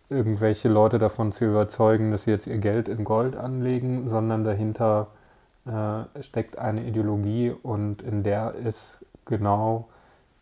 irgendwelche 0.09 0.69
Leute 0.69 0.99
davon 0.99 1.33
zu 1.33 1.45
überzeugen, 1.45 2.11
dass 2.11 2.25
sie 2.25 2.31
jetzt 2.31 2.47
ihr 2.47 2.59
Geld 2.59 2.89
in 2.89 3.05
Gold 3.05 3.37
anlegen, 3.37 4.09
sondern 4.09 4.45
dahinter 4.45 5.09
äh, 5.67 6.23
steckt 6.23 6.59
eine 6.59 6.85
Ideologie 6.85 7.55
und 7.63 8.03
in 8.03 8.23
der 8.23 8.55
ist 8.55 8.99
genau 9.31 9.89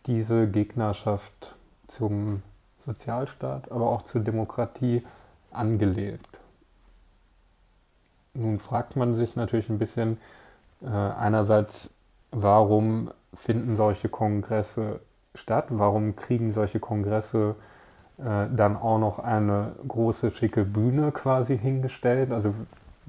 diese 0.07 0.49
Gegnerschaft 0.49 1.55
zum 1.87 2.43
Sozialstaat, 2.85 3.71
aber 3.71 3.89
auch 3.89 4.03
zur 4.03 4.23
Demokratie 4.23 5.05
angelegt. 5.53 6.41
Nun 8.35 8.59
fragt 8.59 8.97
man 8.97 9.15
sich 9.15 9.37
natürlich 9.37 9.69
ein 9.69 9.79
bisschen 9.79 10.19
äh, 10.83 10.87
einerseits, 10.87 11.91
warum 12.31 13.11
finden 13.35 13.77
solche 13.77 14.09
Kongresse 14.09 15.01
statt? 15.35 15.67
Warum 15.71 16.17
kriegen 16.17 16.53
solche 16.53 16.81
Kongresse 16.81 17.57
äh, 18.19 18.47
dann 18.51 18.77
auch 18.77 18.99
noch 18.99 19.19
eine 19.19 19.73
große 19.87 20.31
schicke 20.31 20.65
Bühne 20.65 21.13
quasi 21.13 21.59
hingestellt? 21.59 22.33
Also 22.33 22.55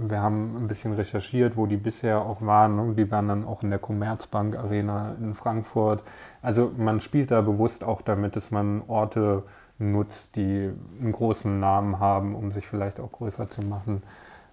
wir 0.02 0.22
haben 0.22 0.56
ein 0.56 0.68
bisschen 0.70 0.94
recherchiert, 0.94 1.58
wo 1.58 1.66
die 1.66 1.76
bisher 1.76 2.22
auch 2.22 2.42
waren. 2.42 2.80
Und 2.80 2.96
die 2.96 3.12
waren 3.12 3.28
dann 3.28 3.46
auch 3.46 3.64
in 3.64 3.70
der 3.70 3.80
Commerzbank 3.80 4.56
Arena 4.56 5.16
in 5.20 5.34
Frankfurt. 5.34 6.04
Also 6.42 6.72
man 6.78 7.02
spielt 7.02 7.32
da 7.32 7.42
bewusst 7.42 7.84
auch 7.84 8.02
damit, 8.02 8.38
dass 8.38 8.50
man 8.50 8.82
Orte 8.88 9.44
nutzt, 9.78 10.38
die 10.38 10.72
einen 11.02 11.12
großen 11.12 11.60
Namen 11.60 12.00
haben, 12.00 12.34
um 12.34 12.52
sich 12.52 12.66
vielleicht 12.66 13.02
auch 13.02 13.12
größer 13.12 13.50
zu 13.50 13.62
machen, 13.62 14.04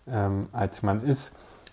ähm, 0.09 0.49
als 0.53 0.83
man 0.83 1.05
ist. 1.05 1.31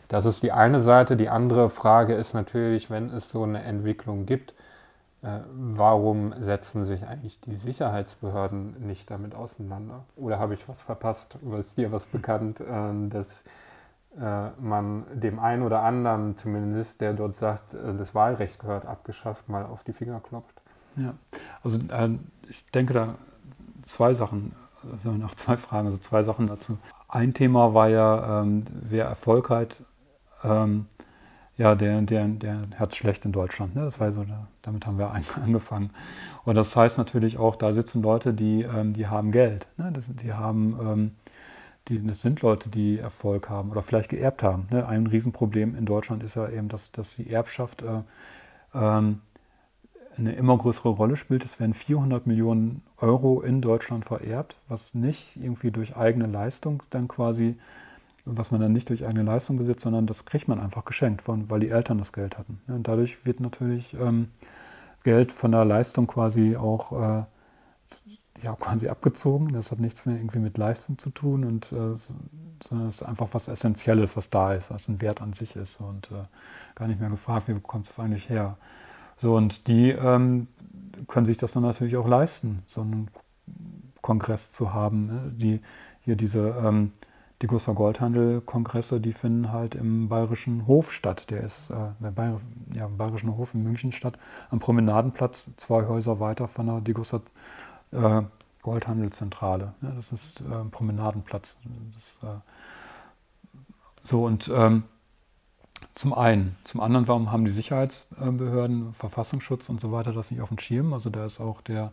Das 0.07 0.25
ist 0.25 0.43
die 0.43 0.51
eine 0.51 0.81
Seite. 0.81 1.17
Die 1.17 1.29
andere 1.29 1.69
Frage 1.69 2.13
ist 2.13 2.35
natürlich, 2.35 2.91
wenn 2.91 3.09
es 3.09 3.31
so 3.31 3.41
eine 3.41 3.63
Entwicklung 3.63 4.27
gibt, 4.27 4.53
warum 5.53 6.33
setzen 6.41 6.85
sich 6.85 7.07
eigentlich 7.07 7.39
die 7.39 7.55
Sicherheitsbehörden 7.55 8.85
nicht 8.85 9.09
damit 9.09 9.35
auseinander? 9.35 10.03
Oder 10.15 10.37
habe 10.37 10.53
ich 10.53 10.67
was 10.67 10.81
verpasst? 10.81 11.37
Oder 11.43 11.59
ist 11.59 11.77
dir 11.77 11.91
was 11.91 12.05
bekannt, 12.05 12.59
äh, 12.59 13.09
dass 13.09 13.43
äh, 14.19 14.49
man 14.59 15.05
dem 15.13 15.39
einen 15.39 15.63
oder 15.63 15.81
anderen, 15.81 16.35
zumindest 16.37 17.01
der 17.01 17.13
dort 17.13 17.35
sagt, 17.35 17.73
äh, 17.73 17.95
das 17.97 18.13
Wahlrecht 18.13 18.59
gehört 18.59 18.85
abgeschafft, 18.85 19.47
mal 19.47 19.65
auf 19.65 19.83
die 19.83 19.93
Finger 19.93 20.19
klopft? 20.19 20.61
Ja, 20.97 21.13
also 21.63 21.79
äh, 21.89 22.09
ich 22.49 22.69
denke 22.71 22.93
da 22.93 23.15
zwei 23.85 24.13
Sachen, 24.13 24.53
also 24.91 25.11
noch 25.11 25.35
zwei 25.35 25.57
Fragen, 25.57 25.87
also 25.87 25.97
zwei 25.97 26.23
Sachen 26.23 26.47
dazu. 26.47 26.77
Ein 27.07 27.33
Thema 27.33 27.73
war 27.73 27.87
ja, 27.89 28.41
ähm, 28.41 28.65
wer 28.67 29.05
Erfolg 29.05 29.49
hat, 29.49 29.81
ähm, 30.43 30.87
ja, 31.57 31.75
der, 31.75 32.01
der, 32.01 32.27
der 32.27 32.67
hat 32.77 32.95
schlecht 32.95 33.25
in 33.25 33.31
Deutschland. 33.31 33.75
Ne? 33.75 33.83
Das 33.83 33.99
war 33.99 34.11
so, 34.11 34.25
damit 34.61 34.85
haben 34.85 34.97
wir 34.97 35.11
angefangen. 35.43 35.91
Und 36.45 36.55
das 36.55 36.75
heißt 36.75 36.97
natürlich 36.97 37.37
auch, 37.37 37.55
da 37.55 37.73
sitzen 37.73 38.01
Leute, 38.01 38.33
die, 38.33 38.63
ähm, 38.63 38.93
die 38.93 39.07
haben 39.07 39.31
Geld. 39.31 39.67
Ne? 39.77 39.91
Das, 39.93 40.05
die 40.07 40.33
haben, 40.33 40.77
ähm, 40.81 41.11
die, 41.87 42.05
das 42.05 42.21
sind 42.21 42.41
Leute, 42.41 42.69
die 42.69 42.97
Erfolg 42.97 43.49
haben 43.49 43.69
oder 43.71 43.83
vielleicht 43.83 44.09
geerbt 44.09 44.41
haben. 44.41 44.67
Ne? 44.71 44.87
Ein 44.87 45.07
Riesenproblem 45.07 45.75
in 45.75 45.85
Deutschland 45.85 46.23
ist 46.23 46.35
ja 46.35 46.49
eben, 46.49 46.69
dass, 46.69 46.91
dass 46.91 47.15
die 47.15 47.29
Erbschaft 47.29 47.83
äh, 47.83 48.01
ähm, 48.73 49.21
eine 50.17 50.33
immer 50.33 50.57
größere 50.57 50.89
Rolle 50.89 51.17
spielt. 51.17 51.45
Es 51.45 51.59
werden 51.59 51.73
400 51.73 52.27
Millionen 52.27 52.81
Euro 52.97 53.41
in 53.41 53.61
Deutschland 53.61 54.05
vererbt, 54.05 54.59
was 54.67 54.93
nicht 54.93 55.35
irgendwie 55.35 55.71
durch 55.71 55.95
eigene 55.95 56.27
Leistung 56.27 56.83
dann 56.89 57.07
quasi, 57.07 57.57
was 58.25 58.51
man 58.51 58.61
dann 58.61 58.73
nicht 58.73 58.89
durch 58.89 59.05
eigene 59.05 59.23
Leistung 59.23 59.57
besitzt, 59.57 59.81
sondern 59.81 60.07
das 60.07 60.25
kriegt 60.25 60.47
man 60.47 60.59
einfach 60.59 60.85
geschenkt, 60.85 61.23
von, 61.23 61.49
weil 61.49 61.59
die 61.59 61.69
Eltern 61.69 61.97
das 61.97 62.13
Geld 62.13 62.37
hatten. 62.37 62.61
Und 62.67 62.87
dadurch 62.87 63.25
wird 63.25 63.39
natürlich 63.39 63.93
ähm, 63.95 64.29
Geld 65.03 65.31
von 65.31 65.51
der 65.51 65.65
Leistung 65.65 66.07
quasi 66.07 66.55
auch 66.55 66.91
äh, 66.93 67.23
ja, 68.43 68.55
quasi 68.55 68.87
abgezogen. 68.87 69.53
Das 69.53 69.71
hat 69.71 69.79
nichts 69.79 70.05
mehr 70.05 70.15
irgendwie 70.15 70.39
mit 70.39 70.57
Leistung 70.57 70.97
zu 70.97 71.09
tun, 71.09 71.43
und, 71.43 71.71
äh, 71.71 71.95
sondern 72.63 72.87
es 72.89 73.01
ist 73.01 73.03
einfach 73.03 73.27
was 73.31 73.47
Essentielles, 73.47 74.15
was 74.15 74.29
da 74.29 74.53
ist, 74.53 74.69
was 74.69 74.87
ein 74.87 75.01
Wert 75.01 75.21
an 75.21 75.33
sich 75.33 75.55
ist 75.55 75.79
und 75.81 76.11
äh, 76.11 76.25
gar 76.75 76.87
nicht 76.87 76.99
mehr 76.99 77.09
gefragt, 77.09 77.47
wie 77.47 77.53
bekommt 77.53 77.89
es 77.89 77.99
eigentlich 77.99 78.29
her. 78.29 78.57
So, 79.17 79.35
und 79.35 79.67
die 79.67 79.91
ähm, 79.91 80.47
können 81.07 81.25
sich 81.25 81.37
das 81.37 81.53
dann 81.53 81.63
natürlich 81.63 81.97
auch 81.97 82.07
leisten, 82.07 82.63
so 82.67 82.81
einen 82.81 83.09
Kongress 84.01 84.51
zu 84.51 84.73
haben. 84.73 85.07
Ne? 85.07 85.31
Die, 85.35 85.61
hier 86.01 86.15
diese 86.15 86.55
ähm, 86.63 86.91
die 87.43 87.47
Gustav 87.47 87.75
Goldhandel-Kongresse, 87.75 89.01
die 89.01 89.11
finden 89.11 89.51
halt 89.51 89.75
im 89.75 90.07
Bayerischen 90.07 90.65
Hof 90.65 90.93
statt. 90.93 91.29
Der 91.29 91.43
ist 91.43 91.69
äh, 91.69 91.75
der 91.99 92.11
Bayer, 92.11 92.39
ja, 92.73 92.85
im 92.85 92.97
Bayerischen 92.97 93.35
Hof 93.35 93.53
in 93.53 93.63
München 93.63 93.91
statt, 93.91 94.17
am 94.49 94.59
Promenadenplatz, 94.59 95.51
zwei 95.57 95.85
Häuser 95.85 96.21
weiter 96.21 96.47
von 96.47 96.67
der 96.67 96.79
Degussa 96.79 97.21
äh, 97.91 98.21
Goldhandelszentrale. 98.61 99.73
Ja, 99.81 99.91
das 99.91 100.13
ist 100.13 100.39
äh, 100.39 100.63
Promenadenplatz. 100.71 101.57
Das, 101.93 102.19
äh, 102.23 102.39
so 104.03 104.25
und 104.25 104.49
ähm, 104.55 104.83
zum 105.95 106.13
einen. 106.13 106.55
Zum 106.63 106.79
anderen, 106.79 107.09
warum 107.09 107.33
haben 107.33 107.43
die 107.43 107.51
Sicherheitsbehörden, 107.51 108.93
Verfassungsschutz 108.93 109.67
und 109.67 109.81
so 109.81 109.91
weiter 109.91 110.13
das 110.13 110.31
nicht 110.31 110.39
auf 110.39 110.47
dem 110.47 110.59
Schirm? 110.59 110.93
Also 110.93 111.09
da 111.09 111.25
ist 111.25 111.41
auch 111.41 111.59
der 111.59 111.91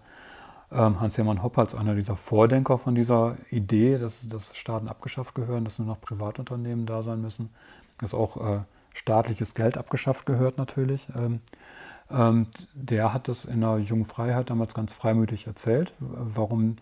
Hans-Hermann 0.76 1.42
Hopp 1.42 1.58
als 1.58 1.74
einer 1.74 1.94
dieser 1.94 2.16
Vordenker 2.16 2.78
von 2.78 2.94
dieser 2.94 3.36
Idee, 3.50 3.98
dass, 3.98 4.26
dass 4.28 4.56
Staaten 4.56 4.88
abgeschafft 4.88 5.34
gehören, 5.34 5.64
dass 5.64 5.78
nur 5.78 5.88
noch 5.88 6.00
Privatunternehmen 6.00 6.86
da 6.86 7.02
sein 7.02 7.20
müssen, 7.20 7.50
dass 7.98 8.14
auch 8.14 8.36
äh, 8.36 8.60
staatliches 8.94 9.54
Geld 9.54 9.76
abgeschafft 9.76 10.26
gehört 10.26 10.58
natürlich. 10.58 11.08
Ähm, 11.18 11.40
ähm, 12.10 12.46
der 12.74 13.12
hat 13.12 13.28
das 13.28 13.44
in 13.44 13.60
der 13.60 13.78
Jungen 13.78 14.04
Freiheit 14.04 14.50
damals 14.50 14.74
ganz 14.74 14.92
freimütig 14.92 15.46
erzählt, 15.46 15.92
warum 15.98 16.76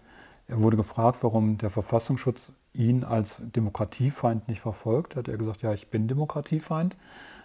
er 0.48 0.60
wurde 0.60 0.78
gefragt, 0.78 1.18
warum 1.22 1.58
der 1.58 1.70
Verfassungsschutz 1.70 2.52
ihn 2.72 3.04
als 3.04 3.42
Demokratiefeind 3.54 4.48
nicht 4.48 4.62
verfolgt. 4.62 5.16
Hat 5.16 5.28
er 5.28 5.36
gesagt, 5.36 5.62
ja, 5.62 5.74
ich 5.74 5.88
bin 5.88 6.08
Demokratiefeind. 6.08 6.96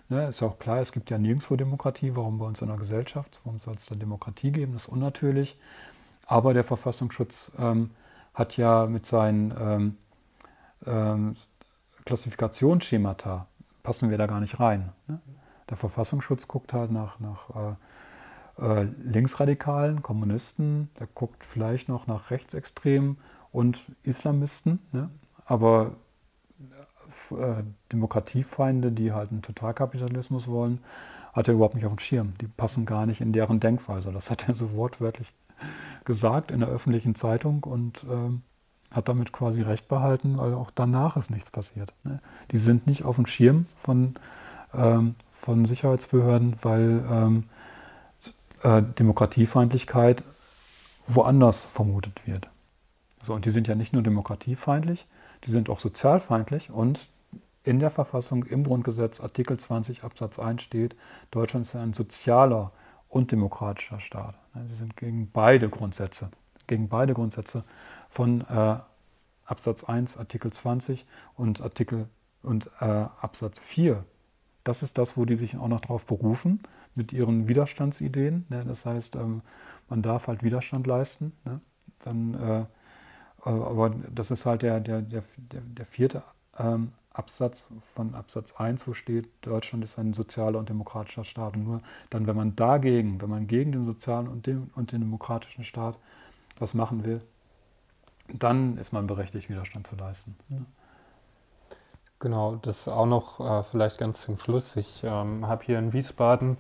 Ne, 0.09 0.27
ist 0.27 0.41
ja 0.41 0.47
auch 0.47 0.59
klar, 0.59 0.79
es 0.79 0.91
gibt 0.91 1.09
ja 1.09 1.17
nirgendwo 1.17 1.55
Demokratie. 1.55 2.15
Warum 2.15 2.37
bei 2.37 2.45
uns 2.45 2.61
in 2.61 2.69
einer 2.69 2.77
Gesellschaft? 2.77 3.39
Warum 3.43 3.59
soll 3.59 3.75
es 3.75 3.85
da 3.85 3.95
Demokratie 3.95 4.51
geben? 4.51 4.73
Das 4.73 4.83
ist 4.83 4.89
unnatürlich. 4.89 5.57
Aber 6.25 6.53
der 6.53 6.63
Verfassungsschutz 6.63 7.51
ähm, 7.57 7.91
hat 8.33 8.57
ja 8.57 8.85
mit 8.85 9.05
seinen 9.05 9.53
ähm, 9.59 9.97
ähm, 10.85 11.35
Klassifikationsschemata, 12.05 13.47
passen 13.83 14.09
wir 14.09 14.17
da 14.17 14.27
gar 14.27 14.39
nicht 14.39 14.59
rein. 14.59 14.91
Ne? 15.07 15.19
Der 15.69 15.77
Verfassungsschutz 15.77 16.47
guckt 16.47 16.73
halt 16.73 16.91
nach, 16.91 17.19
nach 17.19 17.49
äh, 17.49 18.81
äh, 18.81 18.87
Linksradikalen, 19.03 20.01
Kommunisten, 20.01 20.89
der 20.99 21.07
guckt 21.07 21.43
vielleicht 21.45 21.89
noch 21.89 22.07
nach 22.07 22.31
Rechtsextremen 22.31 23.17
und 23.51 23.85
Islamisten. 24.03 24.79
Ne? 24.91 25.09
Aber 25.45 25.95
äh, 27.31 27.63
Demokratiefeinde, 27.91 28.91
die 28.91 29.11
halt 29.11 29.31
einen 29.31 29.41
Totalkapitalismus 29.41 30.47
wollen, 30.47 30.79
hat 31.33 31.47
er 31.47 31.55
überhaupt 31.55 31.75
nicht 31.75 31.85
auf 31.85 31.93
dem 31.93 31.99
Schirm. 31.99 32.33
Die 32.41 32.47
passen 32.47 32.85
gar 32.85 33.05
nicht 33.05 33.21
in 33.21 33.33
deren 33.33 33.59
Denkweise. 33.59 34.11
Das 34.11 34.29
hat 34.29 34.47
er 34.47 34.53
so 34.53 34.73
wortwörtlich 34.73 35.27
gesagt 36.05 36.51
in 36.51 36.59
der 36.59 36.69
öffentlichen 36.69 37.15
Zeitung 37.15 37.63
und 37.63 38.03
ähm, 38.09 38.41
hat 38.91 39.09
damit 39.09 39.31
quasi 39.31 39.61
recht 39.61 39.87
behalten, 39.87 40.37
weil 40.37 40.53
auch 40.53 40.71
danach 40.73 41.17
ist 41.17 41.31
nichts 41.31 41.49
passiert. 41.49 41.93
Ne? 42.03 42.19
Die 42.51 42.57
sind 42.57 42.85
nicht 42.87 43.03
auf 43.03 43.15
dem 43.15 43.25
Schirm 43.25 43.65
von, 43.77 44.15
ähm, 44.73 45.15
von 45.31 45.65
Sicherheitsbehörden, 45.65 46.57
weil 46.61 47.03
ähm, 47.09 47.43
äh, 48.61 48.81
Demokratiefeindlichkeit 48.81 50.23
woanders 51.07 51.63
vermutet 51.63 52.25
wird. 52.25 52.47
So, 53.21 53.33
und 53.33 53.45
die 53.45 53.49
sind 53.49 53.67
ja 53.67 53.75
nicht 53.75 53.93
nur 53.93 54.03
demokratiefeindlich, 54.03 55.07
die 55.45 55.51
sind 55.51 55.69
auch 55.69 55.79
sozialfeindlich 55.79 56.69
und 56.69 56.99
in 57.63 57.79
der 57.79 57.91
Verfassung, 57.91 58.43
im 58.43 58.65
Grundgesetz, 58.65 59.21
Artikel 59.21 59.57
20 59.57 60.03
Absatz 60.03 60.37
1 60.37 60.61
steht, 60.61 60.95
Deutschland 61.31 61.65
ist 61.65 61.75
ein 61.75 61.93
sozialer 61.93 62.71
und 63.13 63.31
demokratischer 63.31 63.99
Staat. 63.99 64.35
Die 64.55 64.73
sind 64.73 64.97
gegen 64.97 65.29
beide 65.31 65.69
Grundsätze, 65.69 66.29
gegen 66.67 66.89
beide 66.89 67.13
Grundsätze 67.13 67.63
von 68.09 68.41
äh, 68.41 68.77
Absatz 69.45 69.83
1, 69.83 70.17
Artikel 70.17 70.51
20 70.51 71.05
und 71.35 71.61
Artikel 71.61 72.07
und 72.41 72.67
äh, 72.79 72.85
Absatz 72.85 73.59
4. 73.59 74.03
Das 74.63 74.81
ist 74.81 74.97
das, 74.97 75.15
wo 75.15 75.25
die 75.25 75.35
sich 75.35 75.57
auch 75.57 75.67
noch 75.67 75.81
darauf 75.81 76.05
berufen 76.05 76.61
mit 76.95 77.13
ihren 77.13 77.47
Widerstandsideen. 77.47 78.45
Ne? 78.49 78.63
Das 78.65 78.85
heißt, 78.85 79.15
ähm, 79.15 79.41
man 79.89 80.01
darf 80.01 80.27
halt 80.27 80.41
Widerstand 80.41 80.87
leisten. 80.87 81.33
Ne? 81.45 81.61
Dann 81.99 82.33
äh, 82.33 82.65
äh, 83.45 83.49
aber 83.49 83.91
das 84.13 84.31
ist 84.31 84.45
halt 84.45 84.61
der, 84.61 84.79
der, 84.79 85.01
der, 85.01 85.23
der 85.37 85.85
vierte 85.85 86.23
ähm, 86.57 86.93
Absatz 87.13 87.67
von 87.93 88.15
Absatz 88.15 88.55
1, 88.57 88.87
wo 88.87 88.93
steht, 88.93 89.29
Deutschland 89.41 89.83
ist 89.83 89.99
ein 89.99 90.13
sozialer 90.13 90.57
und 90.57 90.69
demokratischer 90.69 91.23
Staat. 91.23 91.55
Und 91.55 91.63
nur 91.63 91.81
dann, 92.09 92.25
wenn 92.25 92.35
man 92.35 92.55
dagegen, 92.55 93.21
wenn 93.21 93.29
man 93.29 93.47
gegen 93.47 93.71
den 93.71 93.85
sozialen 93.85 94.27
und 94.27 94.47
den, 94.47 94.71
und 94.75 94.91
den 94.91 95.01
demokratischen 95.01 95.63
Staat 95.63 95.97
was 96.57 96.73
machen 96.73 97.05
will, 97.05 97.21
dann 98.27 98.77
ist 98.77 98.93
man 98.93 99.05
berechtigt, 99.05 99.49
Widerstand 99.49 99.85
zu 99.85 99.95
leisten. 99.95 100.35
Ne? 100.49 100.65
Genau, 102.19 102.55
das 102.55 102.87
auch 102.87 103.05
noch 103.05 103.39
äh, 103.39 103.63
vielleicht 103.63 103.99
ganz 103.99 104.21
zum 104.21 104.39
Schluss. 104.39 104.75
Ich 104.75 105.03
ähm, 105.03 105.45
habe 105.47 105.63
hier 105.65 105.77
in 105.77 105.93
Wiesbaden 105.93 106.57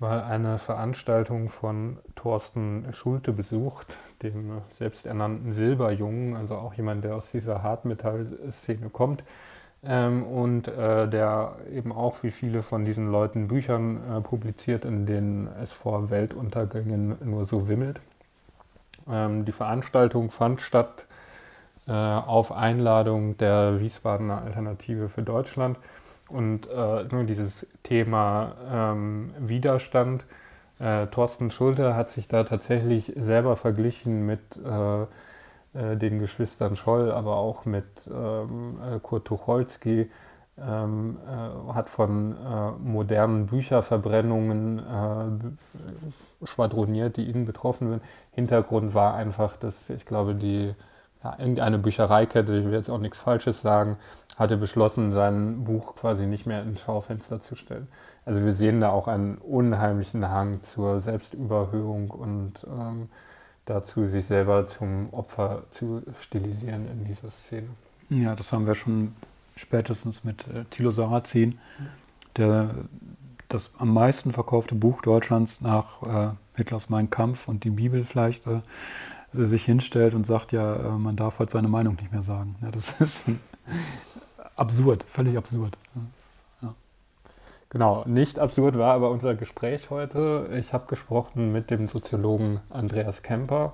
mal 0.00 0.22
eine 0.22 0.58
Veranstaltung 0.58 1.48
von 1.48 1.98
Thorsten 2.16 2.92
Schulte 2.92 3.32
besucht, 3.32 3.96
dem 4.22 4.60
selbsternannten 4.76 5.52
Silberjungen, 5.52 6.36
also 6.36 6.56
auch 6.56 6.74
jemand, 6.74 7.04
der 7.04 7.14
aus 7.14 7.30
dieser 7.30 7.62
Hartmetall-Szene 7.62 8.90
kommt 8.90 9.22
ähm, 9.84 10.24
und 10.24 10.68
äh, 10.68 11.08
der 11.08 11.56
eben 11.72 11.92
auch 11.92 12.22
wie 12.22 12.30
viele 12.30 12.62
von 12.62 12.84
diesen 12.84 13.10
Leuten 13.10 13.48
Büchern 13.48 14.00
äh, 14.10 14.20
publiziert, 14.20 14.84
in 14.84 15.06
denen 15.06 15.48
es 15.62 15.72
vor 15.72 16.10
Weltuntergängen 16.10 17.16
nur 17.24 17.44
so 17.44 17.68
wimmelt. 17.68 18.00
Ähm, 19.10 19.44
die 19.44 19.52
Veranstaltung 19.52 20.30
fand 20.30 20.60
statt 20.60 21.06
äh, 21.88 21.92
auf 21.92 22.52
Einladung 22.52 23.36
der 23.38 23.80
Wiesbadener 23.80 24.42
Alternative 24.42 25.08
für 25.08 25.22
Deutschland 25.22 25.78
und 26.28 26.68
äh, 26.68 27.04
nur 27.10 27.24
dieses 27.24 27.66
Thema 27.82 28.54
ähm, 28.70 29.34
Widerstand. 29.38 30.24
Äh, 30.78 31.08
Thorsten 31.08 31.50
Schulte 31.50 31.96
hat 31.96 32.10
sich 32.10 32.28
da 32.28 32.44
tatsächlich 32.44 33.12
selber 33.16 33.56
verglichen 33.56 34.26
mit 34.26 34.60
äh, 35.74 35.96
den 35.96 36.18
Geschwistern 36.18 36.76
Scholl, 36.76 37.10
aber 37.10 37.36
auch 37.36 37.64
mit 37.64 38.10
ähm, 38.12 38.78
äh, 38.82 38.98
Kurt 39.00 39.26
Tucholsky, 39.26 40.10
ähm, 40.58 41.18
äh, 41.26 41.72
hat 41.72 41.88
von 41.88 42.36
äh, 42.36 42.70
modernen 42.72 43.46
Bücherverbrennungen 43.46 44.78
äh, 44.78 46.46
schwadroniert, 46.46 47.16
die 47.16 47.24
ihnen 47.24 47.46
betroffen 47.46 47.88
sind. 47.88 48.02
Hintergrund 48.32 48.94
war 48.94 49.14
einfach, 49.14 49.56
dass 49.56 49.88
ich 49.88 50.04
glaube, 50.04 50.34
die 50.34 50.74
ja, 51.24 51.36
irgendeine 51.38 51.78
Büchereikette, 51.78 52.56
ich 52.56 52.64
will 52.64 52.74
jetzt 52.74 52.90
auch 52.90 52.98
nichts 52.98 53.18
Falsches 53.18 53.62
sagen, 53.62 53.96
hatte 54.36 54.56
beschlossen, 54.56 55.12
sein 55.12 55.64
Buch 55.64 55.94
quasi 55.94 56.26
nicht 56.26 56.46
mehr 56.46 56.62
ins 56.62 56.80
Schaufenster 56.80 57.40
zu 57.40 57.54
stellen. 57.54 57.88
Also 58.24 58.44
wir 58.44 58.52
sehen 58.52 58.80
da 58.80 58.90
auch 58.90 59.08
einen 59.08 59.38
unheimlichen 59.38 60.28
Hang 60.28 60.62
zur 60.62 61.00
Selbstüberhöhung 61.00 62.10
und 62.10 62.66
ähm, 62.68 63.08
dazu, 63.64 64.06
sich 64.06 64.26
selber 64.26 64.66
zum 64.66 65.12
Opfer 65.12 65.62
zu 65.70 66.02
stilisieren 66.20 66.86
in 66.90 67.04
dieser 67.04 67.30
Szene. 67.30 67.68
Ja, 68.10 68.34
das 68.34 68.52
haben 68.52 68.66
wir 68.66 68.74
schon 68.74 69.14
spätestens 69.56 70.24
mit 70.24 70.46
äh, 70.48 70.64
Thilo 70.70 70.90
Sarrazin, 70.90 71.58
der 72.36 72.74
das 73.48 73.72
am 73.78 73.92
meisten 73.92 74.32
verkaufte 74.32 74.74
Buch 74.74 75.02
Deutschlands 75.02 75.60
nach 75.60 76.02
äh, 76.02 76.30
Hitlers 76.56 76.88
Mein 76.88 77.10
Kampf 77.10 77.48
und 77.48 77.64
die 77.64 77.70
Bibel 77.70 78.04
vielleicht 78.04 78.46
äh, 78.46 78.60
sich 79.32 79.64
hinstellt 79.64 80.14
und 80.14 80.26
sagt, 80.26 80.52
ja, 80.52 80.76
äh, 80.76 80.90
man 80.90 81.16
darf 81.16 81.38
halt 81.38 81.50
seine 81.50 81.68
Meinung 81.68 81.96
nicht 81.96 82.12
mehr 82.12 82.22
sagen. 82.22 82.56
Ja, 82.62 82.70
das 82.70 82.92
ist 83.00 83.26
absurd, 84.56 85.04
völlig 85.10 85.36
absurd. 85.36 85.76
Genau, 87.72 88.04
nicht 88.04 88.38
absurd 88.38 88.76
war 88.76 88.92
aber 88.92 89.08
unser 89.08 89.34
Gespräch 89.34 89.88
heute. 89.88 90.46
Ich 90.58 90.74
habe 90.74 90.84
gesprochen 90.88 91.52
mit 91.52 91.70
dem 91.70 91.88
Soziologen 91.88 92.60
Andreas 92.68 93.22
Kemper. 93.22 93.72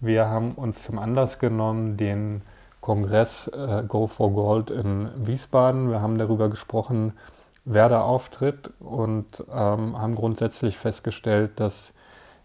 Wir 0.00 0.28
haben 0.28 0.52
uns 0.52 0.82
zum 0.82 0.98
Anlass 0.98 1.38
genommen, 1.38 1.98
den 1.98 2.40
Kongress 2.80 3.48
äh, 3.48 3.82
Go 3.86 4.06
for 4.06 4.32
Gold 4.32 4.70
in 4.70 5.10
Wiesbaden. 5.26 5.90
Wir 5.90 6.00
haben 6.00 6.16
darüber 6.16 6.48
gesprochen, 6.48 7.12
wer 7.66 7.90
da 7.90 8.00
auftritt 8.00 8.70
und 8.80 9.44
ähm, 9.52 10.00
haben 10.00 10.14
grundsätzlich 10.14 10.78
festgestellt, 10.78 11.60
dass 11.60 11.92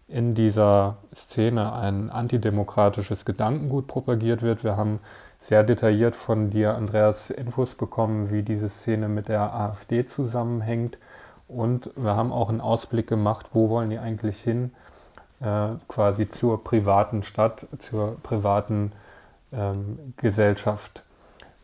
in 0.06 0.34
dieser 0.34 0.98
Szene 1.14 1.72
ein 1.72 2.10
antidemokratisches 2.10 3.24
Gedankengut 3.24 3.86
propagiert 3.86 4.42
wird. 4.42 4.64
Wir 4.64 4.76
haben 4.76 5.00
sehr 5.46 5.62
detailliert 5.62 6.16
von 6.16 6.48
dir, 6.48 6.74
Andreas, 6.74 7.28
Infos 7.28 7.74
bekommen, 7.74 8.30
wie 8.30 8.42
diese 8.42 8.70
Szene 8.70 9.08
mit 9.08 9.28
der 9.28 9.54
AfD 9.54 10.06
zusammenhängt. 10.06 10.96
Und 11.48 11.90
wir 11.96 12.16
haben 12.16 12.32
auch 12.32 12.48
einen 12.48 12.62
Ausblick 12.62 13.06
gemacht, 13.06 13.50
wo 13.52 13.68
wollen 13.68 13.90
die 13.90 13.98
eigentlich 13.98 14.40
hin, 14.40 14.72
äh, 15.40 15.68
quasi 15.86 16.30
zur 16.30 16.64
privaten 16.64 17.22
Stadt, 17.22 17.66
zur 17.78 18.16
privaten 18.22 18.92
ähm, 19.52 20.14
Gesellschaft. 20.16 21.02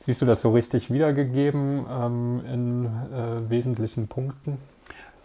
Siehst 0.00 0.20
du 0.20 0.26
das 0.26 0.42
so 0.42 0.50
richtig 0.50 0.92
wiedergegeben 0.92 1.86
ähm, 1.90 2.42
in 2.52 2.86
äh, 2.86 3.48
wesentlichen 3.48 4.08
Punkten? 4.08 4.58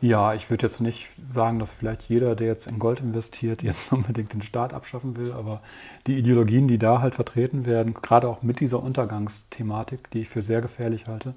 Ja, 0.02 0.34
ich 0.34 0.50
würde 0.50 0.68
jetzt 0.68 0.82
nicht 0.82 1.08
sagen, 1.24 1.60
dass 1.60 1.72
vielleicht 1.72 2.04
jeder, 2.04 2.36
der 2.36 2.48
jetzt 2.48 2.68
in 2.68 2.80
Gold 2.80 3.00
investiert, 3.00 3.64
jetzt 3.64 3.92
unbedingt 3.92 4.34
den 4.34 4.42
Staat 4.42 4.74
abschaffen 4.74 5.18
will, 5.18 5.32
aber 5.32 5.62
die 6.08 6.18
Ideologien, 6.18 6.68
die 6.68 6.78
da 6.78 7.02
halt 7.02 7.16
vertreten 7.16 7.66
werden, 7.66 7.94
gerade 7.94 8.28
auch 8.28 8.42
mit 8.42 8.60
dieser 8.60 8.82
Untergangsthematik, 8.84 10.12
die 10.12 10.22
ich 10.22 10.30
für 10.30 10.42
sehr 10.42 10.62
gefährlich 10.62 11.08
halte, 11.08 11.34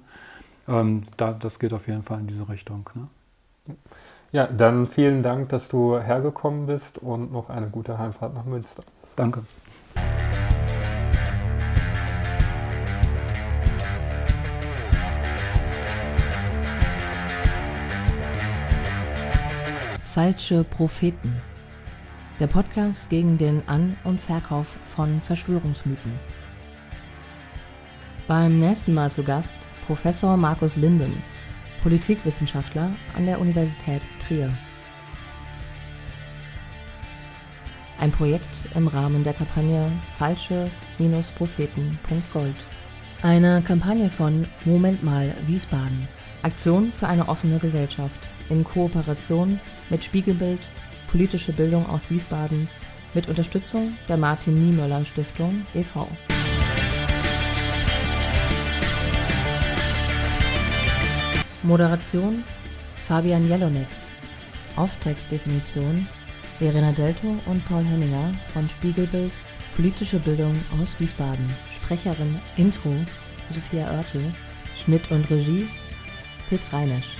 ähm, 0.67 1.03
da, 1.17 1.33
das 1.33 1.59
geht 1.59 1.73
auf 1.73 1.87
jeden 1.87 2.03
Fall 2.03 2.19
in 2.19 2.27
diese 2.27 2.47
Richtung. 2.49 2.89
Ne? 2.93 3.07
Ja, 4.31 4.45
dann 4.45 4.85
vielen 4.85 5.23
Dank, 5.23 5.49
dass 5.49 5.69
du 5.69 5.99
hergekommen 5.99 6.67
bist 6.67 6.99
und 6.99 7.31
noch 7.31 7.49
eine 7.49 7.69
gute 7.69 7.97
Heimfahrt 7.97 8.35
nach 8.35 8.45
Münster. 8.45 8.83
Danke. 9.15 9.43
Falsche 20.19 20.65
Propheten. 20.65 21.31
Der 22.41 22.47
Podcast 22.47 23.09
gegen 23.09 23.37
den 23.37 23.65
An- 23.69 23.95
und 24.03 24.19
Verkauf 24.19 24.67
von 24.85 25.21
Verschwörungsmythen. 25.21 26.11
Beim 28.27 28.59
nächsten 28.59 28.93
Mal 28.93 29.13
zu 29.13 29.23
Gast 29.23 29.69
Professor 29.87 30.35
Markus 30.35 30.75
Linden, 30.75 31.23
Politikwissenschaftler 31.81 32.91
an 33.15 33.25
der 33.25 33.39
Universität 33.39 34.01
Trier. 34.19 34.51
Ein 37.97 38.11
Projekt 38.11 38.59
im 38.75 38.89
Rahmen 38.89 39.23
der 39.23 39.35
Kampagne 39.35 39.89
Falsche-Propheten.gold. 40.17 42.55
Eine 43.21 43.61
Kampagne 43.61 44.09
von 44.09 44.45
Moment 44.65 45.01
mal 45.01 45.33
Wiesbaden. 45.47 46.09
Aktion 46.41 46.91
für 46.91 47.07
eine 47.07 47.29
offene 47.29 47.57
Gesellschaft 47.57 48.29
in 48.49 48.65
Kooperation 48.65 49.61
mit 49.89 50.03
Spiegelbild, 50.03 50.59
politische 51.09 51.53
Bildung 51.53 51.85
aus 51.87 52.09
Wiesbaden 52.09 52.67
mit 53.13 53.27
Unterstützung 53.27 53.97
der 54.07 54.17
Martin 54.17 54.53
Niemöller 54.53 55.03
Stiftung 55.03 55.65
e.V. 55.73 56.07
Moderation 61.63 62.43
Fabian 63.07 63.47
Jelonek. 63.47 63.87
Auftextdefinition 64.75 66.07
Verena 66.57 66.91
Delto 66.91 67.35
und 67.45 67.65
Paul 67.65 67.83
Henninger 67.83 68.33
von 68.53 68.69
Spiegelbild 68.69 69.31
Politische 69.75 70.19
Bildung 70.19 70.53
aus 70.81 70.99
Wiesbaden. 70.99 71.47
Sprecherin 71.75 72.39
Intro 72.57 72.93
Sophia 73.51 73.91
Oertel. 73.91 74.33
Schnitt 74.77 75.09
und 75.11 75.29
Regie 75.29 75.67
Pitt 76.49 76.61
Reinisch. 76.71 77.18